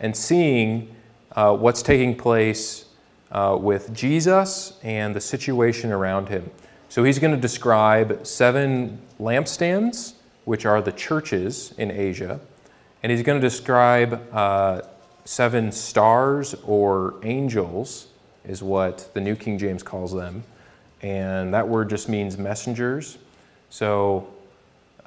and 0.00 0.16
seeing 0.16 0.94
uh, 1.32 1.56
what's 1.56 1.82
taking 1.82 2.16
place 2.16 2.86
uh, 3.30 3.56
with 3.60 3.92
Jesus 3.94 4.78
and 4.82 5.14
the 5.14 5.20
situation 5.20 5.92
around 5.92 6.28
him. 6.28 6.50
So 6.88 7.02
he's 7.04 7.18
going 7.18 7.34
to 7.34 7.40
describe 7.40 8.26
seven 8.26 9.00
lampstands, 9.18 10.14
which 10.44 10.66
are 10.66 10.80
the 10.80 10.92
churches 10.92 11.74
in 11.78 11.90
Asia, 11.90 12.40
and 13.02 13.10
he's 13.10 13.22
going 13.22 13.40
to 13.40 13.46
describe 13.46 14.22
uh, 14.32 14.82
seven 15.24 15.72
stars 15.72 16.54
or 16.64 17.14
angels, 17.22 18.08
is 18.44 18.62
what 18.62 19.10
the 19.14 19.20
New 19.20 19.36
King 19.36 19.58
James 19.58 19.82
calls 19.82 20.12
them. 20.12 20.44
And 21.02 21.52
that 21.52 21.68
word 21.68 21.90
just 21.90 22.08
means 22.08 22.38
messengers. 22.38 23.18
So 23.74 24.28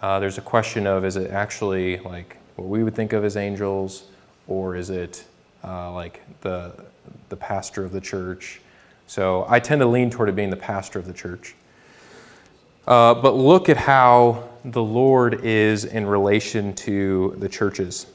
uh, 0.01 0.19
there's 0.19 0.37
a 0.37 0.41
question 0.41 0.87
of 0.87 1.05
is 1.05 1.15
it 1.15 1.31
actually 1.31 1.99
like 1.99 2.35
what 2.57 2.67
we 2.67 2.83
would 2.83 2.95
think 2.95 3.13
of 3.13 3.23
as 3.23 3.37
angels, 3.37 4.03
or 4.45 4.75
is 4.75 4.89
it 4.89 5.23
uh, 5.63 5.93
like 5.93 6.21
the, 6.41 6.73
the 7.29 7.37
pastor 7.37 7.85
of 7.85 7.93
the 7.93 8.01
church? 8.01 8.59
So 9.05 9.45
I 9.47 9.61
tend 9.61 9.79
to 9.79 9.85
lean 9.85 10.09
toward 10.09 10.27
it 10.27 10.35
being 10.35 10.49
the 10.49 10.57
pastor 10.57 10.99
of 10.99 11.07
the 11.07 11.13
church. 11.13 11.55
Uh, 12.85 13.13
but 13.13 13.35
look 13.35 13.69
at 13.69 13.77
how 13.77 14.49
the 14.65 14.83
Lord 14.83 15.45
is 15.45 15.85
in 15.85 16.05
relation 16.05 16.73
to 16.73 17.37
the 17.37 17.47
churches. 17.47 18.05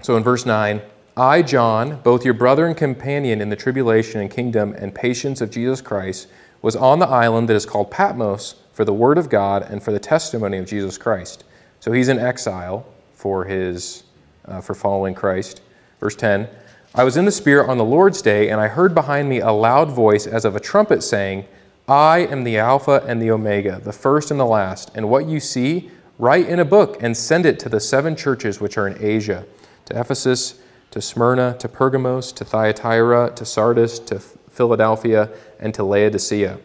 So 0.00 0.16
in 0.16 0.22
verse 0.22 0.46
9, 0.46 0.80
I, 1.16 1.42
John, 1.42 2.00
both 2.02 2.24
your 2.24 2.34
brother 2.34 2.68
and 2.68 2.76
companion 2.76 3.40
in 3.40 3.48
the 3.48 3.56
tribulation 3.56 4.20
and 4.20 4.30
kingdom 4.30 4.74
and 4.78 4.94
patience 4.94 5.40
of 5.40 5.50
Jesus 5.50 5.80
Christ, 5.80 6.28
was 6.62 6.76
on 6.76 7.00
the 7.00 7.08
island 7.08 7.48
that 7.48 7.56
is 7.56 7.66
called 7.66 7.90
Patmos 7.90 8.54
for 8.76 8.84
the 8.84 8.92
word 8.92 9.16
of 9.16 9.30
God 9.30 9.62
and 9.62 9.82
for 9.82 9.90
the 9.90 9.98
testimony 9.98 10.58
of 10.58 10.66
Jesus 10.66 10.98
Christ. 10.98 11.44
So 11.80 11.92
he's 11.92 12.10
in 12.10 12.18
exile 12.18 12.86
for 13.14 13.46
his 13.46 14.04
uh, 14.44 14.60
for 14.60 14.74
following 14.74 15.14
Christ. 15.14 15.62
Verse 15.98 16.14
10. 16.14 16.46
I 16.94 17.02
was 17.02 17.16
in 17.16 17.24
the 17.24 17.32
Spirit 17.32 17.70
on 17.70 17.78
the 17.78 17.84
Lord's 17.84 18.20
day, 18.20 18.50
and 18.50 18.60
I 18.60 18.68
heard 18.68 18.94
behind 18.94 19.30
me 19.30 19.40
a 19.40 19.50
loud 19.50 19.90
voice 19.90 20.26
as 20.26 20.44
of 20.44 20.54
a 20.54 20.60
trumpet 20.60 21.02
saying, 21.02 21.46
I 21.88 22.18
am 22.18 22.44
the 22.44 22.58
Alpha 22.58 23.02
and 23.06 23.20
the 23.20 23.30
Omega, 23.30 23.80
the 23.82 23.94
first 23.94 24.30
and 24.30 24.38
the 24.38 24.44
last. 24.44 24.90
And 24.94 25.08
what 25.08 25.24
you 25.24 25.40
see, 25.40 25.90
write 26.18 26.46
in 26.46 26.58
a 26.58 26.64
book 26.66 27.02
and 27.02 27.16
send 27.16 27.46
it 27.46 27.58
to 27.60 27.70
the 27.70 27.80
seven 27.80 28.14
churches 28.14 28.60
which 28.60 28.76
are 28.76 28.86
in 28.86 29.02
Asia 29.02 29.46
to 29.86 29.98
Ephesus, 29.98 30.60
to 30.90 31.00
Smyrna, 31.00 31.56
to 31.60 31.68
Pergamos, 31.68 32.30
to 32.32 32.44
Thyatira, 32.44 33.32
to 33.36 33.44
Sardis, 33.46 33.98
to 34.00 34.18
Philadelphia, 34.18 35.30
and 35.58 35.72
to 35.72 35.82
Laodicea. 35.82 36.58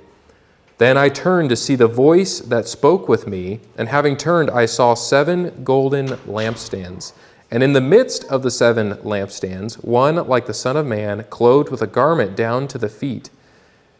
Then 0.81 0.97
I 0.97 1.09
turned 1.09 1.49
to 1.49 1.55
see 1.55 1.75
the 1.75 1.85
voice 1.85 2.39
that 2.39 2.67
spoke 2.67 3.07
with 3.07 3.27
me, 3.27 3.59
and 3.77 3.87
having 3.87 4.17
turned, 4.17 4.49
I 4.49 4.65
saw 4.65 4.95
seven 4.95 5.63
golden 5.63 6.07
lampstands. 6.25 7.13
And 7.51 7.61
in 7.61 7.73
the 7.73 7.79
midst 7.79 8.23
of 8.23 8.41
the 8.41 8.49
seven 8.49 8.93
lampstands, 9.03 9.75
one 9.83 10.15
like 10.27 10.47
the 10.47 10.55
Son 10.55 10.75
of 10.75 10.87
Man, 10.87 11.25
clothed 11.29 11.69
with 11.69 11.83
a 11.83 11.85
garment 11.85 12.35
down 12.35 12.67
to 12.69 12.79
the 12.79 12.89
feet, 12.89 13.29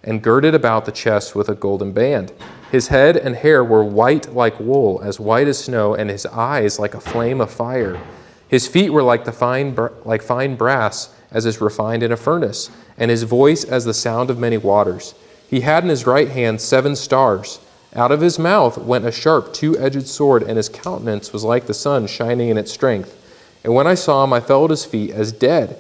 and 0.04 0.24
girded 0.24 0.56
about 0.56 0.86
the 0.86 0.92
chest 0.92 1.36
with 1.36 1.50
a 1.50 1.54
golden 1.54 1.92
band. 1.92 2.34
His 2.72 2.88
head 2.88 3.16
and 3.16 3.36
hair 3.36 3.64
were 3.64 3.84
white 3.84 4.34
like 4.34 4.60
wool, 4.60 5.02
as 5.04 5.20
white 5.20 5.48
as 5.48 5.64
snow, 5.64 5.94
and 5.94 6.10
his 6.10 6.26
eyes 6.26 6.80
like 6.80 6.96
a 6.96 7.00
flame 7.00 7.42
of 7.42 7.52
fire. 7.52 8.02
His 8.48 8.68
feet 8.68 8.90
were 8.90 9.04
like 9.04 9.26
the 9.26 9.32
fine 9.32 9.78
like 10.04 10.24
fine 10.24 10.56
brass, 10.56 11.14
as 11.30 11.46
is 11.46 11.62
refined 11.62 12.02
in 12.02 12.12
a 12.12 12.18
furnace, 12.18 12.72
and 12.98 13.12
his 13.12 13.22
voice 13.22 13.64
as 13.64 13.86
the 13.86 13.94
sound 13.94 14.32
of 14.32 14.40
many 14.40 14.58
waters. 14.58 15.14
He 15.52 15.60
had 15.60 15.84
in 15.84 15.90
his 15.90 16.08
right 16.08 16.30
hand 16.30 16.62
seven 16.62 16.96
stars. 16.96 17.60
Out 17.94 18.14
of 18.14 18.22
his 18.22 18.40
mouth 18.40 18.78
went 18.78 19.06
a 19.06 19.12
sharp 19.12 19.54
two 19.54 19.78
edged 19.78 20.08
sword, 20.08 20.44
and 20.44 20.56
his 20.56 20.70
countenance 20.70 21.34
was 21.34 21.44
like 21.44 21.66
the 21.66 21.74
sun 21.74 22.08
shining 22.08 22.48
in 22.48 22.58
its 22.58 22.72
strength. 22.72 23.18
And 23.62 23.74
when 23.76 23.86
I 23.86 23.96
saw 23.96 24.24
him, 24.24 24.32
I 24.32 24.40
fell 24.40 24.64
at 24.64 24.70
his 24.70 24.86
feet 24.86 25.12
as 25.12 25.34
dead. 25.34 25.78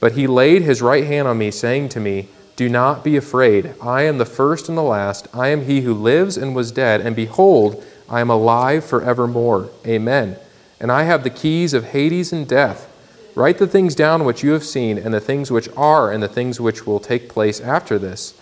But 0.00 0.12
he 0.12 0.26
laid 0.26 0.62
his 0.62 0.82
right 0.82 1.04
hand 1.04 1.28
on 1.28 1.38
me, 1.38 1.52
saying 1.52 1.90
to 1.90 2.00
me, 2.00 2.28
Do 2.56 2.68
not 2.68 3.04
be 3.04 3.16
afraid. 3.16 3.74
I 3.80 4.02
am 4.02 4.18
the 4.18 4.26
first 4.26 4.68
and 4.68 4.76
the 4.76 4.82
last. 4.82 5.28
I 5.32 5.46
am 5.50 5.64
he 5.64 5.82
who 5.82 5.94
lives 5.94 6.36
and 6.36 6.52
was 6.52 6.72
dead, 6.72 7.00
and 7.00 7.14
behold, 7.14 7.84
I 8.10 8.20
am 8.20 8.30
alive 8.30 8.84
forevermore. 8.84 9.70
Amen. 9.86 10.38
And 10.80 10.90
I 10.90 11.04
have 11.04 11.22
the 11.22 11.30
keys 11.30 11.72
of 11.72 11.90
Hades 11.90 12.32
and 12.32 12.48
death. 12.48 12.90
Write 13.36 13.58
the 13.58 13.68
things 13.68 13.94
down 13.94 14.24
which 14.24 14.42
you 14.42 14.50
have 14.50 14.64
seen, 14.64 14.98
and 14.98 15.14
the 15.14 15.20
things 15.20 15.52
which 15.52 15.68
are, 15.76 16.10
and 16.10 16.20
the 16.20 16.28
things 16.28 16.60
which 16.60 16.84
will 16.84 16.98
take 16.98 17.28
place 17.28 17.60
after 17.60 17.96
this 17.96 18.34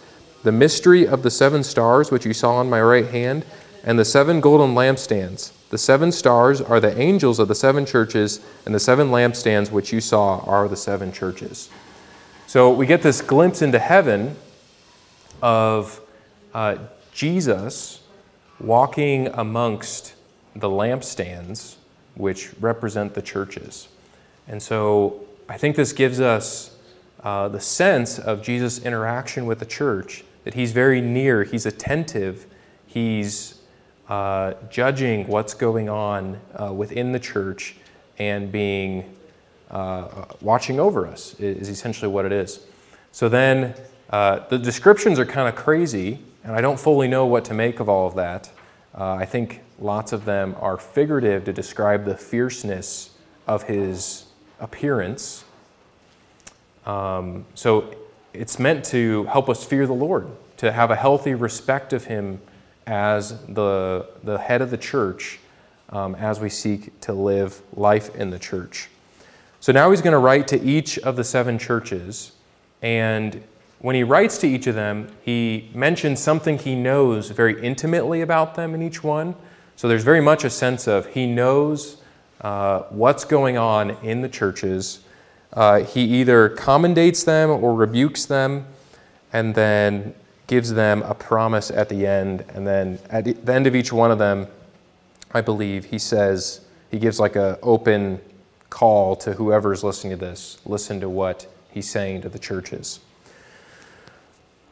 the 0.43 0.53
mystery 0.53 1.07
of 1.07 1.23
the 1.23 1.31
seven 1.31 1.63
stars 1.63 2.11
which 2.11 2.27
you 2.27 2.33
saw 2.33 2.57
on 2.57 2.69
my 2.69 2.81
right 2.81 3.09
hand, 3.09 3.45
and 3.85 3.99
the 3.99 4.05
seven 4.05 4.41
golden 4.41 4.75
lampstands. 4.75 5.53
The 5.71 5.79
seven 5.79 6.13
stars 6.13 6.61
are 6.61 6.81
the 6.81 6.99
angels 7.01 7.39
of 7.39 7.49
the 7.49 7.55
seven 7.55 7.87
churches, 7.87 8.41
and 8.67 8.75
the 8.75 8.81
seven 8.81 9.09
lampstands 9.09 9.71
which 9.71 9.93
you 9.93 10.01
saw 10.01 10.41
are 10.41 10.69
the 10.69 10.77
seven 10.77 11.13
churches. 11.13 11.71
So 12.47 12.71
we 12.71 12.87
get 12.87 13.03
this 13.03 13.21
glimpse 13.21 13.63
into 13.63 13.79
heaven 13.79 14.37
of 15.41 16.01
uh, 16.53 16.77
Jesus 17.13 18.03
walking 18.61 19.29
amongst 19.29 20.15
the 20.55 20.69
lampstands, 20.69 21.77
which 22.15 22.51
represent 22.61 23.15
the 23.15 23.23
churches. 23.23 23.89
And 24.47 24.63
so 24.63 25.25
I 25.49 25.57
think 25.57 25.77
this 25.77 25.93
gives 25.93 26.21
us 26.21 26.77
uh, 27.23 27.49
the 27.49 27.61
sense 27.61 28.19
of 28.19 28.43
Jesus' 28.43 28.85
interaction 28.85 29.47
with 29.47 29.59
the 29.59 29.67
church 29.67 30.25
that 30.45 30.55
he's 30.55 30.73
very 30.73 31.01
near, 31.01 31.45
he's 31.45 31.67
attentive, 31.67 32.47
he's 32.87 33.61
uh, 34.09 34.55
judging 34.71 35.27
what's 35.27 35.55
going 35.55 35.89
on 35.89 36.41
uh, 36.61 36.73
within 36.73 37.13
the 37.13 37.21
church 37.21 37.77
and 38.19 38.53
being 38.53 39.15
uh, 39.71 40.27
watching 40.41 40.79
over 40.79 41.07
us, 41.07 41.35
is 41.41 41.69
essentially 41.69 42.11
what 42.11 42.25
it 42.25 42.33
is. 42.33 42.67
So 43.11 43.29
then 43.29 43.75
uh, 44.11 44.41
the 44.49 44.59
descriptions 44.59 45.19
are 45.19 45.25
kind 45.25 45.49
of 45.49 45.55
crazy, 45.55 46.19
and 46.45 46.55
I 46.55 46.61
don't 46.61 46.79
fully 46.79 47.09
know 47.09 47.25
what 47.27 47.45
to 47.47 47.55
make 47.55 47.81
of 47.81 47.89
all 47.89 48.07
of 48.07 48.15
that. 48.17 48.51
Uh, 48.99 49.15
I 49.15 49.25
think 49.25 49.61
lots 49.79 50.13
of 50.13 50.25
them 50.25 50.55
are 50.61 50.77
figurative 50.77 51.45
to 51.45 51.53
describe 51.53 52.05
the 52.05 52.17
fierceness 52.17 53.11
of 53.47 53.63
his 53.65 54.27
appearance. 54.61 55.45
Um, 56.85 57.47
so 57.55 57.95
it's 58.35 58.59
meant 58.59 58.85
to 58.87 59.25
help 59.25 59.49
us 59.49 59.65
fear 59.65 59.87
the 59.87 59.93
Lord, 59.93 60.29
to 60.59 60.73
have 60.73 60.91
a 60.91 60.97
healthy 60.97 61.35
respect 61.35 61.93
of 61.93 62.05
Him 62.05 62.41
as 62.87 63.39
the, 63.47 64.07
the 64.25 64.39
head 64.39 64.63
of 64.63 64.71
the 64.71 64.77
church 64.77 65.39
um, 65.91 66.15
as 66.15 66.41
we 66.41 66.49
seek 66.49 66.99
to 67.03 67.13
live 67.13 67.61
life 67.75 68.15
in 68.17 68.31
the 68.31 68.39
church. 68.39 68.89
So 69.61 69.73
now 69.73 69.91
he's 69.91 70.01
going 70.01 70.13
to 70.13 70.19
write 70.19 70.49
to 70.49 70.61
each 70.61 70.99
of 70.99 71.17
the 71.17 71.23
seven 71.23 71.59
churches. 71.59 72.33
And 72.81 73.45
when 73.79 73.95
he 73.95 74.03
writes 74.03 74.39
to 74.39 74.49
each 74.49 74.67
of 74.67 74.75
them, 74.75 75.09
he 75.23 75.71
mentions 75.75 76.21
something 76.21 76.59
he 76.59 76.75
knows 76.75 77.31
very 77.31 77.63
intimately 77.63 78.23
about 78.23 78.55
them 78.55 78.75
in 78.75 78.83
each 78.83 79.05
one. 79.05 79.37
So 79.77 79.87
there's 79.87 80.03
very 80.03 80.21
much 80.21 80.45
a 80.45 80.51
sense 80.51 80.89
of 80.89 81.07
he 81.07 81.27
knows 81.27 81.99
uh, 82.41 82.81
what's 82.91 83.25
going 83.25 83.57
on 83.57 83.91
in 84.03 84.21
the 84.21 84.29
churches 84.29 85.01
uh, 85.53 85.81
he 85.81 86.03
either 86.03 86.49
commendates 86.49 87.25
them 87.25 87.51
or 87.51 87.75
rebukes 87.75 88.25
them 88.25 88.67
and 89.33 89.55
then 89.55 90.15
gives 90.47 90.73
them 90.75 91.03
a 91.03 91.15
promise 91.15 91.71
at 91.71 91.89
the 91.89 92.07
end. 92.07 92.45
And 92.55 92.67
then 92.67 92.99
at 93.11 93.25
the 93.25 93.53
end 93.53 93.67
of 93.67 93.77
each 93.77 93.93
one 93.93 94.11
of 94.11 94.19
them, 94.19 94.47
I 95.33 95.41
believe, 95.41 95.87
he 95.87 95.99
says, 95.99 96.61
he 96.91 96.99
gives 96.99 97.19
like 97.19 97.37
an 97.37 97.57
open 97.63 98.21
call 98.69 99.17
to 99.17 99.35
whoever's 99.35 99.85
listening 99.85 100.13
to 100.13 100.17
this 100.17 100.59
listen 100.65 100.99
to 101.01 101.09
what 101.09 101.47
he's 101.71 101.89
saying 101.89 102.23
to 102.23 102.29
the 102.29 102.39
churches. 102.39 103.01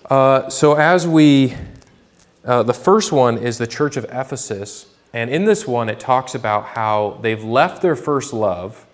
Uh, 0.08 0.48
so, 0.48 0.74
as 0.74 1.06
we, 1.06 1.54
uh, 2.44 2.62
the 2.62 2.74
first 2.74 3.12
one 3.12 3.38
is 3.38 3.58
the 3.58 3.66
church 3.66 3.96
of 3.96 4.04
Ephesus. 4.04 4.86
And 5.12 5.28
in 5.28 5.44
this 5.44 5.66
one, 5.66 5.88
it 5.88 5.98
talks 5.98 6.34
about 6.34 6.66
how 6.66 7.18
they've 7.20 7.42
left 7.42 7.82
their 7.82 7.96
first 7.96 8.32
love 8.32 8.86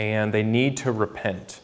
and 0.00 0.32
they 0.32 0.42
need 0.42 0.78
to 0.78 0.90
repent. 0.90 1.60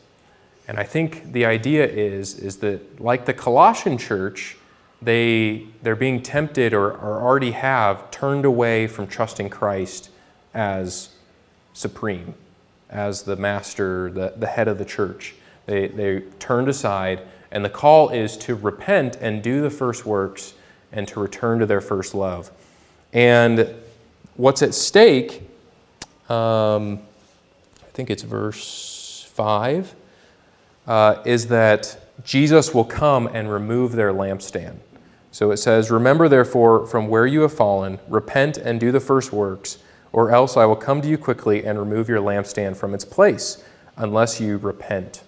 And 0.69 0.79
I 0.79 0.83
think 0.83 1.33
the 1.33 1.47
idea 1.47 1.87
is, 1.87 2.39
is 2.39 2.59
that, 2.59 3.01
like 3.01 3.25
the 3.25 3.33
Colossian 3.33 3.97
church, 3.97 4.59
they, 5.01 5.67
they're 5.83 5.97
being 5.97 6.23
tempted 6.23 6.75
or, 6.75 6.91
or 6.91 7.23
already 7.23 7.53
have 7.53 8.11
turned 8.11 8.45
away 8.45 8.89
from 8.89 9.07
trusting 9.07 9.49
Christ 9.49 10.11
as 10.53 11.15
supreme, 11.73 12.35
as 12.91 13.23
the 13.23 13.37
master, 13.37 14.11
the, 14.11 14.35
the 14.37 14.47
head 14.47 14.69
of 14.69 14.77
the 14.77 14.85
church. 14.85 15.35
They, 15.65 15.89
they 15.89 16.21
turned 16.39 16.69
aside, 16.69 17.23
and 17.51 17.65
the 17.65 17.71
call 17.71 18.11
is 18.11 18.37
to 18.39 18.55
repent 18.55 19.17
and 19.19 19.43
do 19.43 19.63
the 19.63 19.71
first 19.71 20.05
works 20.05 20.53
and 20.93 21.09
to 21.09 21.21
return 21.21 21.59
to 21.61 21.67
their 21.67 21.81
first 21.81 22.15
love. 22.15 22.51
And 23.15 23.75
what's 24.35 24.61
at 24.61 24.75
stake 24.75 25.43
um, 26.29 27.01
think 27.97 28.11
it's 28.11 28.23
verse 28.23 29.27
5, 29.33 29.95
uh, 30.87 31.23
is 31.25 31.47
that 31.47 31.99
Jesus 32.25 32.75
will 32.75 32.85
come 32.85 33.27
and 33.27 33.51
remove 33.51 33.93
their 33.93 34.13
lampstand. 34.13 34.77
So 35.33 35.51
it 35.51 35.57
says, 35.57 35.91
Remember 35.91 36.29
therefore 36.29 36.87
from 36.87 37.09
where 37.09 37.27
you 37.27 37.41
have 37.41 37.55
fallen, 37.55 37.99
repent 38.07 38.59
and 38.59 38.79
do 38.79 38.93
the 38.93 39.01
first 39.01 39.33
works, 39.33 39.79
or 40.13 40.31
else 40.31 40.59
I 40.59 40.67
will 40.67 40.77
come 40.77 41.01
to 41.01 41.09
you 41.09 41.17
quickly 41.17 41.65
and 41.65 41.79
remove 41.79 42.07
your 42.07 42.21
lampstand 42.21 42.77
from 42.77 42.93
its 42.93 43.05
place, 43.05 43.65
unless 43.97 44.43
you 44.43 44.59
repent. 44.59 45.23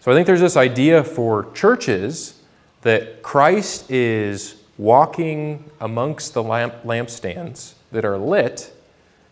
So 0.00 0.12
I 0.12 0.14
think 0.14 0.26
there's 0.26 0.40
this 0.40 0.58
idea 0.58 1.02
for 1.02 1.50
churches 1.52 2.42
that 2.82 3.22
Christ 3.22 3.90
is 3.90 4.56
walking 4.76 5.64
amongst 5.80 6.34
the 6.34 6.42
lamp, 6.42 6.82
lampstands 6.84 7.74
that 7.92 8.04
are 8.04 8.18
lit, 8.18 8.74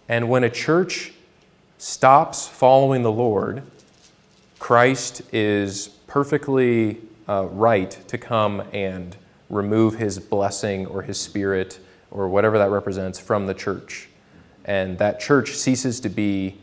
and 0.09 0.31
when 0.31 0.43
a 0.43 0.51
church 0.51 1.13
stops 1.79 2.49
following 2.49 3.03
the 3.03 3.13
Lord, 3.13 3.63
Christ 4.59 5.23
is 5.33 5.89
perfectly 6.07 7.01
uh, 7.29 7.47
right 7.51 7.91
to 8.09 8.19
come 8.19 8.63
and 8.73 9.17
remove 9.51 9.97
his 9.97 10.19
blessing 10.19 10.87
or 10.87 11.03
his 11.03 11.21
spirit 11.21 11.79
or 12.11 12.29
whatever 12.29 12.59
that 12.59 12.71
represents 12.71 13.19
from 13.19 13.47
the 13.47 13.55
church. 13.55 14.09
And 14.65 14.99
that 14.99 15.21
church 15.21 15.51
ceases 15.51 16.01
to 16.01 16.09
be 16.09 16.57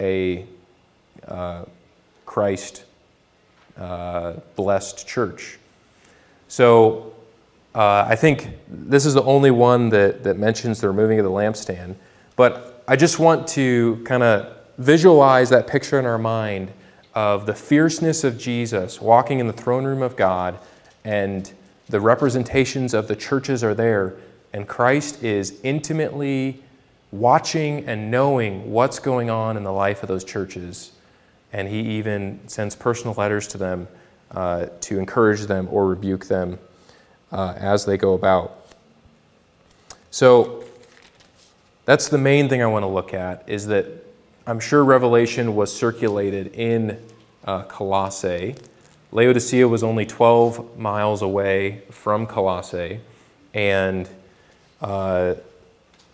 a 0.00 0.46
uh, 1.26 1.64
Christ 2.24 2.84
uh, 3.78 4.34
blessed 4.56 5.06
church. 5.06 5.58
So 6.48 7.12
uh, 7.74 8.06
I 8.08 8.16
think 8.16 8.50
this 8.68 9.04
is 9.04 9.14
the 9.14 9.22
only 9.22 9.50
one 9.50 9.90
that, 9.90 10.24
that 10.24 10.38
mentions 10.38 10.80
the 10.80 10.88
removing 10.88 11.18
of 11.18 11.24
the 11.24 11.30
lampstand. 11.30 11.96
But 12.36 12.75
I 12.88 12.94
just 12.94 13.18
want 13.18 13.48
to 13.48 14.00
kind 14.04 14.22
of 14.22 14.56
visualize 14.78 15.50
that 15.50 15.66
picture 15.66 15.98
in 15.98 16.06
our 16.06 16.18
mind 16.18 16.70
of 17.16 17.44
the 17.44 17.54
fierceness 17.54 18.22
of 18.22 18.38
Jesus 18.38 19.00
walking 19.00 19.40
in 19.40 19.48
the 19.48 19.52
throne 19.52 19.84
room 19.84 20.02
of 20.02 20.14
God, 20.14 20.56
and 21.04 21.52
the 21.88 21.98
representations 21.98 22.94
of 22.94 23.08
the 23.08 23.16
churches 23.16 23.64
are 23.64 23.74
there, 23.74 24.14
and 24.52 24.68
Christ 24.68 25.24
is 25.24 25.58
intimately 25.64 26.62
watching 27.10 27.84
and 27.88 28.08
knowing 28.08 28.70
what's 28.70 29.00
going 29.00 29.30
on 29.30 29.56
in 29.56 29.64
the 29.64 29.72
life 29.72 30.04
of 30.04 30.08
those 30.08 30.22
churches. 30.22 30.92
And 31.52 31.66
he 31.66 31.80
even 31.80 32.38
sends 32.46 32.76
personal 32.76 33.14
letters 33.14 33.48
to 33.48 33.58
them 33.58 33.88
uh, 34.30 34.66
to 34.82 35.00
encourage 35.00 35.40
them 35.42 35.66
or 35.72 35.88
rebuke 35.88 36.26
them 36.26 36.60
uh, 37.32 37.54
as 37.56 37.84
they 37.84 37.96
go 37.96 38.14
about. 38.14 38.64
So 40.12 40.65
that's 41.86 42.08
the 42.08 42.18
main 42.18 42.48
thing 42.48 42.62
I 42.62 42.66
want 42.66 42.82
to 42.82 42.88
look 42.88 43.14
at 43.14 43.44
is 43.46 43.68
that 43.68 43.86
I'm 44.46 44.60
sure 44.60 44.84
Revelation 44.84 45.54
was 45.54 45.74
circulated 45.74 46.48
in 46.54 47.00
uh, 47.44 47.62
Colossae. 47.62 48.56
Laodicea 49.12 49.66
was 49.66 49.82
only 49.84 50.04
12 50.04 50.78
miles 50.78 51.22
away 51.22 51.82
from 51.90 52.26
Colossae, 52.26 53.00
and 53.54 54.08
uh, 54.82 55.34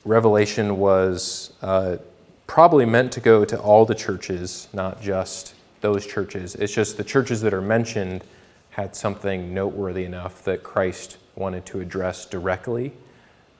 Revelation 0.04 0.76
was 0.76 1.54
uh, 1.62 1.96
probably 2.46 2.84
meant 2.84 3.10
to 3.12 3.20
go 3.20 3.44
to 3.46 3.58
all 3.58 3.86
the 3.86 3.94
churches, 3.94 4.68
not 4.74 5.00
just 5.00 5.54
those 5.80 6.06
churches. 6.06 6.54
It's 6.54 6.74
just 6.74 6.98
the 6.98 7.04
churches 7.04 7.40
that 7.40 7.54
are 7.54 7.62
mentioned 7.62 8.24
had 8.70 8.94
something 8.94 9.54
noteworthy 9.54 10.04
enough 10.04 10.44
that 10.44 10.62
Christ 10.62 11.16
wanted 11.34 11.64
to 11.66 11.80
address 11.80 12.26
directly, 12.26 12.92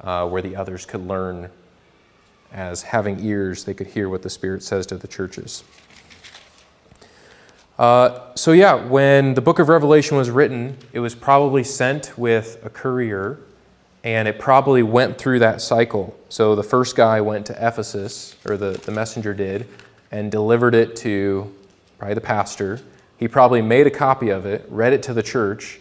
uh, 0.03 0.29
where 0.29 0.43
the 0.43 0.57
others 0.57 0.85
could 0.85 1.07
learn 1.07 1.49
as 2.53 2.83
having 2.83 3.25
ears, 3.25 3.65
they 3.65 3.75
could 3.75 3.89
hear 3.89 4.09
what 4.09 4.23
the 4.23 4.31
Spirit 4.31 4.63
says 4.63 4.87
to 4.87 4.97
the 4.97 5.09
churches. 5.09 5.65
Uh, 7.79 8.35
so, 8.35 8.53
yeah, 8.53 8.75
when 8.75 9.35
the 9.35 9.41
book 9.41 9.59
of 9.59 9.69
Revelation 9.69 10.17
was 10.17 10.31
written, 10.31 10.77
it 10.93 11.01
was 11.01 11.15
probably 11.15 11.65
sent 11.65 12.17
with 12.19 12.65
a 12.65 12.71
courier 12.71 13.39
and 14.05 14.27
it 14.29 14.39
probably 14.39 14.83
went 14.83 15.17
through 15.17 15.39
that 15.39 15.61
cycle. 15.61 16.19
So, 16.29 16.55
the 16.55 16.63
first 16.63 16.97
guy 16.97 17.21
went 17.21 17.47
to 17.47 17.53
Ephesus, 17.55 18.37
or 18.47 18.57
the, 18.57 18.73
the 18.73 18.93
messenger 18.93 19.33
did, 19.33 19.69
and 20.11 20.31
delivered 20.31 20.75
it 20.75 20.97
to 20.97 21.53
probably 21.99 22.15
the 22.15 22.21
pastor. 22.21 22.81
He 23.17 23.29
probably 23.29 23.63
made 23.63 23.87
a 23.87 23.91
copy 23.91 24.29
of 24.29 24.45
it, 24.45 24.67
read 24.69 24.93
it 24.93 25.03
to 25.05 25.15
the 25.15 25.23
church, 25.23 25.81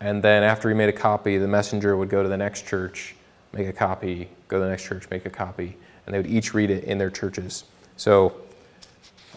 and 0.00 0.22
then 0.22 0.42
after 0.42 0.68
he 0.68 0.74
made 0.74 0.88
a 0.88 0.92
copy, 0.92 1.38
the 1.38 1.48
messenger 1.48 1.96
would 1.96 2.08
go 2.08 2.22
to 2.22 2.28
the 2.28 2.36
next 2.36 2.66
church, 2.66 3.14
make 3.52 3.66
a 3.66 3.72
copy, 3.72 4.28
go 4.48 4.58
to 4.58 4.64
the 4.64 4.70
next 4.70 4.84
church, 4.84 5.08
make 5.10 5.24
a 5.24 5.30
copy, 5.30 5.76
and 6.06 6.14
they 6.14 6.18
would 6.18 6.26
each 6.26 6.54
read 6.54 6.70
it 6.70 6.84
in 6.84 6.98
their 6.98 7.10
churches. 7.10 7.64
So, 7.96 8.34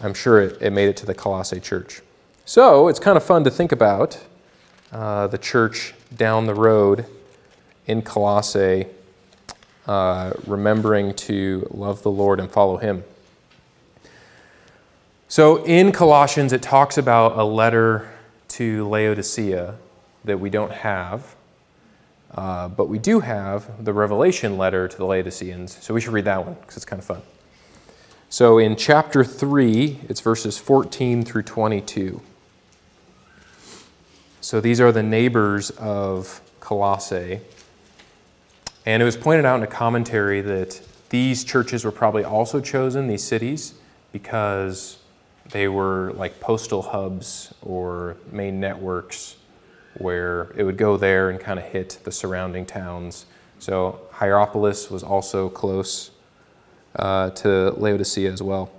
I'm 0.02 0.12
sure 0.12 0.40
it, 0.40 0.60
it 0.60 0.70
made 0.72 0.88
it 0.88 0.96
to 0.98 1.06
the 1.06 1.14
Colossae 1.14 1.60
church. 1.60 2.02
So 2.44 2.88
it's 2.88 3.00
kind 3.00 3.16
of 3.16 3.24
fun 3.24 3.44
to 3.44 3.50
think 3.50 3.72
about 3.72 4.22
uh, 4.92 5.26
the 5.26 5.38
church 5.38 5.94
down 6.14 6.46
the 6.46 6.54
road 6.54 7.06
in 7.86 8.02
Colossae, 8.02 8.86
uh, 9.86 10.32
remembering 10.46 11.14
to 11.14 11.66
love 11.70 12.02
the 12.02 12.10
Lord 12.10 12.40
and 12.40 12.50
follow 12.50 12.76
Him. 12.76 13.04
So 15.28 15.64
in 15.64 15.92
Colossians, 15.92 16.52
it 16.52 16.62
talks 16.62 16.98
about 16.98 17.36
a 17.36 17.44
letter 17.44 18.08
to 18.48 18.86
Laodicea 18.88 19.76
that 20.24 20.38
we 20.38 20.50
don't 20.50 20.72
have, 20.72 21.34
uh, 22.36 22.68
but 22.68 22.88
we 22.88 22.98
do 22.98 23.20
have 23.20 23.84
the 23.84 23.92
Revelation 23.92 24.58
letter 24.58 24.86
to 24.86 24.96
the 24.96 25.06
Laodiceans. 25.06 25.78
So 25.82 25.94
we 25.94 26.00
should 26.00 26.12
read 26.12 26.26
that 26.26 26.44
one 26.44 26.54
because 26.54 26.76
it's 26.76 26.84
kind 26.84 27.00
of 27.00 27.06
fun. 27.06 27.22
So 28.28 28.58
in 28.58 28.76
chapter 28.76 29.24
3, 29.24 30.00
it's 30.08 30.20
verses 30.20 30.58
14 30.58 31.24
through 31.24 31.44
22. 31.44 32.20
So 34.42 34.60
these 34.60 34.80
are 34.80 34.92
the 34.92 35.02
neighbors 35.02 35.70
of 35.70 36.42
Colossae. 36.60 37.40
And 38.84 39.02
it 39.02 39.04
was 39.04 39.16
pointed 39.16 39.44
out 39.44 39.56
in 39.56 39.62
a 39.62 39.68
commentary 39.68 40.40
that 40.42 40.80
these 41.08 41.42
churches 41.42 41.84
were 41.84 41.92
probably 41.92 42.24
also 42.24 42.60
chosen, 42.60 43.08
these 43.08 43.24
cities, 43.24 43.74
because 44.12 44.98
they 45.50 45.68
were 45.68 46.12
like 46.12 46.38
postal 46.40 46.82
hubs 46.82 47.54
or 47.62 48.16
main 48.30 48.60
networks 48.60 49.36
where 50.00 50.52
it 50.56 50.64
would 50.64 50.76
go 50.76 50.96
there 50.96 51.30
and 51.30 51.40
kind 51.40 51.58
of 51.58 51.64
hit 51.64 51.98
the 52.04 52.12
surrounding 52.12 52.66
towns. 52.66 53.26
So 53.58 54.00
Hierapolis 54.12 54.90
was 54.90 55.02
also 55.02 55.48
close 55.48 56.10
uh, 56.96 57.30
to 57.30 57.70
Laodicea 57.70 58.30
as 58.30 58.42
well. 58.42 58.70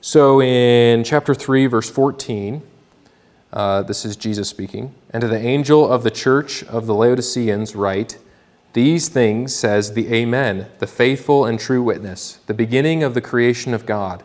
So 0.00 0.40
in 0.40 1.04
chapter 1.04 1.34
3, 1.34 1.66
verse 1.66 1.90
14, 1.90 2.62
uh, 3.52 3.82
this 3.82 4.04
is 4.04 4.16
Jesus 4.16 4.48
speaking. 4.48 4.94
And 5.10 5.20
to 5.20 5.28
the 5.28 5.38
angel 5.38 5.90
of 5.90 6.04
the 6.04 6.10
church 6.10 6.62
of 6.64 6.86
the 6.86 6.94
Laodiceans, 6.94 7.74
write 7.74 8.18
These 8.72 9.08
things 9.08 9.54
says 9.54 9.92
the 9.92 10.12
Amen, 10.12 10.68
the 10.78 10.86
faithful 10.86 11.44
and 11.44 11.58
true 11.58 11.82
witness, 11.82 12.38
the 12.46 12.54
beginning 12.54 13.02
of 13.02 13.14
the 13.14 13.20
creation 13.20 13.74
of 13.74 13.86
God. 13.86 14.24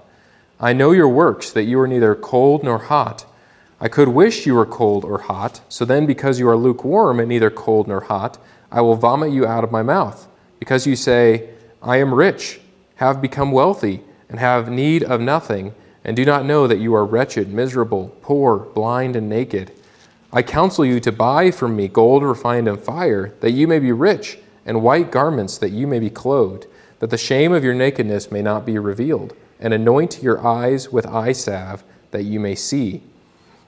I 0.60 0.72
know 0.72 0.92
your 0.92 1.10
works, 1.10 1.52
that 1.52 1.64
you 1.64 1.80
are 1.82 1.88
neither 1.88 2.16
cold 2.16 2.64
nor 2.64 2.78
hot. 2.78 3.26
I 3.86 3.88
could 3.88 4.08
wish 4.08 4.48
you 4.48 4.56
were 4.56 4.66
cold 4.66 5.06
or 5.06 5.20
hot. 5.20 5.62
So 5.70 5.86
then, 5.86 6.08
because 6.08 6.40
you 6.40 6.50
are 6.50 6.58
lukewarm 6.58 7.20
and 7.20 7.30
neither 7.30 7.52
cold 7.52 7.88
nor 7.88 8.02
hot, 8.02 8.40
I 8.72 8.82
will 8.82 8.96
vomit 8.96 9.32
you 9.32 9.46
out 9.46 9.64
of 9.64 9.72
my 9.72 9.84
mouth. 9.84 10.28
Because 10.58 10.88
you 10.88 10.96
say, 10.96 11.52
I 11.84 11.98
am 11.98 12.12
rich 12.12 12.60
have 12.96 13.22
become 13.22 13.52
wealthy, 13.52 14.02
and 14.28 14.40
have 14.40 14.72
need 14.72 15.04
of 15.04 15.22
nothing, 15.22 15.76
and 16.04 16.16
do 16.16 16.26
not 16.26 16.46
know 16.46 16.66
that 16.66 16.80
you 16.80 16.96
are 16.96 17.06
wretched, 17.06 17.54
miserable, 17.54 18.18
poor, 18.24 18.58
blind, 18.58 19.16
and 19.16 19.30
naked. 19.30 19.72
I 20.34 20.42
counsel 20.42 20.84
you 20.84 21.00
to 21.02 21.12
buy 21.12 21.52
from 21.52 21.76
me 21.76 21.88
gold 21.88 22.24
refined 22.24 22.68
in 22.68 22.78
fire, 22.78 23.36
that 23.42 23.52
you 23.52 23.68
may 23.68 23.78
be 23.78 23.92
rich, 23.92 24.40
and 24.66 24.82
white 24.82 25.12
garments, 25.12 25.60
that 25.60 25.70
you 25.70 25.86
may 25.86 26.00
be 26.00 26.10
clothed, 26.10 26.66
that 27.02 27.12
the 27.12 27.20
shame 27.20 27.54
of 27.54 27.64
your 27.64 27.76
nakedness 27.76 28.32
may 28.32 28.42
not 28.42 28.66
be 28.66 28.80
revealed, 28.80 29.36
and 29.60 29.76
anoint 29.76 30.24
your 30.24 30.44
eyes 30.44 30.92
with 30.92 31.06
eye 31.06 31.34
salve, 31.34 31.84
that 32.10 32.24
you 32.24 32.40
may 32.40 32.56
see. 32.56 33.04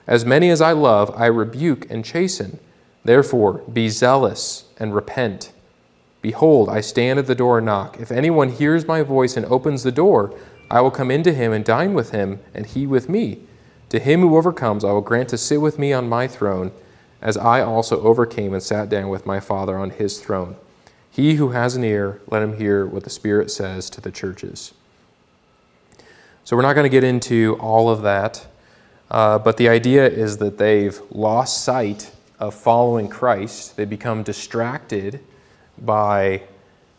As 0.08 0.26
many 0.26 0.49
as 0.49 0.62
I 0.62 0.72
love, 0.72 1.14
I 1.16 1.26
rebuke 1.26 1.89
and 1.91 2.03
chasten. 2.03 2.60
Therefore, 3.03 3.60
be 3.72 3.89
zealous 3.89 4.66
and 4.78 4.95
repent. 4.95 5.51
Behold, 6.22 6.70
I 6.70 6.82
stand 6.82 7.20
at 7.20 7.28
the 7.28 7.36
door 7.36 7.58
and 7.58 7.66
knock. 7.66 7.99
If 7.99 8.12
anyone 8.12 8.49
hears 8.49 8.88
my 8.88 9.01
voice 9.03 9.38
and 9.38 9.45
opens 9.45 9.84
the 9.84 9.91
door, 9.91 10.34
I 10.72 10.82
will 10.82 10.91
come 10.91 11.12
into 11.12 11.34
him 11.34 11.53
and 11.53 11.64
dine 11.64 11.93
with 11.93 12.12
him, 12.12 12.39
and 12.53 12.66
he 12.66 12.88
with 12.88 13.08
me. 13.10 13.39
To 13.89 13.99
him 13.99 14.22
who 14.22 14.36
overcomes, 14.36 14.84
I 14.84 14.91
will 14.91 15.01
grant 15.01 15.30
to 15.30 15.38
sit 15.38 15.62
with 15.62 15.80
me 15.80 15.93
on 15.93 16.10
my 16.10 16.28
throne, 16.28 16.72
as 17.22 17.38
I 17.38 17.62
also 17.62 18.01
overcame 18.01 18.53
and 18.53 18.62
sat 18.62 18.89
down 18.89 19.10
with 19.10 19.26
my 19.26 19.39
Father 19.39 19.78
on 19.78 19.91
his 19.91 20.20
throne. 20.20 20.55
He 21.10 21.36
who 21.36 21.49
has 21.49 21.76
an 21.76 21.84
ear, 21.84 22.22
let 22.28 22.43
him 22.43 22.58
hear 22.58 22.86
what 22.86 23.03
the 23.03 23.10
Spirit 23.10 23.49
says 23.49 23.89
to 23.91 24.01
the 24.01 24.12
churches. 24.12 24.74
So, 26.43 26.55
we're 26.55 26.62
not 26.62 26.74
going 26.74 26.86
to 26.86 26.89
get 26.89 27.03
into 27.03 27.58
all 27.60 27.89
of 27.89 28.01
that, 28.03 28.47
uh, 29.10 29.39
but 29.39 29.58
the 29.58 29.70
idea 29.70 30.08
is 30.08 30.38
that 30.38 30.58
they've 30.58 30.99
lost 31.12 31.64
sight 31.64 32.12
of 32.39 32.53
following 32.53 33.08
Christ. 33.08 33.78
They 33.78 33.86
become 33.86 34.24
distracted 34.24 35.22
by 35.78 36.43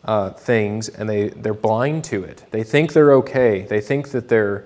uh, 0.03 0.31
things 0.31 0.89
and 0.89 1.09
they, 1.09 1.29
they're 1.29 1.53
blind 1.53 2.03
to 2.05 2.23
it. 2.23 2.45
They 2.51 2.63
think 2.63 2.93
they're 2.93 3.13
okay. 3.13 3.61
They 3.61 3.81
think 3.81 4.09
that 4.09 4.29
they're, 4.29 4.65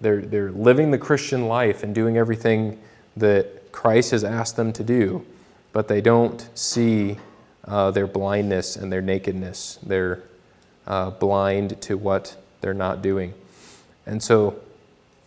they're, 0.00 0.22
they're 0.22 0.50
living 0.50 0.90
the 0.90 0.98
Christian 0.98 1.48
life 1.48 1.82
and 1.82 1.94
doing 1.94 2.16
everything 2.16 2.80
that 3.16 3.72
Christ 3.72 4.12
has 4.12 4.24
asked 4.24 4.56
them 4.56 4.72
to 4.72 4.84
do, 4.84 5.26
but 5.72 5.88
they 5.88 6.00
don't 6.00 6.48
see 6.54 7.18
uh, 7.64 7.90
their 7.90 8.06
blindness 8.06 8.76
and 8.76 8.92
their 8.92 9.02
nakedness. 9.02 9.78
They're 9.82 10.22
uh, 10.86 11.10
blind 11.10 11.80
to 11.82 11.96
what 11.96 12.36
they're 12.60 12.74
not 12.74 13.02
doing. 13.02 13.34
And 14.06 14.22
so, 14.22 14.60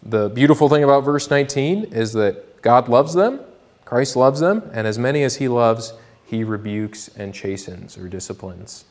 the 0.06 0.30
beautiful 0.30 0.70
thing 0.70 0.84
about 0.84 1.04
verse 1.04 1.30
19 1.30 1.86
is 1.86 2.14
that 2.14 2.62
God 2.62 2.90
loves 2.90 3.14
them, 3.14 3.40
Christ 3.86 4.16
loves 4.16 4.40
them, 4.40 4.70
and 4.74 4.86
as 4.88 5.00
many 5.00 5.24
as 5.24 5.38
He 5.38 5.48
loves, 5.48 5.94
he 6.34 6.44
rebukes 6.44 7.10
and 7.10 7.32
chastens 7.32 7.96
or 7.96 8.08
disciplines. 8.08 8.86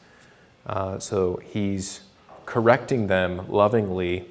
Uh, 0.65 1.01
so 1.01 1.41
he's 1.43 2.03
correcting 2.47 3.09
them 3.09 3.51
lovingly 3.51 4.27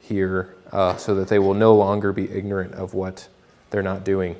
here 0.00 0.54
uh, 0.70 0.96
so 0.96 1.16
that 1.16 1.26
they 1.26 1.40
will 1.40 1.54
no 1.54 1.74
longer 1.74 2.12
be 2.12 2.30
ignorant 2.30 2.72
of 2.74 2.94
what 2.94 3.28
they're 3.70 3.82
not 3.82 4.04
doing. 4.04 4.36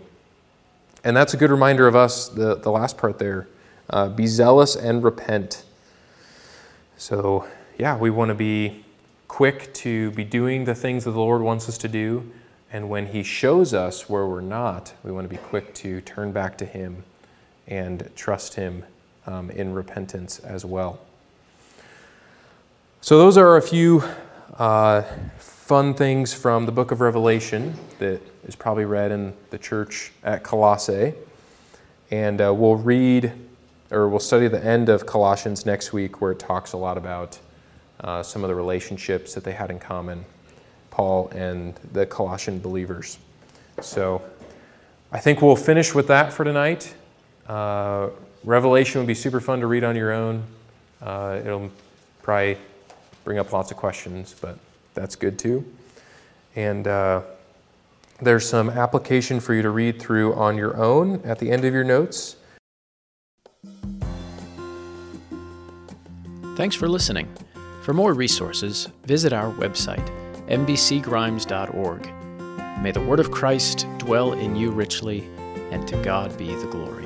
And 1.03 1.17
that's 1.17 1.35
a 1.35 1.37
good 1.37 1.51
reminder 1.51 1.89
of 1.89 1.97
us, 1.97 2.29
the, 2.29 2.55
the 2.55 2.71
last 2.71 2.97
part 2.97 3.19
there 3.19 3.49
uh, 3.91 4.09
be 4.09 4.29
zealous 4.29 4.77
and 4.77 5.03
repent. 5.03 5.65
So, 6.97 7.49
yeah, 7.79 7.97
we 7.97 8.11
want 8.11 8.29
to 8.29 8.35
be 8.37 8.84
quick 9.35 9.75
to 9.75 10.13
be 10.13 10.23
doing 10.23 10.65
the 10.65 10.77
things 10.77 11.03
that 11.03 11.11
the 11.11 11.19
Lord 11.19 11.43
wants 11.43 11.69
us 11.69 11.77
to 11.77 11.89
do. 11.89 12.31
And 12.73 12.89
when 12.89 13.07
He 13.07 13.25
shows 13.25 13.75
us 13.75 14.09
where 14.09 14.25
we're 14.29 14.41
not, 14.41 14.95
we 15.03 15.11
want 15.11 15.25
to 15.25 15.29
be 15.29 15.43
quick 15.43 15.75
to 15.75 16.01
turn 16.03 16.31
back 16.31 16.57
to 16.59 16.65
Him 16.65 17.03
and 17.67 18.09
trust 18.15 18.55
Him 18.55 18.85
um, 19.27 19.51
in 19.51 19.75
repentance 19.75 20.39
as 20.39 20.65
well. 20.65 21.01
So, 23.01 23.19
those 23.19 23.37
are 23.37 23.57
a 23.57 23.61
few 23.61 24.05
uh, 24.57 25.03
fun 25.37 25.95
things 25.95 26.33
from 26.33 26.65
the 26.65 26.73
book 26.73 26.93
of 26.93 27.01
Revelation 27.01 27.75
that 27.99 28.23
is 28.47 28.55
probably 28.55 28.85
read 28.85 29.11
in 29.11 29.35
the 29.51 29.59
church 29.59 30.13
at 30.23 30.45
Colossae. 30.45 31.13
And 32.13 32.41
uh, 32.41 32.55
we'll 32.55 32.77
read 32.77 33.33
or 33.91 34.09
we'll 34.09 34.21
study 34.21 34.47
the 34.47 34.65
end 34.65 34.89
of 34.89 35.07
Colossians 35.07 35.67
next 35.67 35.93
week 35.93 36.21
where 36.21 36.31
it 36.31 36.39
talks 36.39 36.73
a 36.73 36.77
lot 36.77 36.97
about 36.97 37.41
uh, 38.01 38.23
some 38.23 38.43
of 38.45 38.49
the 38.49 38.55
relationships 38.55 39.35
that 39.35 39.45
they 39.45 39.53
had 39.53 39.71
in 39.71 39.79
common, 39.79 40.25
Paul 40.91 41.29
and 41.29 41.75
the 41.93 42.07
Colossian 42.07 42.61
believers. 42.61 43.19
So 43.81 44.23
I 45.13 45.21
think 45.21 45.43
we'll 45.43 45.57
finish 45.57 45.95
with 45.95 46.09
that 46.09 46.33
for 46.33 46.45
tonight. 46.45 46.95
Uh, 47.47 48.09
Revelation 48.45 49.01
would 49.01 49.07
be 49.07 49.15
super 49.15 49.41
fun 49.41 49.61
to 49.61 49.67
read 49.67 49.85
on 49.85 49.97
your 49.97 50.13
own. 50.13 50.45
Uh, 51.01 51.41
it'll 51.45 51.71
probably 52.23 52.59
bring 53.25 53.39
up 53.39 53.53
lots 53.53 53.71
of 53.71 53.77
questions, 53.77 54.35
but 54.41 54.59
that's 54.95 55.17
good 55.17 55.39
too. 55.39 55.65
And 56.57 56.87
uh, 56.87 57.23
there's 58.21 58.49
some 58.49 58.71
application 58.71 59.41
for 59.41 59.55
you 59.55 59.63
to 59.63 59.71
read 59.71 60.01
through 60.01 60.35
on 60.35 60.57
your 60.57 60.77
own 60.77 61.21
at 61.25 61.39
the 61.39 61.51
end 61.51 61.65
of 61.65 61.73
your 61.75 61.85
notes. 61.85 62.37
Thanks 66.57 66.77
for 66.77 66.89
listening. 66.89 67.29
For 67.85 67.93
more 67.93 68.15
resources, 68.15 68.89
visit 69.05 69.35
our 69.35 69.53
website, 69.53 70.09
mbcgrimes.org. 70.49 72.83
May 72.83 72.93
the 72.93 73.03
word 73.03 73.21
of 73.21 73.31
Christ 73.31 73.87
dwell 73.99 74.33
in 74.33 74.57
you 74.57 74.71
richly, 74.71 75.29
and 75.71 75.87
to 75.89 76.03
God 76.03 76.35
be 76.39 76.47
the 76.47 76.67
glory. 76.69 77.04